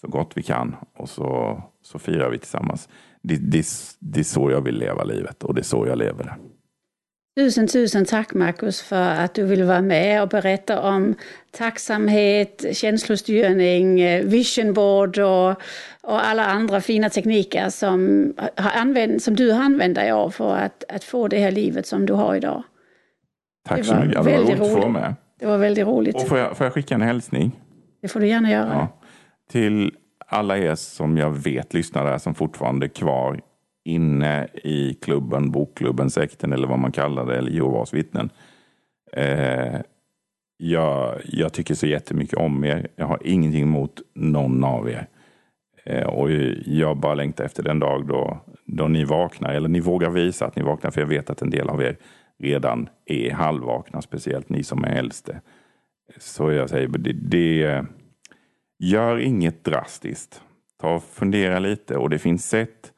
[0.00, 0.76] så gott vi kan.
[0.96, 2.88] Och så, så firar vi tillsammans.
[3.22, 3.66] Det, det,
[3.98, 6.34] det är så jag vill leva livet och det är så jag lever det.
[7.34, 11.14] Tusen, tusen tack Marcus för att du vill vara med och berätta om
[11.50, 13.96] tacksamhet, känslostyrning,
[14.28, 15.50] vision board och,
[16.02, 20.56] och alla andra fina tekniker som, har använt, som du har använt dig av för
[20.56, 22.62] att, att få det här livet som du har idag.
[23.68, 24.24] Tack så mycket.
[24.24, 25.14] Det var roligt att få vara med.
[25.38, 26.14] Det var väldigt roligt.
[26.14, 27.60] Och får jag, får jag skicka en hälsning?
[28.02, 28.72] Det får du gärna göra.
[28.72, 29.00] Ja.
[29.50, 29.92] Till
[30.26, 33.40] alla er som jag vet lyssnar där som fortfarande är kvar
[33.84, 38.30] inne i klubben, bokklubben, sekten eller vad man kallar det, eller Jehovas vittnen.
[39.12, 39.80] Eh,
[40.56, 42.88] jag, jag tycker så jättemycket om er.
[42.96, 45.06] Jag har ingenting emot någon av er.
[45.84, 46.30] Eh, och
[46.66, 50.56] jag bara längtar efter den dag då, då ni vaknar, eller ni vågar visa att
[50.56, 51.96] ni vaknar, för jag vet att en del av er
[52.38, 55.40] redan är halvvakna, speciellt ni som är äldste.
[56.18, 57.84] Så jag säger, det, det,
[58.82, 60.42] gör inget drastiskt.
[60.80, 62.92] Ta och fundera lite och det finns sätt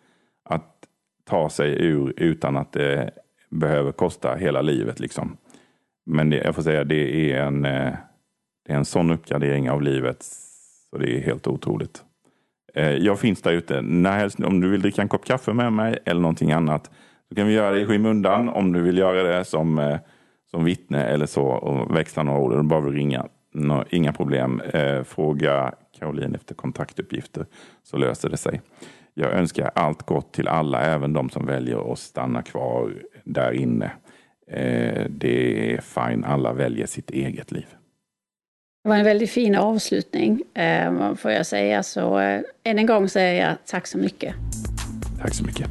[1.24, 3.10] ta sig ur utan att det
[3.50, 5.00] behöver kosta hela livet.
[5.00, 5.36] Liksom.
[6.06, 7.92] Men det, jag får säga, det är en, eh,
[8.66, 10.16] det är en sån uppgradering av livet
[10.90, 12.02] så det är helt otroligt.
[12.74, 13.82] Eh, jag finns där ute.
[13.82, 16.90] Närhelst, om du vill dricka en kopp kaffe med mig eller någonting annat
[17.28, 18.48] så kan vi göra det i skymundan.
[18.48, 19.98] Om du vill göra det som, eh,
[20.50, 22.52] som vittne eller så och växla några ord.
[22.52, 23.26] Då bara vill ringa.
[23.54, 24.62] No, inga problem.
[25.04, 27.46] Fråga Caroline efter kontaktuppgifter
[27.82, 28.60] så löser det sig.
[29.14, 32.92] Jag önskar allt gott till alla, även de som väljer att stanna kvar
[33.24, 33.90] där inne.
[34.50, 37.66] Eh, Det är fine, alla väljer sitt eget liv.
[38.82, 41.82] Det var en väldigt fin avslutning, eh, får jag säga.
[41.82, 44.34] Så eh, än en gång säger jag tack så mycket.
[45.20, 45.70] Tack så mycket.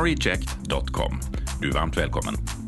[0.00, 1.20] reject.com.
[1.60, 2.61] Du är varmt välkommen.